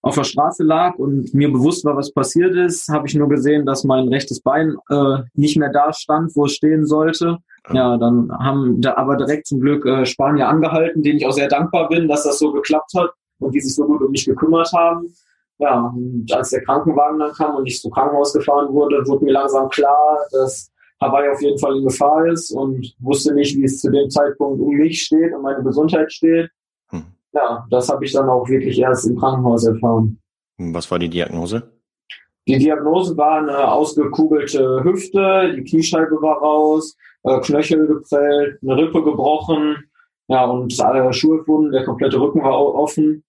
auf 0.03 0.15
der 0.15 0.25
Straße 0.25 0.63
lag 0.63 0.95
und 0.97 1.35
mir 1.35 1.51
bewusst 1.51 1.85
war, 1.85 1.97
was 1.97 2.13
passiert 2.13 2.55
ist, 2.55 2.89
habe 2.89 3.09
ich 3.09 3.17
nur 3.17 3.29
gesehen, 3.29 3.67
dass 3.67 3.83
mein 3.83 4.07
rechtes 4.07 4.41
Bein 4.41 4.77
äh, 4.89 5.19
nicht 5.35 5.57
mehr 5.57 5.71
da 5.73 5.93
stand, 5.93 6.37
wo 6.37 6.45
es 6.45 6.53
stehen 6.53 6.87
sollte. 6.87 7.39
Ja, 7.73 7.97
dann 7.97 8.31
haben 8.39 8.81
da 8.81 8.97
aber 8.97 9.17
direkt 9.17 9.47
zum 9.47 9.61
Glück 9.61 9.85
äh, 9.87 10.07
Spanier 10.07 10.49
angehalten, 10.49 11.03
denen 11.03 11.19
ich 11.19 11.27
auch 11.27 11.33
sehr 11.33 11.49
dankbar 11.49 11.89
bin, 11.89 12.07
dass 12.09 12.25
das 12.25 12.39
so 12.39 12.53
geklappt 12.53 12.93
hat 12.97 13.11
und 13.39 13.55
die 13.55 13.61
sich 13.61 13.75
so 13.75 13.85
gut 13.87 14.03
um 14.03 14.11
mich 14.11 14.25
gekümmert 14.25 14.73
haben. 14.73 15.13
Ja, 15.59 15.93
und 15.95 16.31
als 16.33 16.51
der 16.51 16.63
Krankenwagen 16.63 17.19
dann 17.19 17.33
kam 17.33 17.57
und 17.57 17.67
ich 17.67 17.81
zum 17.81 17.91
Krankenhaus 17.91 18.33
gefahren 18.33 18.73
wurde, 18.73 19.07
wurde 19.07 19.25
mir 19.25 19.33
langsam 19.33 19.69
klar, 19.69 20.19
dass 20.31 20.71
Hawaii 21.01 21.31
auf 21.31 21.41
jeden 21.41 21.59
Fall 21.59 21.77
in 21.77 21.85
Gefahr 21.85 22.27
ist 22.27 22.53
und 22.53 22.95
wusste 23.01 23.35
nicht, 23.35 23.57
wie 23.57 23.65
es 23.65 23.81
zu 23.81 23.91
dem 23.91 24.09
Zeitpunkt 24.11 24.61
um 24.61 24.75
mich 24.75 25.03
steht 25.03 25.35
und 25.35 25.43
meine 25.43 25.63
Gesundheit 25.63 26.13
steht. 26.13 26.51
Hm. 26.91 27.05
Ja, 27.33 27.67
das 27.71 27.89
habe 27.89 28.05
ich 28.05 28.13
dann 28.13 28.29
auch 28.29 28.49
wirklich 28.49 28.79
erst 28.79 29.07
im 29.07 29.17
Krankenhaus 29.17 29.67
erfahren. 29.67 30.19
Was 30.59 30.91
war 30.91 30.99
die 30.99 31.09
Diagnose? 31.09 31.71
Die 32.49 32.59
Diagnose 32.59 33.17
war 33.17 33.39
eine 33.39 33.73
ausgekugelte 33.73 34.85
Hüfte, 34.85 35.53
die 35.57 35.65
Kniescheibe 35.65 36.23
war 36.23 36.39
raus, 36.39 36.97
äh, 37.27 37.41
Knöchel 37.41 37.87
geprellt, 37.87 38.59
eine 38.63 38.77
Rippe 38.77 39.03
gebrochen, 39.03 39.77
ja, 40.29 40.45
und 40.45 40.81
alle 40.81 41.13
Schuhe 41.13 41.47
wurden, 41.47 41.71
der 41.71 41.85
komplette 41.85 42.19
Rücken 42.21 42.43
war 42.43 42.59
offen. 42.59 43.23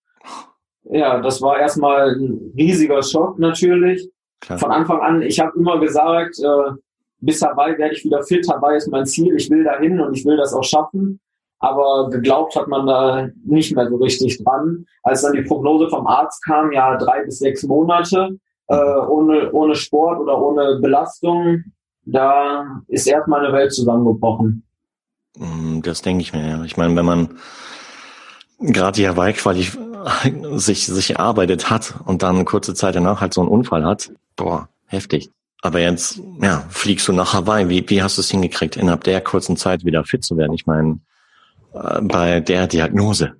Ja, 0.83 1.19
das 1.19 1.41
war 1.41 1.59
erstmal 1.59 2.15
ein 2.15 2.53
riesiger 2.57 3.03
Schock 3.03 3.37
natürlich. 3.39 4.09
Klar. 4.39 4.57
Von 4.57 4.71
Anfang 4.71 5.01
an, 5.01 5.21
ich 5.21 5.39
habe 5.39 5.57
immer 5.57 5.79
gesagt, 5.79 6.39
äh, 6.39 6.71
bis 7.19 7.41
Hawaii 7.41 7.77
werde 7.77 7.93
ich 7.93 8.05
wieder 8.05 8.23
fit. 8.23 8.47
Hawaii 8.49 8.77
ist 8.77 8.89
mein 8.89 9.05
Ziel. 9.05 9.35
Ich 9.35 9.49
will 9.49 9.63
dahin 9.63 9.99
und 9.99 10.15
ich 10.15 10.25
will 10.25 10.37
das 10.37 10.53
auch 10.53 10.63
schaffen. 10.63 11.19
Aber 11.59 12.09
geglaubt 12.09 12.55
hat 12.55 12.67
man 12.67 12.85
da 12.85 13.29
nicht 13.45 13.75
mehr 13.75 13.89
so 13.89 13.95
richtig 13.97 14.43
dran. 14.43 14.85
Als 15.03 15.23
dann 15.23 15.33
die 15.33 15.41
Prognose 15.41 15.89
vom 15.89 16.05
Arzt 16.05 16.43
kam, 16.45 16.71
ja, 16.71 16.95
drei 16.97 17.23
bis 17.23 17.39
sechs 17.39 17.63
Monate 17.63 18.37
äh, 18.67 18.75
ohne, 18.75 19.51
ohne 19.51 19.75
Sport 19.75 20.19
oder 20.19 20.39
ohne 20.41 20.79
Belastung, 20.79 21.63
da 22.07 22.81
ist 22.87 23.07
erstmal 23.07 23.45
eine 23.45 23.53
Welt 23.53 23.73
zusammengebrochen. 23.73 24.63
Mm, 25.37 25.81
das 25.81 26.01
denke 26.01 26.21
ich 26.21 26.33
mir, 26.33 26.47
ja. 26.47 26.63
Ich 26.63 26.77
meine, 26.77 26.95
wenn 26.95 27.05
man 27.05 27.37
gerade 28.59 28.95
die 28.95 29.07
Hawaii 29.07 29.33
quasi 29.33 29.69
sich, 30.55 30.85
sich 30.85 31.11
erarbeitet 31.11 31.69
hat 31.69 31.95
und 32.05 32.23
dann 32.23 32.45
kurze 32.45 32.73
Zeit 32.73 32.95
danach 32.95 33.21
halt 33.21 33.33
so 33.33 33.41
einen 33.41 33.49
Unfall 33.49 33.85
hat, 33.85 34.11
boah, 34.35 34.69
heftig. 34.85 35.29
Aber 35.61 35.79
jetzt, 35.79 36.21
ja, 36.41 36.63
fliegst 36.69 37.07
du 37.07 37.13
nach 37.13 37.33
Hawaii. 37.33 37.67
Wie, 37.67 37.89
wie 37.89 38.01
hast 38.01 38.17
du 38.17 38.21
es 38.21 38.29
hingekriegt, 38.29 38.77
innerhalb 38.77 39.03
der 39.03 39.21
kurzen 39.21 39.57
Zeit 39.57 39.83
wieder 39.83 40.03
fit 40.03 40.23
zu 40.23 40.37
werden? 40.37 40.53
Ich 40.53 40.65
meine, 40.65 40.99
äh, 41.73 42.01
bei 42.01 42.39
der 42.39 42.67
Diagnose. 42.67 43.35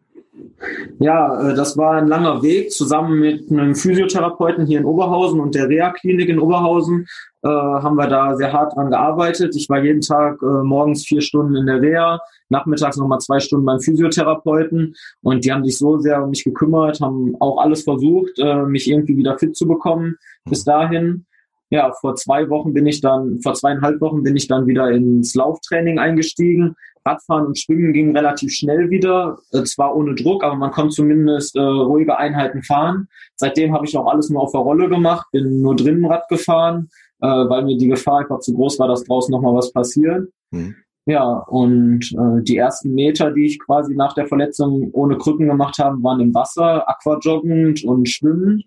Ja, 0.99 1.49
äh, 1.51 1.55
das 1.55 1.77
war 1.77 1.93
ein 1.93 2.07
langer 2.07 2.41
Weg. 2.41 2.71
Zusammen 2.71 3.19
mit 3.19 3.51
einem 3.51 3.75
Physiotherapeuten 3.75 4.65
hier 4.65 4.79
in 4.79 4.85
Oberhausen 4.85 5.39
und 5.39 5.55
der 5.55 5.69
Reha-Klinik 5.69 6.29
in 6.29 6.39
Oberhausen 6.39 7.05
äh, 7.43 7.47
haben 7.47 7.95
wir 7.95 8.07
da 8.07 8.35
sehr 8.35 8.51
hart 8.51 8.75
dran 8.75 8.89
gearbeitet. 8.89 9.55
Ich 9.55 9.69
war 9.69 9.83
jeden 9.83 10.01
Tag 10.01 10.41
äh, 10.41 10.63
morgens 10.63 11.05
vier 11.05 11.21
Stunden 11.21 11.55
in 11.55 11.65
der 11.65 11.81
Reha, 11.81 12.19
nachmittags 12.49 12.97
nochmal 12.97 13.19
zwei 13.19 13.39
Stunden 13.39 13.65
beim 13.65 13.79
Physiotherapeuten 13.79 14.95
und 15.21 15.45
die 15.45 15.51
haben 15.51 15.63
sich 15.63 15.77
so 15.77 15.99
sehr 15.99 16.23
um 16.23 16.31
mich 16.31 16.43
gekümmert, 16.43 16.99
haben 17.01 17.35
auch 17.39 17.59
alles 17.59 17.83
versucht, 17.83 18.39
äh, 18.39 18.63
mich 18.63 18.89
irgendwie 18.89 19.17
wieder 19.17 19.37
fit 19.37 19.55
zu 19.55 19.67
bekommen 19.67 20.15
bis 20.45 20.63
dahin 20.63 21.25
ja, 21.69 21.91
vor 21.99 22.15
zwei 22.15 22.49
Wochen 22.49 22.73
bin 22.73 22.87
ich 22.87 23.01
dann, 23.01 23.41
vor 23.41 23.53
zweieinhalb 23.53 23.99
Wochen 23.99 24.23
bin 24.23 24.35
ich 24.35 24.47
dann 24.47 24.67
wieder 24.67 24.89
ins 24.91 25.35
Lauftraining 25.35 25.99
eingestiegen. 25.99 26.75
Radfahren 27.07 27.47
und 27.47 27.57
Schwimmen 27.57 27.93
ging 27.93 28.15
relativ 28.15 28.53
schnell 28.53 28.89
wieder, 28.89 29.37
äh, 29.51 29.63
zwar 29.63 29.95
ohne 29.95 30.15
Druck, 30.15 30.43
aber 30.43 30.55
man 30.55 30.71
konnte 30.71 30.95
zumindest 30.95 31.55
äh, 31.55 31.61
ruhige 31.61 32.17
Einheiten 32.17 32.61
fahren. 32.63 33.07
Seitdem 33.35 33.73
habe 33.73 33.85
ich 33.85 33.97
auch 33.97 34.07
alles 34.07 34.29
nur 34.29 34.41
auf 34.41 34.51
der 34.51 34.61
Rolle 34.61 34.89
gemacht, 34.89 35.27
bin 35.31 35.61
nur 35.61 35.75
drinnen 35.75 36.05
Rad 36.05 36.27
gefahren, 36.29 36.89
äh, 37.21 37.27
weil 37.27 37.63
mir 37.63 37.77
die 37.77 37.87
Gefahr 37.87 38.19
einfach 38.19 38.39
zu 38.39 38.53
groß 38.53 38.77
war, 38.79 38.87
dass 38.87 39.03
draußen 39.03 39.31
nochmal 39.31 39.55
was 39.55 39.71
passiert. 39.71 40.29
Mhm. 40.51 40.75
Ja, 41.05 41.39
und 41.47 42.01
äh, 42.11 42.43
die 42.43 42.57
ersten 42.57 42.93
Meter, 42.93 43.31
die 43.31 43.45
ich 43.45 43.59
quasi 43.59 43.95
nach 43.95 44.13
der 44.13 44.27
Verletzung 44.27 44.89
ohne 44.91 45.17
Krücken 45.17 45.47
gemacht 45.47 45.79
habe, 45.79 46.03
waren 46.03 46.19
im 46.19 46.33
Wasser, 46.33 46.87
aquajoggend 46.89 47.85
und 47.85 48.09
schwimmend, 48.09 48.65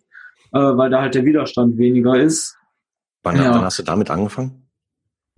äh, 0.52 0.58
weil 0.58 0.88
da 0.88 1.02
halt 1.02 1.14
der 1.14 1.26
Widerstand 1.26 1.76
weniger 1.76 2.18
ist. 2.18 2.56
Wann, 3.22 3.36
ja. 3.36 3.54
wann 3.54 3.64
hast 3.64 3.78
du 3.78 3.82
damit 3.82 4.10
angefangen? 4.10 4.59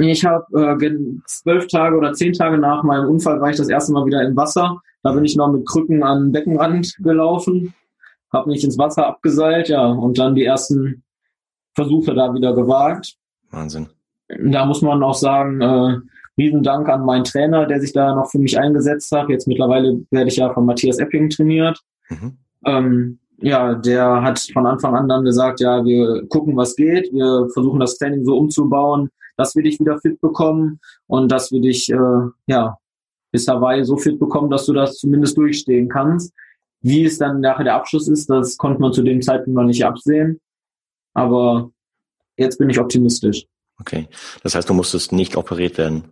Ich 0.08 0.24
habe 0.24 0.78
äh, 0.80 0.94
zwölf 1.26 1.66
Tage 1.68 1.96
oder 1.96 2.12
zehn 2.12 2.32
Tage 2.32 2.58
nach 2.58 2.82
meinem 2.82 3.08
Unfall 3.08 3.40
war 3.40 3.50
ich 3.50 3.56
das 3.56 3.68
erste 3.68 3.92
Mal 3.92 4.06
wieder 4.06 4.22
im 4.22 4.36
Wasser. 4.36 4.80
Da 5.02 5.12
bin 5.12 5.24
ich 5.24 5.36
noch 5.36 5.50
mit 5.52 5.66
Krücken 5.66 6.02
an 6.02 6.24
den 6.24 6.32
Beckenrand 6.32 6.96
gelaufen, 6.98 7.74
habe 8.32 8.50
mich 8.50 8.64
ins 8.64 8.78
Wasser 8.78 9.06
abgeseilt, 9.06 9.68
ja, 9.68 9.84
und 9.84 10.18
dann 10.18 10.34
die 10.34 10.44
ersten 10.44 11.02
Versuche 11.74 12.14
da 12.14 12.32
wieder 12.34 12.54
gewagt. 12.54 13.16
Wahnsinn. 13.50 13.88
Da 14.28 14.64
muss 14.64 14.82
man 14.82 15.02
auch 15.02 15.14
sagen, 15.14 15.60
äh, 15.60 15.98
riesen 16.38 16.62
Dank 16.62 16.88
an 16.88 17.04
meinen 17.04 17.24
Trainer, 17.24 17.66
der 17.66 17.80
sich 17.80 17.92
da 17.92 18.14
noch 18.14 18.30
für 18.30 18.38
mich 18.38 18.58
eingesetzt 18.58 19.12
hat. 19.12 19.28
Jetzt 19.28 19.46
mittlerweile 19.46 20.00
werde 20.10 20.28
ich 20.28 20.36
ja 20.36 20.52
von 20.52 20.64
Matthias 20.64 20.98
Epping 20.98 21.28
trainiert. 21.28 21.80
Mhm. 22.08 22.38
Ähm, 22.64 23.18
ja, 23.38 23.74
der 23.74 24.22
hat 24.22 24.38
von 24.52 24.66
Anfang 24.66 24.94
an 24.94 25.08
dann 25.08 25.24
gesagt, 25.24 25.60
ja, 25.60 25.84
wir 25.84 26.26
gucken, 26.28 26.56
was 26.56 26.76
geht. 26.76 27.12
Wir 27.12 27.48
versuchen 27.52 27.80
das 27.80 27.98
Training 27.98 28.24
so 28.24 28.38
umzubauen, 28.38 29.10
dass 29.36 29.56
wir 29.56 29.62
dich 29.62 29.80
wieder 29.80 29.98
fit 29.98 30.20
bekommen 30.20 30.80
und 31.06 31.30
dass 31.30 31.50
wir 31.52 31.60
dich, 31.60 31.90
äh, 31.90 32.28
ja, 32.46 32.78
bis 33.30 33.48
Hawaii 33.48 33.84
so 33.84 33.96
fit 33.96 34.18
bekommen, 34.18 34.50
dass 34.50 34.66
du 34.66 34.72
das 34.72 34.98
zumindest 34.98 35.36
durchstehen 35.36 35.88
kannst. 35.88 36.32
Wie 36.80 37.04
es 37.04 37.18
dann 37.18 37.40
nachher 37.40 37.64
der 37.64 37.74
Abschluss 37.74 38.08
ist, 38.08 38.28
das 38.28 38.56
konnte 38.56 38.80
man 38.80 38.92
zu 38.92 39.02
dem 39.02 39.22
Zeitpunkt 39.22 39.56
noch 39.56 39.64
nicht 39.64 39.84
absehen. 39.84 40.40
Aber 41.14 41.70
jetzt 42.36 42.58
bin 42.58 42.68
ich 42.68 42.78
optimistisch. 42.78 43.46
Okay. 43.80 44.08
Das 44.42 44.54
heißt, 44.54 44.68
du 44.68 44.74
musstest 44.74 45.12
nicht 45.12 45.36
operiert 45.36 45.78
werden. 45.78 46.04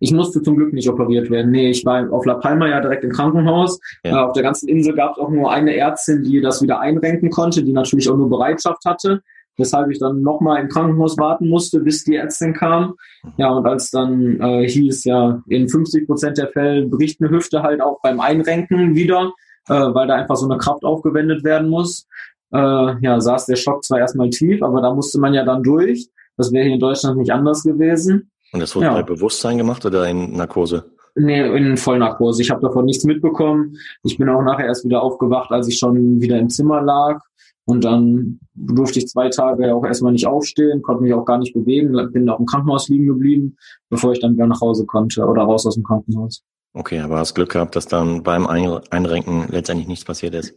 Ich 0.00 0.12
musste 0.12 0.42
zum 0.42 0.56
Glück 0.56 0.72
nicht 0.72 0.88
operiert 0.88 1.30
werden. 1.30 1.50
Nee, 1.50 1.70
ich 1.70 1.84
war 1.84 2.12
auf 2.12 2.26
La 2.26 2.34
Palma 2.34 2.68
ja 2.68 2.80
direkt 2.80 3.04
im 3.04 3.10
Krankenhaus. 3.10 3.78
Ja. 4.04 4.10
Äh, 4.10 4.24
auf 4.24 4.32
der 4.32 4.42
ganzen 4.42 4.68
Insel 4.68 4.94
gab 4.94 5.12
es 5.12 5.18
auch 5.18 5.30
nur 5.30 5.50
eine 5.50 5.74
Ärztin, 5.76 6.22
die 6.24 6.40
das 6.40 6.60
wieder 6.60 6.80
einrenken 6.80 7.30
konnte, 7.30 7.62
die 7.62 7.72
natürlich 7.72 8.08
auch 8.08 8.16
nur 8.16 8.28
Bereitschaft 8.28 8.84
hatte. 8.84 9.22
Weshalb 9.56 9.90
ich 9.90 9.98
dann 9.98 10.22
nochmal 10.22 10.60
im 10.60 10.68
Krankenhaus 10.68 11.16
warten 11.18 11.48
musste, 11.48 11.80
bis 11.80 12.04
die 12.04 12.16
Ärztin 12.16 12.54
kam. 12.54 12.94
Ja, 13.36 13.50
und 13.50 13.66
als 13.66 13.90
dann 13.90 14.40
äh, 14.40 14.68
hieß, 14.68 15.04
ja, 15.04 15.42
in 15.48 15.68
50 15.68 16.06
Prozent 16.06 16.38
der 16.38 16.48
Fälle 16.48 16.86
bricht 16.86 17.20
eine 17.20 17.30
Hüfte 17.30 17.62
halt 17.62 17.80
auch 17.80 18.00
beim 18.02 18.20
Einrenken 18.20 18.94
wieder, 18.94 19.32
äh, 19.68 19.74
weil 19.74 20.06
da 20.06 20.14
einfach 20.14 20.36
so 20.36 20.48
eine 20.48 20.58
Kraft 20.58 20.84
aufgewendet 20.84 21.44
werden 21.44 21.68
muss. 21.68 22.06
Äh, 22.52 22.58
ja, 22.58 23.20
saß 23.20 23.46
der 23.46 23.56
Schock 23.56 23.84
zwar 23.84 23.98
erstmal 23.98 24.30
tief, 24.30 24.62
aber 24.62 24.80
da 24.80 24.92
musste 24.92 25.18
man 25.18 25.34
ja 25.34 25.44
dann 25.44 25.62
durch. 25.62 26.08
Das 26.36 26.52
wäre 26.52 26.64
hier 26.64 26.74
in 26.74 26.80
Deutschland 26.80 27.18
nicht 27.18 27.32
anders 27.32 27.62
gewesen. 27.62 28.30
Und 28.52 28.60
das 28.60 28.74
wurde 28.74 28.86
ja. 28.86 28.94
bei 28.94 29.02
Bewusstsein 29.02 29.58
gemacht 29.58 29.84
oder 29.84 30.08
in 30.08 30.36
Narkose? 30.36 30.84
Nee, 31.16 31.46
in 31.56 31.76
Vollnarkose. 31.76 32.42
Ich 32.42 32.50
habe 32.50 32.60
davon 32.60 32.86
nichts 32.86 33.04
mitbekommen. 33.04 33.76
Ich 34.02 34.18
bin 34.18 34.28
auch 34.28 34.42
nachher 34.42 34.66
erst 34.66 34.84
wieder 34.84 35.02
aufgewacht, 35.02 35.52
als 35.52 35.68
ich 35.68 35.78
schon 35.78 36.20
wieder 36.20 36.38
im 36.38 36.48
Zimmer 36.48 36.82
lag. 36.82 37.20
Und 37.66 37.84
dann 37.84 38.40
durfte 38.54 38.98
ich 38.98 39.08
zwei 39.08 39.30
Tage 39.30 39.74
auch 39.74 39.84
erstmal 39.84 40.12
nicht 40.12 40.26
aufstehen, 40.26 40.82
konnte 40.82 41.02
mich 41.02 41.14
auch 41.14 41.24
gar 41.24 41.38
nicht 41.38 41.54
bewegen, 41.54 41.96
bin 42.12 42.28
auch 42.28 42.38
im 42.38 42.46
Krankenhaus 42.46 42.88
liegen 42.88 43.06
geblieben, 43.06 43.56
bevor 43.88 44.12
ich 44.12 44.20
dann 44.20 44.34
wieder 44.34 44.46
nach 44.46 44.60
Hause 44.60 44.84
konnte 44.84 45.24
oder 45.24 45.42
raus 45.42 45.66
aus 45.66 45.74
dem 45.74 45.84
Krankenhaus. 45.84 46.42
Okay, 46.74 46.98
aber 46.98 47.18
hast 47.18 47.34
Glück 47.34 47.50
gehabt, 47.50 47.76
dass 47.76 47.86
dann 47.86 48.22
beim 48.22 48.46
Einrenken 48.46 49.46
letztendlich 49.48 49.88
nichts 49.88 50.04
passiert 50.04 50.34
ist. 50.34 50.54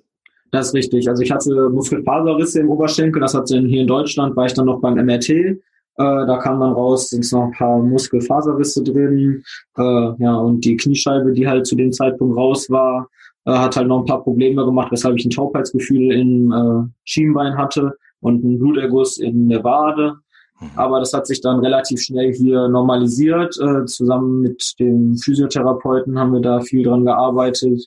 Das 0.52 0.68
ist 0.68 0.74
richtig. 0.74 1.08
Also 1.10 1.24
ich 1.24 1.32
hatte 1.32 1.70
Muskelfaserrisse 1.70 2.62
im 2.62 2.70
Oberschenkel, 2.70 3.22
das 3.22 3.34
hatte 3.34 3.60
hier 3.60 3.82
in 3.82 3.88
Deutschland, 3.88 4.36
war 4.36 4.46
ich 4.46 4.54
dann 4.54 4.66
noch 4.66 4.82
beim 4.82 4.96
MRT 4.96 5.60
äh, 5.98 6.28
da 6.28 6.38
kam 6.38 6.60
dann 6.60 6.74
raus, 6.74 7.10
sind 7.10 7.30
noch 7.32 7.46
ein 7.46 7.52
paar 7.52 7.80
Muskelfaserrisse 7.80 8.84
drin. 8.84 9.44
Äh, 9.78 9.82
ja, 9.82 10.36
und 10.36 10.64
die 10.64 10.78
Kniescheibe, 10.78 11.32
die 11.34 11.48
halt 11.48 11.66
zu 11.66 11.76
dem 11.76 11.92
Zeitpunkt 11.92 12.38
raus 12.38 12.70
war, 12.70 13.10
äh, 13.48 13.52
hat 13.52 13.78
halt 13.78 13.88
noch 13.88 14.00
ein 14.00 14.06
paar 14.06 14.24
Probleme 14.24 14.66
gemacht, 14.66 14.92
weshalb 14.92 15.18
ich 15.18 15.26
ein 15.26 15.32
Taubheitsgefühl 15.32 16.12
im 16.12 16.52
äh, 16.52 16.90
Schienbein 17.06 17.58
hatte 17.58 17.98
und 18.20 18.44
einen 18.44 18.60
Bluterguss 18.60 19.18
in 19.18 19.48
der 19.48 19.64
Wade. 19.64 20.16
Mhm. 20.60 20.70
Aber 20.76 21.00
das 21.00 21.14
hat 21.14 21.26
sich 21.26 21.40
dann 21.40 21.60
relativ 21.60 22.02
schnell 22.02 22.34
hier 22.34 22.68
normalisiert. 22.68 23.58
Äh, 23.60 23.86
zusammen 23.86 24.42
mit 24.42 24.74
dem 24.80 25.16
Physiotherapeuten 25.18 26.20
haben 26.20 26.34
wir 26.34 26.42
da 26.42 26.60
viel 26.60 26.84
dran 26.84 27.06
gearbeitet. 27.06 27.86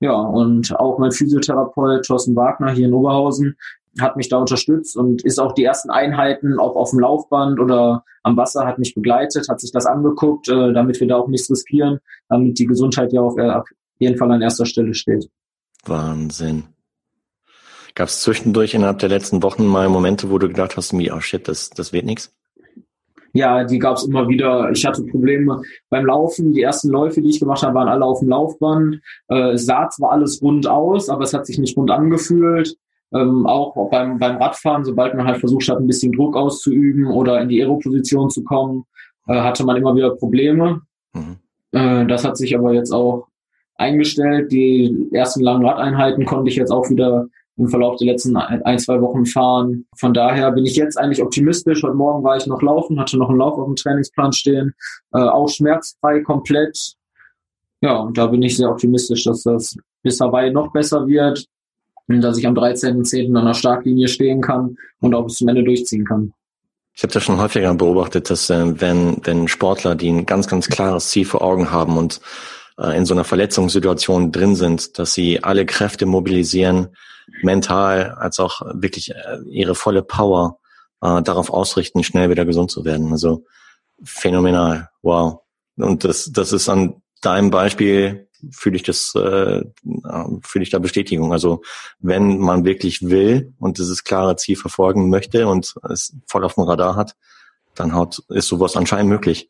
Ja, 0.00 0.14
und 0.14 0.74
auch 0.80 0.98
mein 0.98 1.12
Physiotherapeut 1.12 2.04
Thorsten 2.04 2.34
Wagner 2.34 2.72
hier 2.72 2.88
in 2.88 2.94
Oberhausen, 2.94 3.56
hat 4.00 4.16
mich 4.16 4.28
da 4.28 4.38
unterstützt 4.38 4.96
und 4.96 5.22
ist 5.22 5.38
auch 5.38 5.52
die 5.52 5.64
ersten 5.64 5.90
Einheiten, 5.90 6.58
ob 6.58 6.74
auf 6.76 6.90
dem 6.90 6.98
Laufband 6.98 7.60
oder 7.60 8.04
am 8.24 8.36
Wasser, 8.36 8.66
hat 8.66 8.78
mich 8.78 8.94
begleitet, 8.94 9.48
hat 9.48 9.60
sich 9.60 9.70
das 9.70 9.86
angeguckt, 9.86 10.48
äh, 10.48 10.72
damit 10.72 10.98
wir 10.98 11.06
da 11.06 11.16
auch 11.16 11.28
nichts 11.28 11.50
riskieren, 11.50 12.00
damit 12.28 12.58
die 12.58 12.66
Gesundheit 12.66 13.12
ja 13.12 13.20
auf, 13.20 13.36
äh, 13.36 13.60
jeden 14.02 14.18
Fall 14.18 14.30
an 14.30 14.42
erster 14.42 14.66
Stelle 14.66 14.94
steht. 14.94 15.28
Wahnsinn. 15.86 16.64
Gab 17.94 18.08
es 18.08 18.22
zwischendurch 18.22 18.74
innerhalb 18.74 18.98
der 19.00 19.08
letzten 19.08 19.42
Wochen 19.42 19.66
mal 19.66 19.88
Momente, 19.88 20.30
wo 20.30 20.38
du 20.38 20.48
gedacht 20.48 20.76
hast, 20.76 20.92
mir, 20.92 21.14
oh 21.14 21.20
shit, 21.20 21.46
das, 21.46 21.70
das 21.70 21.92
wird 21.92 22.06
nichts? 22.06 22.34
Ja, 23.34 23.64
die 23.64 23.78
gab 23.78 23.96
es 23.96 24.04
immer 24.04 24.28
wieder. 24.28 24.70
Ich 24.70 24.84
hatte 24.84 25.04
Probleme 25.04 25.62
beim 25.88 26.06
Laufen. 26.06 26.52
Die 26.52 26.62
ersten 26.62 26.90
Läufe, 26.90 27.22
die 27.22 27.30
ich 27.30 27.40
gemacht 27.40 27.62
habe, 27.62 27.74
waren 27.74 27.88
alle 27.88 28.04
auf 28.04 28.20
dem 28.20 28.28
Laufband. 28.28 29.00
Äh, 29.28 29.52
es 29.52 29.64
sah 29.64 29.88
zwar 29.88 30.12
alles 30.12 30.42
rund 30.42 30.66
aus, 30.66 31.08
aber 31.08 31.22
es 31.24 31.32
hat 31.32 31.46
sich 31.46 31.58
nicht 31.58 31.76
rund 31.76 31.90
angefühlt. 31.90 32.76
Ähm, 33.14 33.46
auch 33.46 33.90
beim, 33.90 34.18
beim 34.18 34.36
Radfahren, 34.36 34.84
sobald 34.84 35.14
man 35.14 35.26
halt 35.26 35.40
versucht 35.40 35.68
hat, 35.68 35.78
ein 35.78 35.86
bisschen 35.86 36.12
Druck 36.12 36.36
auszuüben 36.36 37.06
oder 37.06 37.40
in 37.40 37.48
die 37.48 37.60
Aeroposition 37.60 38.30
zu 38.30 38.42
kommen, 38.42 38.84
äh, 39.26 39.40
hatte 39.40 39.64
man 39.64 39.76
immer 39.76 39.94
wieder 39.94 40.14
Probleme. 40.16 40.82
Mhm. 41.12 41.36
Äh, 41.72 42.06
das 42.06 42.24
hat 42.24 42.36
sich 42.36 42.56
aber 42.56 42.72
jetzt 42.72 42.92
auch 42.92 43.28
eingestellt. 43.76 44.52
Die 44.52 45.08
ersten 45.12 45.42
langen 45.42 45.66
Radeinheiten 45.66 46.24
konnte 46.24 46.50
ich 46.50 46.56
jetzt 46.56 46.70
auch 46.70 46.88
wieder 46.90 47.28
im 47.56 47.68
Verlauf 47.68 47.96
der 47.96 48.06
letzten 48.06 48.36
ein, 48.36 48.78
zwei 48.78 49.00
Wochen 49.00 49.26
fahren. 49.26 49.86
Von 49.96 50.14
daher 50.14 50.52
bin 50.52 50.64
ich 50.64 50.76
jetzt 50.76 50.98
eigentlich 50.98 51.22
optimistisch. 51.22 51.82
Heute 51.82 51.94
Morgen 51.94 52.24
war 52.24 52.36
ich 52.36 52.46
noch 52.46 52.62
laufen, 52.62 52.98
hatte 52.98 53.18
noch 53.18 53.28
einen 53.28 53.38
Lauf 53.38 53.58
auf 53.58 53.66
dem 53.66 53.76
Trainingsplan 53.76 54.32
stehen, 54.32 54.74
äh, 55.12 55.18
auch 55.18 55.48
schmerzfrei 55.48 56.20
komplett. 56.20 56.94
Ja, 57.82 57.98
und 57.98 58.16
da 58.16 58.26
bin 58.28 58.42
ich 58.42 58.56
sehr 58.56 58.70
optimistisch, 58.70 59.24
dass 59.24 59.42
das 59.42 59.76
bis 60.02 60.20
Hawaii 60.20 60.50
noch 60.50 60.72
besser 60.72 61.06
wird 61.06 61.46
dass 62.20 62.38
ich 62.38 62.46
am 62.46 62.54
13.10. 62.54 63.36
an 63.36 63.46
der 63.46 63.54
Startlinie 63.54 64.08
stehen 64.08 64.40
kann 64.40 64.76
und 65.00 65.14
auch 65.14 65.24
bis 65.24 65.36
zum 65.36 65.48
Ende 65.48 65.64
durchziehen 65.64 66.04
kann. 66.04 66.32
Ich 66.94 67.02
habe 67.02 67.12
das 67.12 67.22
schon 67.22 67.40
häufiger 67.40 67.72
beobachtet, 67.74 68.28
dass 68.28 68.50
äh, 68.50 68.80
wenn, 68.80 69.16
wenn 69.24 69.48
Sportler, 69.48 69.94
die 69.94 70.10
ein 70.10 70.26
ganz, 70.26 70.46
ganz 70.46 70.68
klares 70.68 71.08
Ziel 71.08 71.24
vor 71.24 71.40
Augen 71.40 71.70
haben 71.70 71.96
und 71.96 72.20
in 72.78 73.06
so 73.06 73.14
einer 73.14 73.24
Verletzungssituation 73.24 74.32
drin 74.32 74.56
sind, 74.56 74.98
dass 74.98 75.12
sie 75.12 75.42
alle 75.42 75.66
Kräfte 75.66 76.06
mobilisieren, 76.06 76.88
mental 77.42 78.12
als 78.12 78.40
auch 78.40 78.62
wirklich 78.74 79.10
äh, 79.10 79.38
ihre 79.48 79.74
volle 79.74 80.02
Power 80.02 80.58
äh, 81.00 81.22
darauf 81.22 81.50
ausrichten, 81.50 82.02
schnell 82.02 82.30
wieder 82.30 82.44
gesund 82.44 82.70
zu 82.70 82.84
werden. 82.84 83.12
Also 83.12 83.44
phänomenal, 84.02 84.88
wow. 85.02 85.40
Und 85.76 86.04
das, 86.04 86.30
das 86.32 86.52
ist 86.52 86.68
an 86.68 87.02
deinem 87.20 87.50
Beispiel 87.50 88.28
fühle 88.50 88.76
ich 88.76 88.82
das, 88.82 89.14
äh, 89.14 89.62
fühle 90.42 90.62
ich 90.62 90.70
da 90.70 90.78
Bestätigung. 90.78 91.32
Also 91.32 91.62
wenn 92.00 92.38
man 92.38 92.64
wirklich 92.64 93.02
will 93.02 93.54
und 93.58 93.78
dieses 93.78 94.04
klare 94.04 94.36
Ziel 94.36 94.56
verfolgen 94.56 95.10
möchte 95.10 95.46
und 95.46 95.74
es 95.88 96.16
voll 96.26 96.44
auf 96.44 96.54
dem 96.54 96.64
Radar 96.64 96.96
hat, 96.96 97.14
dann 97.74 97.94
hat, 97.94 98.22
ist 98.28 98.48
sowas 98.48 98.76
anscheinend 98.76 99.10
möglich. 99.10 99.48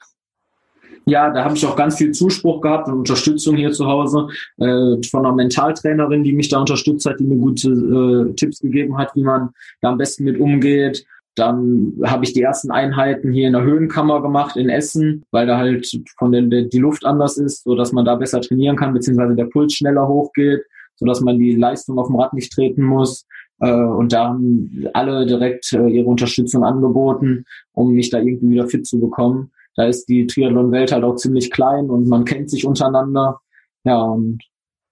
Ja, 1.07 1.31
da 1.31 1.45
habe 1.45 1.55
ich 1.55 1.67
auch 1.67 1.75
ganz 1.75 1.97
viel 1.97 2.13
Zuspruch 2.13 2.61
gehabt 2.61 2.89
und 2.89 2.95
Unterstützung 2.95 3.57
hier 3.57 3.73
zu 3.73 3.87
Hause 3.87 4.29
äh, 4.59 4.97
von 5.11 5.27
einer 5.27 5.35
Mentaltrainerin, 5.35 6.23
die 6.23 6.33
mich 6.33 6.49
da 6.49 6.61
unterstützt 6.61 7.07
hat, 7.07 7.19
die 7.19 7.25
mir 7.25 7.39
gute 7.39 7.71
äh, 7.71 8.35
Tipps 8.35 8.61
gegeben 8.61 8.97
hat, 8.97 9.15
wie 9.15 9.25
man 9.25 9.51
da 9.81 9.91
am 9.91 9.99
besten 9.99 10.25
mit 10.25 10.39
umgeht. 10.39 11.05
Dann 11.35 11.95
habe 12.05 12.25
ich 12.25 12.35
die 12.35 12.43
ersten 12.43 12.71
Einheiten 12.71 13.33
hier 13.33 13.47
in 13.47 13.55
der 13.55 13.63
Höhenkammer 13.63 14.21
gemacht 14.21 14.57
in 14.57 14.69
Essen, 14.69 15.25
weil 15.31 15.47
da 15.47 15.57
halt 15.57 15.91
von 16.19 16.31
der, 16.31 16.43
die 16.43 16.79
Luft 16.79 17.05
anders 17.07 17.39
ist, 17.39 17.65
so 17.65 17.75
dass 17.75 17.93
man 17.93 18.05
da 18.05 18.17
besser 18.17 18.41
trainieren 18.41 18.77
kann, 18.77 18.93
beziehungsweise 18.93 19.35
der 19.35 19.47
Puls 19.47 19.75
schneller 19.75 20.07
hochgeht, 20.07 20.63
so 20.97 21.07
dass 21.07 21.21
man 21.21 21.39
die 21.39 21.57
Leistung 21.57 21.99
auf 21.99 22.09
dem 22.09 22.17
Rad 22.17 22.35
nicht 22.35 22.53
treten 22.53 22.83
muss. 22.83 23.27
Äh, 23.61 23.73
und 23.73 24.13
da 24.13 24.29
haben 24.29 24.87
alle 24.93 25.27
direkt 25.27 25.73
äh, 25.73 25.89
ihre 25.89 26.07
Unterstützung 26.07 26.65
angeboten, 26.65 27.45
um 27.73 27.93
mich 27.93 28.11
da 28.11 28.19
irgendwie 28.19 28.51
wieder 28.51 28.69
fit 28.69 28.87
zu 28.87 29.01
bekommen. 29.01 29.51
Da 29.77 29.85
ist 29.85 30.07
die 30.07 30.27
Triathlon-Welt 30.27 30.93
halt 30.93 31.05
auch 31.05 31.17
ziemlich 31.17 31.51
klein 31.51 31.91
und 31.91 32.07
man 32.09 32.25
kennt 32.25 32.51
sich 32.51 32.67
untereinander. 32.67 33.41
Ja, 33.85 34.01
und 34.01 34.43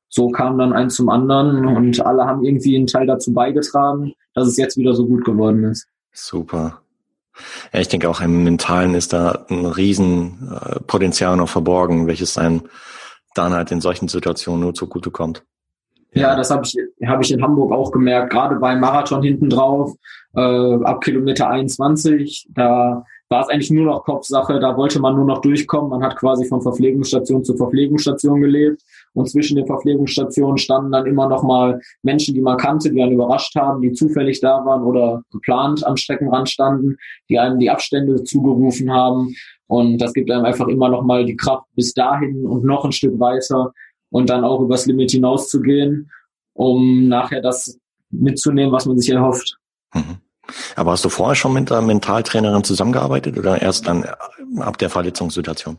so 0.08 0.30
kam 0.30 0.58
dann 0.58 0.72
eins 0.72 0.96
zum 0.96 1.08
anderen 1.08 1.66
und 1.66 2.04
alle 2.04 2.26
haben 2.26 2.44
irgendwie 2.44 2.76
einen 2.76 2.86
Teil 2.86 3.06
dazu 3.06 3.32
beigetragen, 3.32 4.12
dass 4.34 4.48
es 4.48 4.56
jetzt 4.56 4.76
wieder 4.76 4.94
so 4.94 5.06
gut 5.06 5.24
geworden 5.24 5.64
ist. 5.64 5.86
Super. 6.12 6.80
Ja, 7.72 7.80
ich 7.80 7.88
denke 7.88 8.08
auch 8.08 8.20
im 8.20 8.44
Mentalen 8.44 8.94
ist 8.94 9.12
da 9.12 9.46
ein 9.48 9.64
Riesenpotenzial 9.64 11.36
noch 11.36 11.48
verborgen, 11.48 12.06
welches 12.06 12.38
einem 12.38 12.62
dann 13.34 13.52
halt 13.52 13.70
in 13.70 13.80
solchen 13.80 14.08
Situationen 14.08 14.62
nur 14.62 14.74
zugutekommt. 14.74 15.44
Ja, 16.12 16.34
das 16.34 16.50
habe 16.50 16.64
ich, 16.64 16.76
hab 17.06 17.22
ich 17.22 17.30
in 17.30 17.42
Hamburg 17.42 17.72
auch 17.72 17.92
gemerkt, 17.92 18.32
gerade 18.32 18.56
beim 18.56 18.80
Marathon 18.80 19.22
hinten 19.22 19.48
drauf, 19.48 19.94
äh, 20.34 20.40
ab 20.82 21.02
Kilometer 21.02 21.48
21, 21.48 22.48
da 22.50 23.04
war 23.30 23.42
es 23.42 23.48
eigentlich 23.48 23.70
nur 23.70 23.84
noch 23.84 24.02
Kopfsache, 24.02 24.58
da 24.58 24.76
wollte 24.76 24.98
man 25.00 25.14
nur 25.14 25.24
noch 25.24 25.40
durchkommen. 25.40 25.88
Man 25.88 26.02
hat 26.02 26.16
quasi 26.16 26.46
von 26.46 26.60
Verpflegungsstation 26.60 27.44
zu 27.44 27.56
Verpflegungsstation 27.56 28.40
gelebt 28.40 28.82
und 29.14 29.30
zwischen 29.30 29.56
den 29.56 29.66
Verpflegungsstationen 29.66 30.58
standen 30.58 30.90
dann 30.90 31.06
immer 31.06 31.28
noch 31.28 31.44
mal 31.44 31.80
Menschen, 32.02 32.34
die 32.34 32.40
man 32.40 32.56
kannte, 32.56 32.90
die 32.90 33.00
einen 33.00 33.12
überrascht 33.12 33.54
haben, 33.54 33.82
die 33.82 33.92
zufällig 33.92 34.40
da 34.40 34.64
waren 34.64 34.82
oder 34.82 35.22
geplant 35.30 35.86
am 35.86 35.96
Streckenrand 35.96 36.50
standen, 36.50 36.96
die 37.28 37.38
einem 37.38 37.60
die 37.60 37.70
Abstände 37.70 38.24
zugerufen 38.24 38.92
haben 38.92 39.32
und 39.68 39.98
das 39.98 40.12
gibt 40.12 40.28
einem 40.28 40.44
einfach 40.44 40.66
immer 40.66 40.88
noch 40.88 41.04
mal 41.04 41.24
die 41.24 41.36
Kraft 41.36 41.66
bis 41.76 41.94
dahin 41.94 42.44
und 42.44 42.64
noch 42.64 42.84
ein 42.84 42.90
Stück 42.90 43.20
weiter 43.20 43.72
und 44.10 44.28
dann 44.28 44.42
auch 44.42 44.60
übers 44.60 44.86
Limit 44.86 45.12
hinauszugehen, 45.12 46.10
um 46.52 47.06
nachher 47.06 47.40
das 47.40 47.78
mitzunehmen, 48.10 48.72
was 48.72 48.86
man 48.86 48.98
sich 48.98 49.10
erhofft. 49.10 49.56
Mhm. 49.94 50.18
Aber 50.76 50.92
hast 50.92 51.04
du 51.04 51.08
vorher 51.08 51.34
schon 51.34 51.52
mit 51.52 51.70
der 51.70 51.82
Mentaltrainerin 51.82 52.64
zusammengearbeitet 52.64 53.38
oder 53.38 53.60
erst 53.60 53.86
dann 53.86 54.04
ab 54.58 54.78
der 54.78 54.90
Verletzungssituation? 54.90 55.78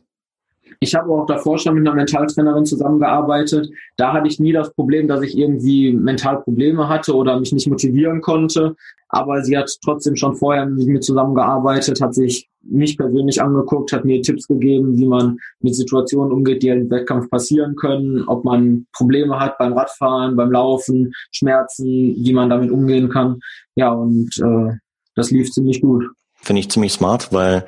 Ich 0.83 0.95
habe 0.95 1.13
auch 1.13 1.27
davor 1.27 1.59
schon 1.59 1.75
mit 1.75 1.87
einer 1.87 1.95
Mentaltrainerin 1.95 2.65
zusammengearbeitet. 2.65 3.69
Da 3.97 4.13
hatte 4.13 4.27
ich 4.27 4.39
nie 4.39 4.51
das 4.51 4.73
Problem, 4.73 5.07
dass 5.07 5.21
ich 5.21 5.37
irgendwie 5.37 5.93
mental 5.93 6.41
Probleme 6.41 6.89
hatte 6.89 7.15
oder 7.15 7.39
mich 7.39 7.51
nicht 7.51 7.67
motivieren 7.67 8.19
konnte. 8.21 8.75
Aber 9.07 9.43
sie 9.43 9.55
hat 9.55 9.71
trotzdem 9.85 10.15
schon 10.15 10.35
vorher 10.35 10.65
mit 10.65 10.87
mir 10.87 10.99
zusammengearbeitet, 10.99 12.01
hat 12.01 12.15
sich 12.15 12.49
mich 12.63 12.97
persönlich 12.97 13.39
angeguckt, 13.43 13.93
hat 13.93 14.05
mir 14.05 14.23
Tipps 14.23 14.47
gegeben, 14.47 14.97
wie 14.97 15.05
man 15.05 15.37
mit 15.59 15.75
Situationen 15.75 16.31
umgeht, 16.31 16.63
die 16.63 16.69
im 16.69 16.89
Wettkampf 16.89 17.29
passieren 17.29 17.75
können, 17.75 18.23
ob 18.27 18.43
man 18.43 18.87
Probleme 18.91 19.39
hat 19.39 19.59
beim 19.59 19.73
Radfahren, 19.73 20.35
beim 20.35 20.51
Laufen, 20.51 21.13
Schmerzen, 21.31 21.85
wie 21.85 22.33
man 22.33 22.49
damit 22.49 22.71
umgehen 22.71 23.09
kann. 23.09 23.39
Ja, 23.75 23.91
und 23.91 24.35
äh, 24.39 24.77
das 25.13 25.29
lief 25.29 25.51
ziemlich 25.51 25.79
gut. 25.79 26.05
Finde 26.41 26.61
ich 26.61 26.71
ziemlich 26.71 26.93
smart, 26.93 27.31
weil 27.31 27.65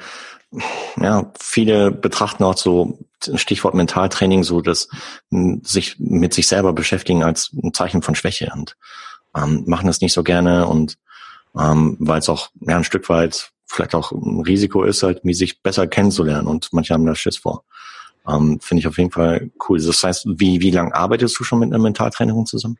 ja, 1.01 1.31
viele 1.39 1.91
betrachten 1.91 2.43
auch 2.43 2.57
so 2.57 2.99
Stichwort 3.35 3.73
Mentaltraining 3.73 4.43
so, 4.43 4.61
dass 4.61 4.89
sich 5.29 5.97
mit 5.99 6.33
sich 6.33 6.47
selber 6.47 6.73
beschäftigen 6.73 7.23
als 7.23 7.51
ein 7.53 7.73
Zeichen 7.73 8.01
von 8.01 8.15
Schwäche 8.15 8.51
und 8.53 8.75
ähm, 9.35 9.63
machen 9.65 9.87
das 9.87 10.01
nicht 10.01 10.13
so 10.13 10.23
gerne 10.23 10.67
und 10.67 10.97
ähm, 11.57 11.97
weil 11.99 12.19
es 12.19 12.29
auch 12.29 12.49
ja, 12.61 12.77
ein 12.77 12.83
Stück 12.83 13.09
weit 13.09 13.51
vielleicht 13.65 13.95
auch 13.95 14.11
ein 14.11 14.41
Risiko 14.41 14.83
ist, 14.83 15.03
halt, 15.03 15.21
wie 15.23 15.33
sich 15.33 15.61
besser 15.61 15.87
kennenzulernen 15.87 16.47
und 16.47 16.69
manche 16.71 16.93
haben 16.93 17.05
da 17.05 17.15
Schiss 17.15 17.37
vor. 17.37 17.63
Ähm, 18.27 18.59
Finde 18.61 18.79
ich 18.79 18.87
auf 18.87 18.97
jeden 18.97 19.11
Fall 19.11 19.49
cool. 19.67 19.81
Das 19.81 20.03
heißt, 20.03 20.27
wie, 20.37 20.61
wie 20.61 20.71
lange 20.71 20.95
arbeitest 20.95 21.39
du 21.39 21.43
schon 21.43 21.59
mit 21.59 21.73
einer 21.73 21.81
Mentaltrainerin 21.81 22.45
zusammen? 22.45 22.77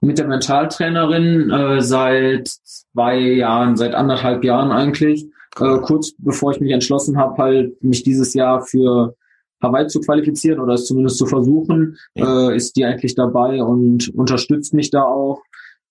Mit 0.00 0.18
der 0.18 0.26
Mentaltrainerin 0.26 1.50
äh, 1.50 1.82
seit 1.82 2.48
zwei 2.48 3.18
Jahren, 3.18 3.76
seit 3.76 3.94
anderthalb 3.94 4.44
Jahren 4.44 4.72
eigentlich. 4.72 5.26
Äh, 5.58 5.78
kurz 5.78 6.12
bevor 6.18 6.52
ich 6.52 6.60
mich 6.60 6.72
entschlossen 6.72 7.18
habe, 7.18 7.42
halt 7.42 7.82
mich 7.82 8.02
dieses 8.02 8.34
Jahr 8.34 8.62
für 8.62 9.14
Hawaii 9.62 9.86
zu 9.88 10.00
qualifizieren 10.00 10.60
oder 10.60 10.74
es 10.74 10.86
zumindest 10.86 11.18
zu 11.18 11.26
versuchen, 11.26 11.96
ja. 12.14 12.50
äh, 12.50 12.56
ist 12.56 12.76
die 12.76 12.84
eigentlich 12.84 13.14
dabei 13.14 13.62
und 13.62 14.08
unterstützt 14.14 14.74
mich 14.74 14.90
da 14.90 15.02
auch. 15.02 15.42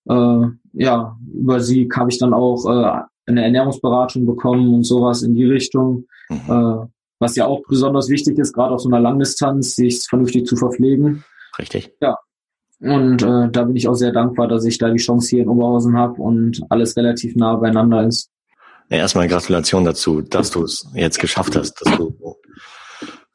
Äh, 0.08 0.46
ja, 0.72 1.16
über 1.32 1.60
sie 1.60 1.88
habe 1.94 2.10
ich 2.10 2.18
dann 2.18 2.32
auch 2.32 2.66
äh, 2.66 3.00
eine 3.26 3.44
Ernährungsberatung 3.44 4.26
bekommen 4.26 4.74
und 4.74 4.84
sowas 4.84 5.22
in 5.22 5.34
die 5.34 5.44
Richtung. 5.44 6.06
Mhm. 6.28 6.40
Äh, 6.48 6.86
was 7.20 7.36
ja 7.36 7.46
auch 7.46 7.60
besonders 7.68 8.08
wichtig 8.08 8.38
ist, 8.38 8.54
gerade 8.54 8.74
auf 8.74 8.80
so 8.80 8.88
einer 8.88 8.98
Langdistanz, 8.98 9.76
sich 9.76 10.00
vernünftig 10.08 10.46
zu 10.46 10.56
verpflegen. 10.56 11.22
Richtig. 11.58 11.92
Ja. 12.00 12.16
Und 12.80 13.22
äh, 13.22 13.50
da 13.50 13.64
bin 13.64 13.76
ich 13.76 13.88
auch 13.88 13.94
sehr 13.94 14.10
dankbar, 14.10 14.48
dass 14.48 14.64
ich 14.64 14.78
da 14.78 14.88
die 14.88 14.96
Chance 14.96 15.28
hier 15.28 15.42
in 15.42 15.50
Oberhausen 15.50 15.98
habe 15.98 16.20
und 16.20 16.62
alles 16.70 16.96
relativ 16.96 17.36
nah 17.36 17.56
beieinander 17.56 18.06
ist. 18.06 18.30
Ja, 18.90 18.98
erstmal 18.98 19.28
Gratulation 19.28 19.84
dazu, 19.84 20.20
dass 20.20 20.50
du 20.50 20.64
es 20.64 20.86
jetzt 20.94 21.20
geschafft 21.20 21.54
hast, 21.56 21.74
dass 21.80 21.96
du 21.96 22.36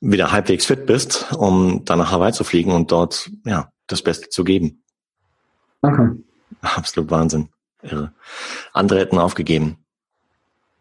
wieder 0.01 0.31
halbwegs 0.31 0.65
fit 0.65 0.85
bist, 0.85 1.33
um 1.37 1.83
dann 1.85 1.99
nach 1.99 2.11
Hawaii 2.11 2.33
zu 2.33 2.43
fliegen 2.43 2.71
und 2.71 2.91
dort 2.91 3.29
ja 3.45 3.71
das 3.87 4.01
Beste 4.01 4.29
zu 4.29 4.43
geben. 4.43 4.83
Danke. 5.81 6.17
Absolut 6.61 7.09
Wahnsinn. 7.09 7.49
Irre. 7.81 8.11
Andere 8.73 8.99
hätten 8.99 9.17
aufgegeben. 9.17 9.77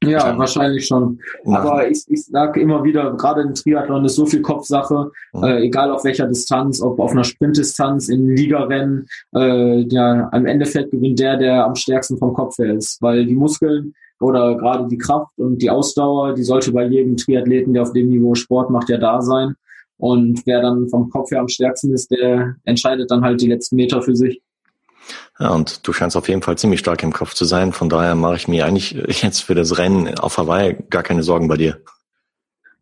Ja, 0.02 0.36
wahrscheinlich 0.36 0.86
schon. 0.86 1.20
Ja. 1.44 1.60
Aber 1.60 1.88
ich, 1.88 2.04
ich 2.08 2.24
sage 2.26 2.60
immer 2.60 2.84
wieder, 2.84 3.14
gerade 3.16 3.42
im 3.42 3.54
Triathlon 3.54 4.04
ist 4.04 4.16
so 4.16 4.26
viel 4.26 4.42
Kopfsache, 4.42 5.10
mhm. 5.32 5.44
äh, 5.44 5.60
egal 5.60 5.90
auf 5.90 6.04
welcher 6.04 6.26
Distanz, 6.26 6.82
ob 6.82 6.98
auf 6.98 7.12
einer 7.12 7.24
Sprintdistanz, 7.24 8.08
in 8.08 8.34
Ligarennen, 8.34 9.06
äh, 9.34 9.80
ja, 9.82 10.28
im 10.28 10.46
Endeffekt 10.46 10.90
gewinnt 10.90 11.20
der, 11.20 11.36
der 11.36 11.64
am 11.64 11.74
stärksten 11.74 12.18
vom 12.18 12.34
Kopf 12.34 12.58
her 12.58 12.74
ist, 12.74 13.00
weil 13.00 13.24
die 13.24 13.34
Muskeln 13.34 13.94
oder 14.20 14.56
gerade 14.56 14.88
die 14.88 14.98
Kraft 14.98 15.32
und 15.36 15.60
die 15.60 15.70
Ausdauer, 15.70 16.34
die 16.34 16.44
sollte 16.44 16.72
bei 16.72 16.86
jedem 16.86 17.16
Triathleten, 17.16 17.74
der 17.74 17.82
auf 17.82 17.92
dem 17.92 18.08
Niveau 18.08 18.34
Sport 18.34 18.70
macht, 18.70 18.88
ja 18.88 18.98
da 18.98 19.20
sein. 19.20 19.54
Und 19.96 20.42
wer 20.46 20.60
dann 20.60 20.88
vom 20.88 21.10
Kopf 21.10 21.30
her 21.30 21.40
am 21.40 21.48
stärksten 21.48 21.92
ist, 21.92 22.10
der 22.10 22.56
entscheidet 22.64 23.10
dann 23.10 23.24
halt 23.24 23.40
die 23.40 23.48
letzten 23.48 23.76
Meter 23.76 24.02
für 24.02 24.16
sich. 24.16 24.40
Ja, 25.38 25.50
und 25.50 25.86
du 25.86 25.92
scheinst 25.92 26.16
auf 26.16 26.28
jeden 26.28 26.42
Fall 26.42 26.56
ziemlich 26.56 26.80
stark 26.80 27.02
im 27.02 27.12
Kopf 27.12 27.34
zu 27.34 27.44
sein. 27.44 27.72
Von 27.72 27.88
daher 27.88 28.14
mache 28.14 28.36
ich 28.36 28.48
mir 28.48 28.66
eigentlich 28.66 28.92
jetzt 29.22 29.40
für 29.40 29.54
das 29.54 29.78
Rennen 29.78 30.18
auf 30.18 30.38
Hawaii 30.38 30.76
gar 30.90 31.02
keine 31.02 31.22
Sorgen 31.22 31.48
bei 31.48 31.56
dir. 31.56 31.78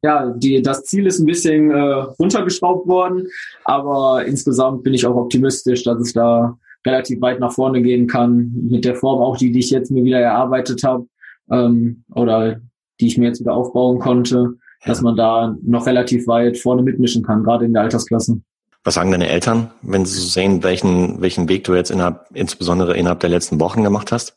Ja, 0.04 0.32
die, 0.36 0.60
das 0.62 0.84
Ziel 0.84 1.06
ist 1.06 1.20
ein 1.20 1.26
bisschen 1.26 1.70
äh, 1.70 1.78
runtergeschraubt 1.78 2.88
worden, 2.88 3.28
aber 3.64 4.24
insgesamt 4.26 4.82
bin 4.82 4.94
ich 4.94 5.06
auch 5.06 5.14
optimistisch, 5.14 5.84
dass 5.84 6.00
es 6.00 6.12
da 6.12 6.58
relativ 6.84 7.20
weit 7.20 7.38
nach 7.38 7.52
vorne 7.52 7.80
gehen 7.82 8.08
kann. 8.08 8.52
Mit 8.68 8.84
der 8.84 8.96
Form 8.96 9.22
auch, 9.22 9.36
die, 9.36 9.52
die 9.52 9.60
ich 9.60 9.70
jetzt 9.70 9.92
mir 9.92 10.02
wieder 10.02 10.18
erarbeitet 10.18 10.82
habe 10.82 11.06
ähm, 11.50 12.04
oder 12.14 12.60
die 13.00 13.06
ich 13.06 13.18
mir 13.18 13.26
jetzt 13.26 13.40
wieder 13.40 13.54
aufbauen 13.54 13.98
konnte, 13.98 14.54
dass 14.84 15.00
man 15.00 15.16
da 15.16 15.56
noch 15.62 15.86
relativ 15.86 16.26
weit 16.26 16.58
vorne 16.58 16.82
mitmischen 16.82 17.22
kann, 17.22 17.44
gerade 17.44 17.64
in 17.64 17.72
der 17.72 17.82
Altersklasse. 17.82 18.40
Was 18.84 18.94
sagen 18.94 19.12
deine 19.12 19.28
Eltern, 19.28 19.70
wenn 19.82 20.04
sie 20.04 20.20
sehen, 20.20 20.64
welchen, 20.64 21.20
welchen 21.20 21.48
Weg 21.48 21.64
du 21.64 21.74
jetzt 21.74 21.90
innerhalb, 21.90 22.26
insbesondere 22.34 22.96
innerhalb 22.96 23.20
der 23.20 23.30
letzten 23.30 23.60
Wochen 23.60 23.84
gemacht 23.84 24.10
hast? 24.10 24.36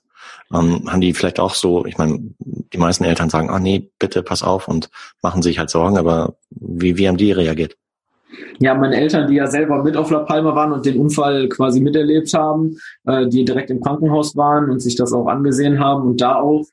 Ähm, 0.53 0.83
haben 0.87 1.01
die 1.01 1.13
vielleicht 1.15 1.39
auch 1.39 1.55
so, 1.55 1.85
ich 1.87 1.97
meine, 1.97 2.19
die 2.39 2.77
meisten 2.77 3.03
Eltern 3.03 3.31
sagen, 3.31 3.49
ah 3.49 3.59
nee, 3.59 3.89
bitte 3.97 4.21
pass 4.21 4.43
auf 4.43 4.67
und 4.67 4.91
machen 5.23 5.41
sich 5.41 5.57
halt 5.57 5.71
Sorgen, 5.71 5.97
aber 5.97 6.35
wie, 6.51 6.97
wie 6.97 7.07
haben 7.07 7.17
die 7.17 7.31
reagiert? 7.31 7.75
Ja, 8.59 8.75
meine 8.75 8.97
Eltern, 8.97 9.27
die 9.27 9.35
ja 9.35 9.47
selber 9.47 9.83
mit 9.83 9.97
auf 9.97 10.11
La 10.11 10.19
Palma 10.19 10.53
waren 10.53 10.73
und 10.73 10.85
den 10.85 10.99
Unfall 10.99 11.49
quasi 11.49 11.79
miterlebt 11.79 12.31
haben, 12.33 12.77
äh, 13.05 13.27
die 13.27 13.45
direkt 13.45 13.71
im 13.71 13.81
Krankenhaus 13.81 14.35
waren 14.35 14.69
und 14.69 14.79
sich 14.79 14.95
das 14.95 15.13
auch 15.13 15.27
angesehen 15.27 15.79
haben 15.79 16.07
und 16.07 16.21
da 16.21 16.35
auch 16.35 16.65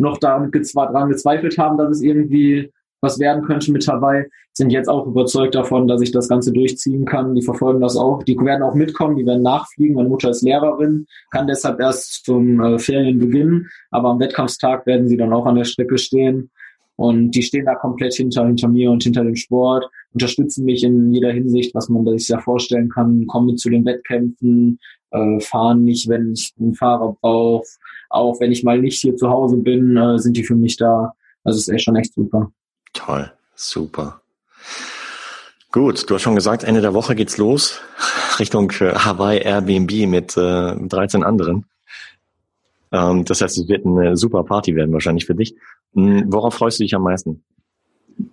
noch 0.00 0.18
daran 0.18 0.50
gezweifelt 0.50 1.58
haben, 1.58 1.78
dass 1.78 1.90
es 1.90 2.02
irgendwie 2.02 2.70
was 3.00 3.18
werden 3.18 3.44
könnte 3.44 3.72
mit 3.72 3.86
Hawaii, 3.88 4.26
sind 4.52 4.70
jetzt 4.70 4.88
auch 4.88 5.06
überzeugt 5.06 5.54
davon, 5.54 5.86
dass 5.86 6.02
ich 6.02 6.12
das 6.12 6.28
Ganze 6.28 6.52
durchziehen 6.52 7.04
kann. 7.04 7.34
Die 7.34 7.42
verfolgen 7.42 7.80
das 7.80 7.96
auch. 7.96 8.22
Die 8.22 8.36
werden 8.38 8.62
auch 8.62 8.74
mitkommen, 8.74 9.16
die 9.16 9.24
werden 9.24 9.42
nachfliegen. 9.42 9.94
Meine 9.94 10.08
Mutter 10.08 10.30
ist 10.30 10.42
Lehrerin, 10.42 11.06
kann 11.30 11.46
deshalb 11.46 11.80
erst 11.80 12.24
zum 12.24 12.60
äh, 12.60 12.78
Ferien 12.78 13.18
beginnen. 13.18 13.68
Aber 13.90 14.10
am 14.10 14.20
Wettkampfstag 14.20 14.86
werden 14.86 15.08
sie 15.08 15.16
dann 15.16 15.32
auch 15.32 15.46
an 15.46 15.54
der 15.54 15.64
Strecke 15.64 15.98
stehen. 15.98 16.50
Und 16.96 17.30
die 17.30 17.42
stehen 17.42 17.64
da 17.64 17.74
komplett 17.74 18.12
hinter, 18.14 18.46
hinter 18.46 18.68
mir 18.68 18.90
und 18.90 19.02
hinter 19.02 19.24
dem 19.24 19.36
Sport, 19.36 19.88
unterstützen 20.12 20.66
mich 20.66 20.84
in 20.84 21.10
jeder 21.14 21.32
Hinsicht, 21.32 21.74
was 21.74 21.88
man 21.88 22.06
sich 22.18 22.28
ja 22.28 22.38
vorstellen 22.40 22.90
kann, 22.90 23.26
kommen 23.26 23.56
zu 23.56 23.70
den 23.70 23.86
Wettkämpfen, 23.86 24.78
äh, 25.10 25.40
fahren 25.40 25.84
nicht, 25.84 26.08
wenn 26.08 26.32
ich 26.32 26.52
einen 26.58 26.74
Fahrer 26.74 27.16
brauche. 27.20 27.66
Auch 28.08 28.40
wenn 28.40 28.52
ich 28.52 28.64
mal 28.64 28.80
nicht 28.80 29.00
hier 29.00 29.16
zu 29.16 29.28
Hause 29.28 29.56
bin, 29.56 29.96
äh, 29.96 30.18
sind 30.18 30.36
die 30.36 30.44
für 30.44 30.56
mich 30.56 30.76
da. 30.76 31.14
Also 31.44 31.58
ist 31.58 31.68
echt 31.68 31.84
schon 31.84 31.96
echt 31.96 32.14
super. 32.14 32.50
Toll, 32.92 33.30
super. 33.54 34.20
Gut, 35.72 36.10
du 36.10 36.14
hast 36.14 36.22
schon 36.22 36.34
gesagt, 36.34 36.64
Ende 36.64 36.80
der 36.80 36.94
Woche 36.94 37.14
geht's 37.14 37.38
los 37.38 37.80
Richtung 38.40 38.70
äh, 38.80 38.94
Hawaii 38.94 39.40
Airbnb 39.40 40.06
mit 40.08 40.36
äh, 40.36 40.74
13 40.74 41.22
anderen. 41.22 41.66
Ähm, 42.92 43.24
das 43.24 43.40
heißt, 43.40 43.58
es 43.58 43.68
wird 43.68 43.86
eine 43.86 44.16
super 44.16 44.42
Party 44.42 44.74
werden 44.74 44.92
wahrscheinlich 44.92 45.26
für 45.26 45.34
dich. 45.34 45.54
Hm, 45.94 46.24
worauf 46.32 46.54
freust 46.54 46.80
du 46.80 46.84
dich 46.84 46.94
am 46.94 47.02
meisten? 47.02 47.44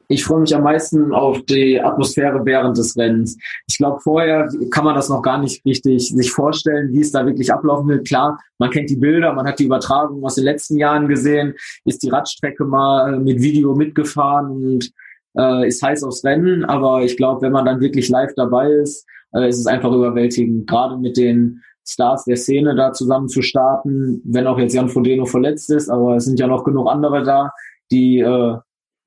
Ich 0.07 0.23
freue 0.23 0.41
mich 0.41 0.55
am 0.55 0.63
meisten 0.63 1.13
auf 1.13 1.41
die 1.43 1.79
Atmosphäre 1.79 2.45
während 2.45 2.77
des 2.77 2.97
Rennens. 2.97 3.37
Ich 3.67 3.77
glaube, 3.77 3.99
vorher 3.99 4.49
kann 4.71 4.85
man 4.85 4.95
das 4.95 5.09
noch 5.09 5.21
gar 5.21 5.39
nicht 5.39 5.63
richtig 5.65 6.09
sich 6.09 6.31
vorstellen, 6.31 6.91
wie 6.93 7.01
es 7.01 7.11
da 7.11 7.25
wirklich 7.25 7.51
ablaufen 7.51 7.87
wird. 7.87 8.07
Klar, 8.07 8.39
man 8.57 8.69
kennt 8.69 8.89
die 8.89 8.95
Bilder, 8.95 9.33
man 9.33 9.47
hat 9.47 9.59
die 9.59 9.65
Übertragung 9.65 10.23
aus 10.23 10.35
den 10.35 10.45
letzten 10.45 10.77
Jahren 10.77 11.07
gesehen, 11.07 11.53
ist 11.85 12.03
die 12.03 12.09
Radstrecke 12.09 12.65
mal 12.65 13.19
mit 13.19 13.41
Video 13.41 13.75
mitgefahren 13.75 14.49
und 14.51 14.91
äh, 15.37 15.67
ist 15.67 15.83
heiß 15.83 16.03
aufs 16.03 16.23
Rennen. 16.23 16.65
Aber 16.65 17.03
ich 17.03 17.17
glaube, 17.17 17.41
wenn 17.41 17.51
man 17.51 17.65
dann 17.65 17.79
wirklich 17.79 18.09
live 18.09 18.33
dabei 18.35 18.69
ist, 18.69 19.05
äh, 19.33 19.47
ist 19.49 19.59
es 19.59 19.67
einfach 19.67 19.91
überwältigend. 19.91 20.67
Gerade 20.67 20.97
mit 20.97 21.17
den 21.17 21.61
Stars 21.87 22.25
der 22.25 22.35
Szene 22.35 22.75
da 22.75 22.91
zusammen 22.91 23.29
zu 23.29 23.41
starten, 23.41 24.21
wenn 24.25 24.47
auch 24.47 24.59
jetzt 24.59 24.73
Jan 24.73 24.89
Frodeno 24.89 25.25
verletzt 25.25 25.69
ist, 25.69 25.89
aber 25.89 26.17
es 26.17 26.25
sind 26.25 26.39
ja 26.39 26.47
noch 26.47 26.63
genug 26.63 26.89
andere 26.89 27.23
da, 27.23 27.51
die 27.91 28.19
äh, 28.19 28.57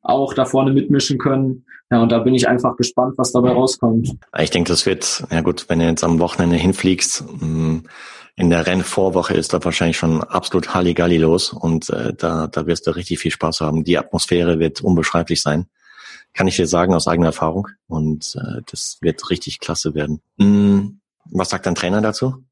auch 0.02 0.34
da 0.34 0.44
vorne 0.44 0.72
mitmischen 0.72 1.18
können. 1.18 1.64
Ja, 1.90 2.00
und 2.02 2.12
da 2.12 2.20
bin 2.20 2.34
ich 2.34 2.48
einfach 2.48 2.76
gespannt, 2.76 3.14
was 3.16 3.32
dabei 3.32 3.50
rauskommt. 3.50 4.10
Ich 4.38 4.50
denke, 4.50 4.68
das 4.68 4.86
wird, 4.86 5.24
ja 5.30 5.40
gut, 5.40 5.66
wenn 5.68 5.80
du 5.80 5.86
jetzt 5.86 6.04
am 6.04 6.20
Wochenende 6.20 6.56
hinfliegst, 6.56 7.24
mm, 7.40 7.78
in 8.36 8.50
der 8.50 8.66
Rennvorwoche 8.66 9.34
ist 9.34 9.52
da 9.52 9.62
wahrscheinlich 9.62 9.98
schon 9.98 10.22
absolut 10.22 10.72
Halligalli 10.72 11.18
los 11.18 11.52
und 11.52 11.90
äh, 11.90 12.14
da, 12.16 12.46
da 12.46 12.66
wirst 12.66 12.86
du 12.86 12.92
richtig 12.92 13.18
viel 13.18 13.32
Spaß 13.32 13.60
haben. 13.60 13.84
Die 13.84 13.98
Atmosphäre 13.98 14.58
wird 14.58 14.80
unbeschreiblich 14.80 15.42
sein. 15.42 15.66
Kann 16.32 16.46
ich 16.46 16.56
dir 16.56 16.66
sagen 16.66 16.94
aus 16.94 17.08
eigener 17.08 17.28
Erfahrung. 17.28 17.68
Und 17.88 18.36
äh, 18.36 18.62
das 18.70 18.98
wird 19.00 19.28
richtig 19.30 19.58
klasse 19.58 19.94
werden. 19.94 20.20
Mm, 20.36 21.00
was 21.24 21.50
sagt 21.50 21.66
dein 21.66 21.74
Trainer 21.74 22.00
dazu? 22.00 22.44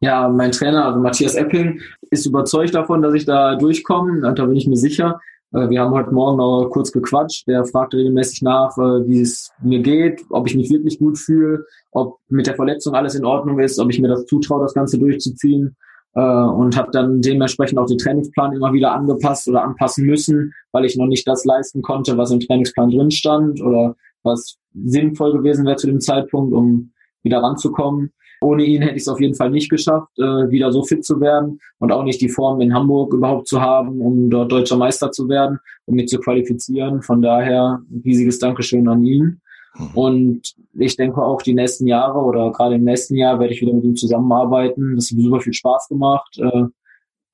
Ja, 0.00 0.28
mein 0.28 0.52
Trainer, 0.52 0.84
also 0.86 1.00
Matthias 1.00 1.34
Epping, 1.34 1.80
ist 2.10 2.26
überzeugt 2.26 2.74
davon, 2.74 3.02
dass 3.02 3.14
ich 3.14 3.24
da 3.24 3.56
durchkomme. 3.56 4.20
Da 4.34 4.44
bin 4.44 4.56
ich 4.56 4.66
mir 4.66 4.76
sicher. 4.76 5.20
Äh, 5.52 5.68
wir 5.70 5.80
haben 5.80 5.94
heute 5.94 6.12
Morgen 6.12 6.38
noch 6.38 6.68
kurz 6.70 6.92
gequatscht. 6.92 7.46
Der 7.46 7.64
fragt 7.64 7.94
regelmäßig 7.94 8.42
nach, 8.42 8.76
äh, 8.78 9.06
wie 9.06 9.20
es 9.20 9.50
mir 9.62 9.80
geht, 9.80 10.22
ob 10.30 10.46
ich 10.46 10.56
mich 10.56 10.70
wirklich 10.70 10.98
gut 10.98 11.18
fühle, 11.18 11.64
ob 11.92 12.18
mit 12.28 12.46
der 12.46 12.56
Verletzung 12.56 12.94
alles 12.94 13.14
in 13.14 13.24
Ordnung 13.24 13.58
ist, 13.58 13.78
ob 13.78 13.90
ich 13.90 14.00
mir 14.00 14.08
das 14.08 14.26
zutraue, 14.26 14.62
das 14.62 14.74
Ganze 14.74 14.98
durchzuziehen. 14.98 15.76
Äh, 16.14 16.20
und 16.20 16.76
habe 16.76 16.90
dann 16.92 17.20
dementsprechend 17.20 17.78
auch 17.78 17.86
den 17.86 17.98
Trainingsplan 17.98 18.54
immer 18.54 18.72
wieder 18.72 18.92
angepasst 18.92 19.48
oder 19.48 19.62
anpassen 19.62 20.06
müssen, 20.06 20.52
weil 20.72 20.84
ich 20.84 20.96
noch 20.96 21.06
nicht 21.06 21.28
das 21.28 21.44
leisten 21.44 21.82
konnte, 21.82 22.16
was 22.16 22.30
im 22.30 22.40
Trainingsplan 22.40 22.90
drin 22.90 23.10
stand 23.10 23.60
oder 23.60 23.94
was 24.22 24.56
sinnvoll 24.74 25.32
gewesen 25.32 25.66
wäre 25.66 25.76
zu 25.76 25.86
dem 25.86 26.00
Zeitpunkt, 26.00 26.54
um 26.54 26.92
wieder 27.22 27.42
ranzukommen. 27.42 28.12
Ohne 28.46 28.64
ihn 28.64 28.82
hätte 28.82 28.94
ich 28.94 29.02
es 29.02 29.08
auf 29.08 29.20
jeden 29.20 29.34
Fall 29.34 29.50
nicht 29.50 29.68
geschafft, 29.68 30.16
äh, 30.18 30.50
wieder 30.50 30.70
so 30.70 30.84
fit 30.84 31.04
zu 31.04 31.20
werden 31.20 31.58
und 31.78 31.90
auch 31.90 32.04
nicht 32.04 32.20
die 32.20 32.28
Form 32.28 32.60
in 32.60 32.72
Hamburg 32.72 33.12
überhaupt 33.12 33.48
zu 33.48 33.60
haben, 33.60 34.00
um 34.00 34.30
dort 34.30 34.52
deutscher 34.52 34.76
Meister 34.76 35.10
zu 35.10 35.28
werden, 35.28 35.58
um 35.84 35.96
mich 35.96 36.06
zu 36.06 36.20
qualifizieren. 36.20 37.02
Von 37.02 37.22
daher 37.22 37.80
ein 37.90 38.02
riesiges 38.04 38.38
Dankeschön 38.38 38.86
an 38.86 39.04
ihn. 39.04 39.40
Mhm. 39.76 39.90
Und 39.94 40.54
ich 40.74 40.96
denke 40.96 41.20
auch 41.20 41.42
die 41.42 41.54
nächsten 41.54 41.88
Jahre 41.88 42.20
oder 42.20 42.52
gerade 42.52 42.76
im 42.76 42.84
nächsten 42.84 43.16
Jahr 43.16 43.40
werde 43.40 43.52
ich 43.52 43.60
wieder 43.60 43.72
mit 43.72 43.84
ihm 43.84 43.96
zusammenarbeiten. 43.96 44.94
Das 44.94 45.10
hat 45.10 45.18
super 45.18 45.40
viel 45.40 45.52
Spaß 45.52 45.88
gemacht. 45.88 46.38
Äh, 46.38 46.66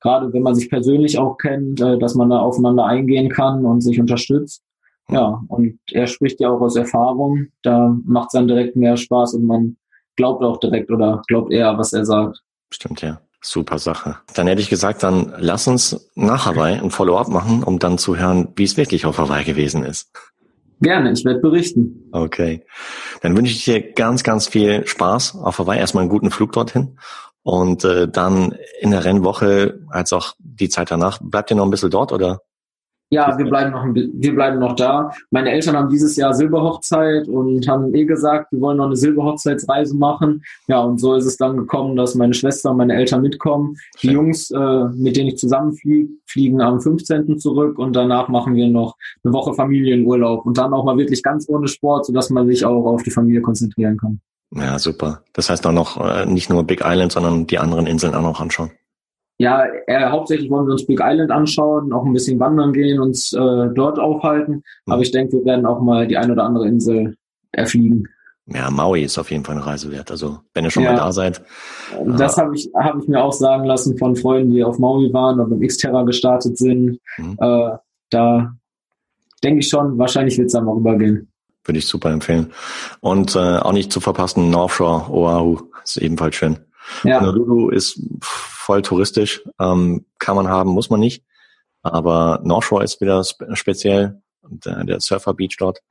gerade 0.01 0.33
wenn 0.33 0.41
man 0.41 0.55
sich 0.55 0.67
persönlich 0.67 1.19
auch 1.19 1.37
kennt, 1.37 1.79
äh, 1.79 1.99
dass 1.99 2.15
man 2.15 2.31
da 2.31 2.39
aufeinander 2.39 2.85
eingehen 2.85 3.29
kann 3.29 3.65
und 3.65 3.81
sich 3.81 3.99
unterstützt. 3.99 4.63
Ja, 5.09 5.43
und 5.47 5.79
er 5.91 6.07
spricht 6.07 6.39
ja 6.39 6.49
auch 6.49 6.61
aus 6.61 6.75
Erfahrung. 6.75 7.47
Da 7.61 7.95
macht 8.03 8.29
es 8.29 8.31
dann 8.31 8.47
direkt 8.47 8.75
mehr 8.75 8.97
Spaß 8.97 9.35
und 9.35 9.45
man 9.45 9.77
glaubt 10.15 10.43
auch 10.43 10.59
direkt 10.59 10.91
oder 10.91 11.21
glaubt 11.27 11.51
eher, 11.51 11.77
was 11.77 11.93
er 11.93 12.05
sagt. 12.05 12.41
Stimmt, 12.71 13.01
ja. 13.01 13.19
Super 13.45 13.77
Sache. 13.77 14.15
Dann 14.35 14.47
hätte 14.47 14.61
ich 14.61 14.69
gesagt, 14.69 15.03
dann 15.03 15.33
lass 15.37 15.67
uns 15.67 16.09
nach 16.15 16.45
Hawaii 16.45 16.79
ein 16.79 16.91
Follow-up 16.91 17.27
machen, 17.27 17.61
um 17.61 17.77
dann 17.77 17.97
zu 17.97 18.15
hören, 18.15 18.47
wie 18.55 18.63
es 18.63 18.77
wirklich 18.77 19.05
auf 19.05 19.17
Hawaii 19.17 19.43
gewesen 19.43 19.83
ist. 19.83 20.11
Gerne, 20.79 21.11
ich 21.11 21.25
werde 21.25 21.41
berichten. 21.41 22.09
Okay. 22.13 22.65
Dann 23.21 23.35
wünsche 23.35 23.51
ich 23.51 23.65
dir 23.65 23.91
ganz, 23.93 24.23
ganz 24.23 24.47
viel 24.47 24.87
Spaß 24.87 25.35
auf 25.35 25.59
Hawaii. 25.59 25.77
Erstmal 25.77 26.03
einen 26.03 26.09
guten 26.09 26.31
Flug 26.31 26.53
dorthin. 26.53 26.97
Und 27.41 27.83
äh, 27.83 28.07
dann 28.07 28.55
in 28.79 28.91
der 28.91 29.03
Rennwoche, 29.03 29.81
als 29.89 30.13
auch 30.13 30.35
die 30.39 30.69
Zeit 30.69 30.91
danach, 30.91 31.19
bleibt 31.21 31.51
ihr 31.51 31.57
noch 31.57 31.65
ein 31.65 31.71
bisschen 31.71 31.91
dort 31.91 32.13
oder? 32.13 32.39
Ja, 33.13 33.37
wir 33.37 33.45
bleiben 33.45 33.69
noch, 33.69 33.85
wir 33.93 34.33
bleiben 34.33 34.57
noch 34.57 34.75
da. 34.75 35.11
Meine 35.29 35.51
Eltern 35.51 35.75
haben 35.75 35.89
dieses 35.89 36.15
Jahr 36.15 36.33
Silberhochzeit 36.33 37.27
und 37.27 37.67
haben 37.67 37.93
eh 37.93 38.05
gesagt, 38.05 38.51
wir 38.51 38.59
wollen 38.59 38.77
noch 38.77 38.87
eine 38.87 38.95
Silberhochzeitsreise 38.95 39.95
machen. 39.95 40.43
Ja, 40.67 40.79
und 40.79 40.97
so 40.97 41.13
ist 41.13 41.25
es 41.25 41.37
dann 41.37 41.55
gekommen, 41.55 41.95
dass 41.95 42.15
meine 42.15 42.33
Schwester 42.33 42.71
und 42.71 42.77
meine 42.77 42.95
Eltern 42.95 43.21
mitkommen. 43.21 43.75
Die 44.01 44.07
Schön. 44.07 44.15
Jungs, 44.15 44.49
äh, 44.49 44.85
mit 44.95 45.15
denen 45.15 45.27
ich 45.27 45.37
zusammenfliege, 45.37 46.09
fliegen 46.25 46.59
am 46.59 46.81
15. 46.81 47.37
zurück 47.37 47.77
und 47.77 47.95
danach 47.95 48.29
machen 48.29 48.55
wir 48.55 48.67
noch 48.67 48.95
eine 49.23 49.31
Woche 49.31 49.53
Familienurlaub 49.53 50.47
und 50.47 50.57
dann 50.57 50.73
auch 50.73 50.83
mal 50.83 50.97
wirklich 50.97 51.21
ganz 51.21 51.47
ohne 51.47 51.67
Sport, 51.67 52.07
sodass 52.07 52.31
man 52.31 52.47
sich 52.47 52.65
auch 52.65 52.85
auf 52.85 53.03
die 53.03 53.11
Familie 53.11 53.43
konzentrieren 53.43 53.95
kann. 53.97 54.21
Ja, 54.55 54.79
super. 54.79 55.21
Das 55.33 55.51
heißt 55.51 55.67
auch 55.67 55.71
noch 55.71 56.03
äh, 56.03 56.25
nicht 56.25 56.49
nur 56.49 56.63
Big 56.63 56.81
Island, 56.83 57.11
sondern 57.11 57.45
die 57.45 57.59
anderen 57.59 57.85
Inseln 57.85 58.15
auch 58.15 58.23
noch 58.23 58.41
anschauen 58.41 58.71
ja, 59.43 59.65
äh, 59.87 60.09
hauptsächlich 60.09 60.49
wollen 60.49 60.67
wir 60.67 60.71
uns 60.71 60.85
Big 60.85 61.01
Island 61.03 61.29
anschauen, 61.29 61.91
auch 61.91 62.05
ein 62.05 62.13
bisschen 62.13 62.39
wandern 62.39 62.71
gehen, 62.71 63.01
uns 63.01 63.33
äh, 63.33 63.67
dort 63.75 63.99
aufhalten. 63.99 64.63
Mhm. 64.85 64.93
Aber 64.93 65.01
ich 65.01 65.11
denke, 65.11 65.33
wir 65.33 65.43
werden 65.43 65.65
auch 65.65 65.81
mal 65.81 66.07
die 66.07 66.15
eine 66.17 66.31
oder 66.31 66.45
andere 66.45 66.65
Insel 66.65 67.17
erfliegen. 67.51 68.07
Ja, 68.45 68.71
Maui 68.71 69.03
ist 69.03 69.17
auf 69.17 69.31
jeden 69.31 69.43
Fall 69.43 69.57
eine 69.57 69.65
Reise 69.65 69.91
wert. 69.91 70.11
Also 70.11 70.39
wenn 70.53 70.63
ihr 70.63 70.71
schon 70.71 70.83
ja, 70.83 70.93
mal 70.93 70.97
da 70.97 71.11
seid. 71.11 71.41
Das 72.05 72.37
äh, 72.37 72.41
habe 72.41 72.55
ich, 72.55 72.69
hab 72.73 72.97
ich 73.01 73.07
mir 73.09 73.21
auch 73.21 73.33
sagen 73.33 73.65
lassen 73.65 73.97
von 73.97 74.15
Freunden, 74.15 74.53
die 74.53 74.63
auf 74.63 74.79
Maui 74.79 75.11
waren 75.11 75.41
und 75.41 75.49
beim 75.49 75.59
Xterra 75.59 76.03
gestartet 76.03 76.57
sind. 76.57 76.99
Mhm. 77.17 77.37
Äh, 77.37 77.71
da 78.11 78.53
denke 79.43 79.59
ich 79.59 79.67
schon, 79.67 79.97
wahrscheinlich 79.97 80.37
wird 80.37 80.47
es 80.47 80.53
dann 80.53 80.63
mal 80.63 80.75
rübergehen. 80.75 81.29
Würde 81.65 81.79
ich 81.79 81.87
super 81.87 82.11
empfehlen. 82.11 82.53
Und 83.01 83.35
äh, 83.35 83.57
auch 83.57 83.73
nicht 83.73 83.91
zu 83.91 83.99
verpassen, 83.99 84.49
North 84.49 84.71
Shore, 84.71 85.11
Oahu, 85.11 85.59
ist 85.83 85.97
ebenfalls 85.97 86.35
schön. 86.35 86.59
Ja. 87.03 87.19
Honolulu 87.19 87.69
ist 87.69 87.99
voll 88.63 88.81
touristisch, 88.81 89.43
ähm, 89.59 90.05
kann 90.19 90.35
man 90.35 90.47
haben, 90.47 90.69
muss 90.71 90.89
man 90.89 90.99
nicht. 90.99 91.23
Aber 91.81 92.39
North 92.43 92.63
Shore 92.63 92.83
ist 92.83 93.01
wieder 93.01 93.23
spe 93.23 93.55
speziell 93.55 94.21
und 94.41 94.65
äh, 94.65 94.85
der 94.85 95.01
Surfer 95.01 95.33
Beach 95.33 95.57
dort. 95.57 95.81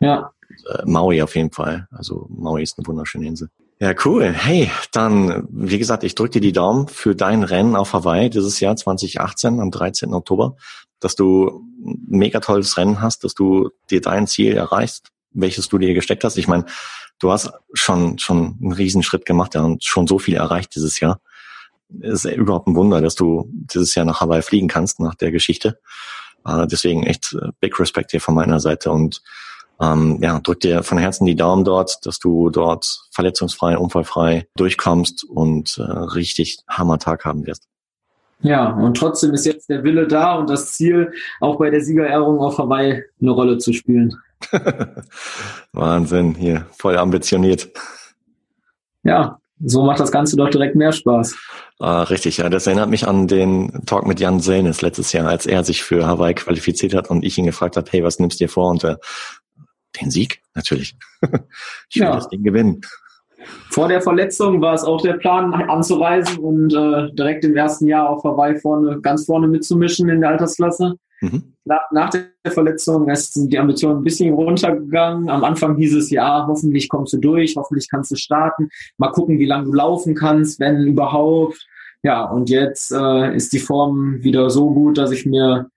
Ja. 0.00 0.32
Und, 0.48 0.78
äh, 0.78 0.82
Maui 0.86 1.20
auf 1.22 1.36
jeden 1.36 1.52
Fall. 1.52 1.86
Also 1.90 2.26
Maui 2.30 2.62
ist 2.62 2.78
eine 2.78 2.86
wunderschöne 2.86 3.26
Insel. 3.26 3.50
Ja, 3.78 3.92
cool. 4.04 4.32
Hey, 4.32 4.70
dann, 4.92 5.46
wie 5.50 5.78
gesagt, 5.78 6.04
ich 6.04 6.14
drücke 6.14 6.30
dir 6.32 6.40
die 6.40 6.52
Daumen 6.52 6.88
für 6.88 7.14
dein 7.14 7.42
Rennen 7.42 7.76
auf 7.76 7.92
Hawaii 7.92 8.30
dieses 8.30 8.60
Jahr 8.60 8.76
2018 8.76 9.60
am 9.60 9.70
13. 9.70 10.14
Oktober, 10.14 10.56
dass 11.00 11.16
du 11.16 11.62
ein 11.84 12.02
mega 12.06 12.40
tolles 12.40 12.78
Rennen 12.78 13.02
hast, 13.02 13.24
dass 13.24 13.34
du 13.34 13.70
dir 13.90 14.00
dein 14.00 14.26
Ziel 14.26 14.56
erreichst, 14.56 15.08
welches 15.32 15.68
du 15.68 15.76
dir 15.76 15.92
gesteckt 15.92 16.24
hast. 16.24 16.38
Ich 16.38 16.48
meine, 16.48 16.64
du 17.18 17.32
hast 17.32 17.52
schon, 17.74 18.18
schon 18.18 18.56
einen 18.62 18.72
Riesenschritt 18.72 19.26
gemacht 19.26 19.54
ja, 19.54 19.62
und 19.62 19.84
schon 19.84 20.06
so 20.06 20.18
viel 20.18 20.36
erreicht 20.36 20.74
dieses 20.74 21.00
Jahr. 21.00 21.20
Es 22.00 22.24
ist 22.24 22.34
überhaupt 22.34 22.66
ein 22.66 22.76
Wunder, 22.76 23.00
dass 23.00 23.14
du 23.14 23.48
dieses 23.50 23.94
Jahr 23.94 24.04
nach 24.04 24.20
Hawaii 24.20 24.42
fliegen 24.42 24.68
kannst 24.68 25.00
nach 25.00 25.14
der 25.14 25.30
Geschichte. 25.30 25.78
Äh, 26.46 26.66
deswegen 26.66 27.04
echt 27.04 27.36
äh, 27.40 27.48
big 27.60 27.78
Respect 27.78 28.10
hier 28.10 28.20
von 28.20 28.34
meiner 28.34 28.60
Seite 28.60 28.90
und 28.90 29.22
ähm, 29.80 30.18
ja, 30.22 30.38
drück 30.38 30.60
dir 30.60 30.82
von 30.82 30.98
Herzen 30.98 31.26
die 31.26 31.34
Daumen 31.34 31.64
dort, 31.64 32.06
dass 32.06 32.18
du 32.18 32.50
dort 32.50 33.08
verletzungsfrei, 33.10 33.76
unfallfrei 33.76 34.46
durchkommst 34.56 35.24
und 35.24 35.78
äh, 35.78 35.82
richtig 35.82 36.58
Hammertag 36.68 37.24
haben 37.24 37.46
wirst. 37.46 37.66
Ja, 38.40 38.70
und 38.70 38.96
trotzdem 38.96 39.32
ist 39.32 39.46
jetzt 39.46 39.70
der 39.70 39.84
Wille 39.84 40.06
da 40.06 40.34
und 40.34 40.50
das 40.50 40.72
Ziel, 40.72 41.12
auch 41.40 41.56
bei 41.58 41.70
der 41.70 41.80
Siegerehrung 41.80 42.40
auf 42.40 42.58
Hawaii 42.58 43.02
eine 43.20 43.30
Rolle 43.30 43.58
zu 43.58 43.72
spielen. 43.72 44.14
Wahnsinn, 45.72 46.34
hier, 46.34 46.66
voll 46.76 46.98
ambitioniert. 46.98 47.70
Ja, 49.02 49.40
so 49.60 49.84
macht 49.84 50.00
das 50.00 50.10
Ganze 50.10 50.36
doch 50.36 50.50
direkt 50.50 50.74
mehr 50.74 50.92
Spaß. 50.92 51.36
Ah, 51.78 52.02
richtig, 52.02 52.38
ja. 52.38 52.48
Das 52.48 52.66
erinnert 52.66 52.90
mich 52.90 53.06
an 53.06 53.28
den 53.28 53.82
Talk 53.86 54.06
mit 54.06 54.20
Jan 54.20 54.40
Selnes 54.40 54.82
letztes 54.82 55.12
Jahr, 55.12 55.28
als 55.28 55.46
er 55.46 55.64
sich 55.64 55.82
für 55.82 56.06
Hawaii 56.06 56.34
qualifiziert 56.34 56.94
hat 56.94 57.10
und 57.10 57.24
ich 57.24 57.38
ihn 57.38 57.46
gefragt 57.46 57.76
habe, 57.76 57.90
hey, 57.90 58.02
was 58.02 58.18
nimmst 58.18 58.40
du 58.40 58.44
dir 58.44 58.48
vor? 58.48 58.70
Und 58.70 58.84
äh, 58.84 58.96
den 60.00 60.10
Sieg, 60.10 60.42
natürlich. 60.54 60.96
ich 61.88 61.96
will 61.96 62.02
ja. 62.02 62.14
das 62.14 62.28
Ding 62.28 62.42
gewinnen. 62.42 62.80
Vor 63.70 63.88
der 63.88 64.00
Verletzung 64.00 64.60
war 64.60 64.74
es 64.74 64.84
auch 64.84 65.02
der 65.02 65.14
Plan, 65.14 65.52
anzureisen 65.52 66.38
und 66.38 66.72
äh, 66.72 67.12
direkt 67.12 67.44
im 67.44 67.56
ersten 67.56 67.86
Jahr 67.86 68.08
auf 68.08 68.24
Hawaii 68.24 68.58
vorne, 68.58 69.00
ganz 69.00 69.26
vorne 69.26 69.48
mitzumischen 69.48 70.08
in 70.08 70.20
der 70.20 70.30
Altersklasse. 70.30 70.94
Mhm. 71.20 71.54
Nach, 71.64 71.80
nach 71.92 72.10
der 72.10 72.52
Verletzung 72.52 73.08
sind 73.14 73.52
die 73.52 73.58
Ambitionen 73.58 73.98
ein 73.98 74.04
bisschen 74.04 74.34
runtergegangen. 74.34 75.30
Am 75.30 75.44
Anfang 75.44 75.76
hieß 75.76 75.94
es, 75.94 76.10
ja, 76.10 76.46
hoffentlich 76.46 76.88
kommst 76.88 77.14
du 77.14 77.18
durch, 77.18 77.56
hoffentlich 77.56 77.88
kannst 77.90 78.10
du 78.10 78.16
starten. 78.16 78.68
Mal 78.98 79.12
gucken, 79.12 79.38
wie 79.38 79.46
lange 79.46 79.64
du 79.64 79.72
laufen 79.72 80.14
kannst, 80.14 80.60
wenn 80.60 80.86
überhaupt. 80.86 81.66
Ja, 82.02 82.24
und 82.24 82.50
jetzt 82.50 82.92
äh, 82.92 83.34
ist 83.34 83.52
die 83.54 83.58
Form 83.58 84.22
wieder 84.22 84.50
so 84.50 84.70
gut, 84.74 84.98
dass 84.98 85.10
ich 85.10 85.24
mir 85.24 85.70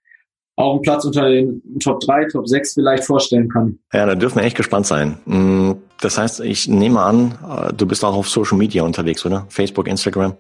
auch 0.57 0.73
einen 0.73 0.81
Platz 0.81 1.05
unter 1.05 1.29
den 1.29 1.61
Top 1.79 2.01
3, 2.01 2.25
Top 2.25 2.47
6 2.47 2.73
vielleicht 2.73 3.05
vorstellen 3.05 3.47
kann. 3.47 3.79
Ja, 3.93 4.05
da 4.05 4.15
dürfen 4.15 4.39
wir 4.39 4.43
echt 4.43 4.57
gespannt 4.57 4.87
sein. 4.87 5.17
Mm, 5.25 5.73
das 6.01 6.17
heißt, 6.17 6.41
ich 6.41 6.67
nehme 6.67 6.99
an, 6.99 7.37
äh, 7.47 7.73
du 7.73 7.85
bist 7.85 8.03
auch 8.03 8.15
auf 8.15 8.27
Social 8.27 8.57
Media 8.57 8.83
unterwegs, 8.83 9.25
oder? 9.25 9.45
Facebook, 9.49 9.87
Instagram? 9.87 10.33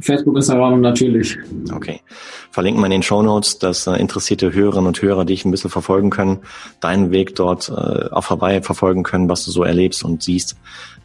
Facebook, 0.00 0.36
Instagram 0.36 0.80
natürlich. 0.80 1.36
Okay. 1.72 2.00
Verlinken 2.50 2.80
wir 2.80 2.86
in 2.86 2.92
den 2.92 3.02
Show 3.02 3.22
Notes, 3.22 3.58
dass 3.58 3.86
äh, 3.86 3.92
interessierte 3.96 4.52
Hörerinnen 4.52 4.88
und 4.88 5.00
Hörer 5.00 5.24
dich 5.24 5.44
ein 5.44 5.50
bisschen 5.50 5.70
verfolgen 5.70 6.10
können, 6.10 6.40
deinen 6.80 7.10
Weg 7.10 7.34
dort 7.36 7.68
äh, 7.68 8.10
auch 8.10 8.24
vorbei 8.24 8.60
verfolgen 8.62 9.02
können, 9.02 9.28
was 9.28 9.44
du 9.44 9.50
so 9.50 9.62
erlebst 9.62 10.04
und 10.04 10.22
siehst 10.22 10.56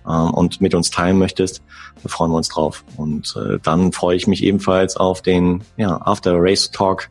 äh, 0.05 0.09
und 0.09 0.61
mit 0.61 0.73
uns 0.73 0.89
teilen 0.89 1.17
möchtest. 1.17 1.61
Da 2.03 2.09
freuen 2.09 2.31
wir 2.31 2.37
uns 2.37 2.49
drauf. 2.49 2.83
Und 2.97 3.35
äh, 3.37 3.59
dann 3.63 3.91
freue 3.91 4.15
ich 4.15 4.27
mich 4.27 4.43
ebenfalls 4.43 4.97
auf 4.97 5.21
den 5.21 5.61
ja, 5.77 6.01
After 6.05 6.33
Race 6.35 6.71
Talk 6.71 7.09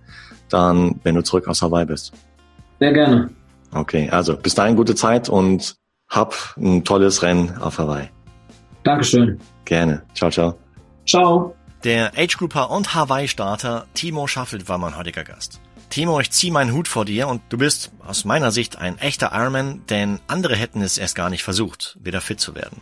dann, 0.48 0.98
wenn 1.02 1.14
du 1.14 1.22
zurück 1.22 1.46
aus 1.46 1.62
Hawaii 1.62 1.84
bist. 1.84 2.12
Sehr 2.80 2.92
gerne. 2.92 3.30
Okay, 3.72 4.08
also 4.10 4.36
bis 4.36 4.54
dahin 4.54 4.76
gute 4.76 4.94
Zeit 4.94 5.28
und 5.28 5.76
hab 6.08 6.34
ein 6.56 6.84
tolles 6.84 7.22
Rennen 7.22 7.52
auf 7.60 7.78
Hawaii. 7.78 8.08
Dankeschön. 8.82 9.38
Gerne. 9.64 10.02
Ciao, 10.14 10.30
ciao. 10.30 10.54
Ciao. 11.06 11.57
Der 11.84 12.12
Age-Grouper 12.16 12.70
und 12.70 12.94
Hawaii-Starter 12.96 13.86
Timo 13.94 14.26
Schaffelt 14.26 14.68
war 14.68 14.78
mein 14.78 14.96
heutiger 14.96 15.22
Gast. 15.22 15.60
Timo, 15.90 16.18
ich 16.18 16.32
zieh 16.32 16.50
meinen 16.50 16.72
Hut 16.72 16.88
vor 16.88 17.04
dir 17.04 17.28
und 17.28 17.40
du 17.50 17.56
bist 17.56 17.92
aus 18.04 18.24
meiner 18.24 18.50
Sicht 18.50 18.76
ein 18.76 18.98
echter 18.98 19.30
Ironman, 19.32 19.86
denn 19.86 20.18
andere 20.26 20.56
hätten 20.56 20.82
es 20.82 20.98
erst 20.98 21.14
gar 21.14 21.30
nicht 21.30 21.44
versucht, 21.44 21.96
wieder 22.02 22.20
fit 22.20 22.40
zu 22.40 22.56
werden. 22.56 22.80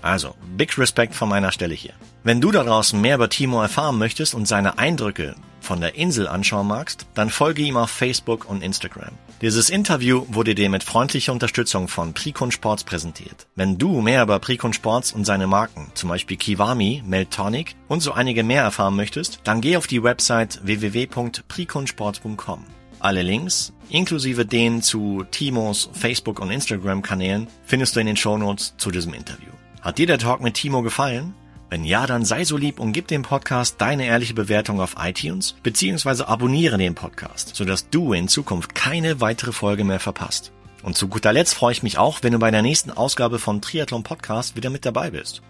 Also, 0.00 0.34
big 0.56 0.78
Respect 0.78 1.14
von 1.14 1.28
meiner 1.28 1.52
Stelle 1.52 1.74
hier. 1.74 1.92
Wenn 2.24 2.40
du 2.40 2.50
da 2.50 2.64
draußen 2.64 2.98
mehr 2.98 3.16
über 3.16 3.28
Timo 3.28 3.60
erfahren 3.60 3.98
möchtest 3.98 4.34
und 4.34 4.48
seine 4.48 4.78
Eindrücke 4.78 5.34
von 5.68 5.82
der 5.82 5.96
Insel 5.96 6.26
anschauen 6.26 6.66
magst, 6.66 7.04
dann 7.12 7.28
folge 7.28 7.60
ihm 7.60 7.76
auf 7.76 7.90
Facebook 7.90 8.48
und 8.48 8.62
Instagram. 8.62 9.10
Dieses 9.42 9.68
Interview 9.68 10.24
wurde 10.28 10.54
dir 10.54 10.70
mit 10.70 10.82
freundlicher 10.82 11.34
Unterstützung 11.34 11.88
von 11.88 12.14
Precon 12.14 12.50
Sports 12.50 12.84
präsentiert. 12.84 13.46
Wenn 13.54 13.76
du 13.76 14.00
mehr 14.00 14.22
über 14.22 14.38
Precon 14.38 14.72
Sports 14.72 15.12
und 15.12 15.26
seine 15.26 15.46
Marken, 15.46 15.88
zum 15.92 16.08
Beispiel 16.08 16.38
Kiwami, 16.38 17.02
Meltonic 17.04 17.76
und 17.86 18.00
so 18.00 18.12
einige 18.12 18.44
mehr 18.44 18.62
erfahren 18.62 18.96
möchtest, 18.96 19.40
dann 19.44 19.60
geh 19.60 19.76
auf 19.76 19.86
die 19.86 20.02
Website 20.02 20.58
www.preconsports.com. 20.64 22.64
Alle 23.00 23.20
Links, 23.20 23.74
inklusive 23.90 24.46
den 24.46 24.80
zu 24.80 25.26
Timos 25.30 25.90
Facebook- 25.92 26.40
und 26.40 26.50
Instagram-Kanälen, 26.50 27.46
findest 27.62 27.94
du 27.94 28.00
in 28.00 28.06
den 28.06 28.16
Shownotes 28.16 28.72
zu 28.78 28.90
diesem 28.90 29.12
Interview. 29.12 29.52
Hat 29.82 29.98
dir 29.98 30.06
der 30.06 30.18
Talk 30.18 30.40
mit 30.40 30.54
Timo 30.54 30.80
gefallen? 30.80 31.34
Wenn 31.70 31.84
ja, 31.84 32.06
dann 32.06 32.24
sei 32.24 32.44
so 32.44 32.56
lieb 32.56 32.80
und 32.80 32.92
gib 32.92 33.08
dem 33.08 33.22
Podcast 33.22 33.76
deine 33.78 34.06
ehrliche 34.06 34.32
Bewertung 34.32 34.80
auf 34.80 34.96
iTunes 34.98 35.54
beziehungsweise 35.62 36.26
abonniere 36.26 36.78
den 36.78 36.94
Podcast, 36.94 37.54
sodass 37.54 37.90
du 37.90 38.14
in 38.14 38.28
Zukunft 38.28 38.74
keine 38.74 39.20
weitere 39.20 39.52
Folge 39.52 39.84
mehr 39.84 40.00
verpasst. 40.00 40.50
Und 40.82 40.96
zu 40.96 41.08
guter 41.08 41.32
Letzt 41.32 41.54
freue 41.54 41.72
ich 41.72 41.82
mich 41.82 41.98
auch, 41.98 42.22
wenn 42.22 42.32
du 42.32 42.38
bei 42.38 42.50
der 42.50 42.62
nächsten 42.62 42.90
Ausgabe 42.90 43.38
von 43.38 43.60
Triathlon 43.60 44.02
Podcast 44.02 44.56
wieder 44.56 44.70
mit 44.70 44.86
dabei 44.86 45.10
bist. 45.10 45.42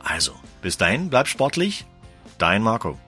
Also, 0.00 0.32
bis 0.60 0.76
dahin, 0.76 1.08
bleib 1.08 1.28
sportlich, 1.28 1.86
dein 2.38 2.62
Marco. 2.62 2.98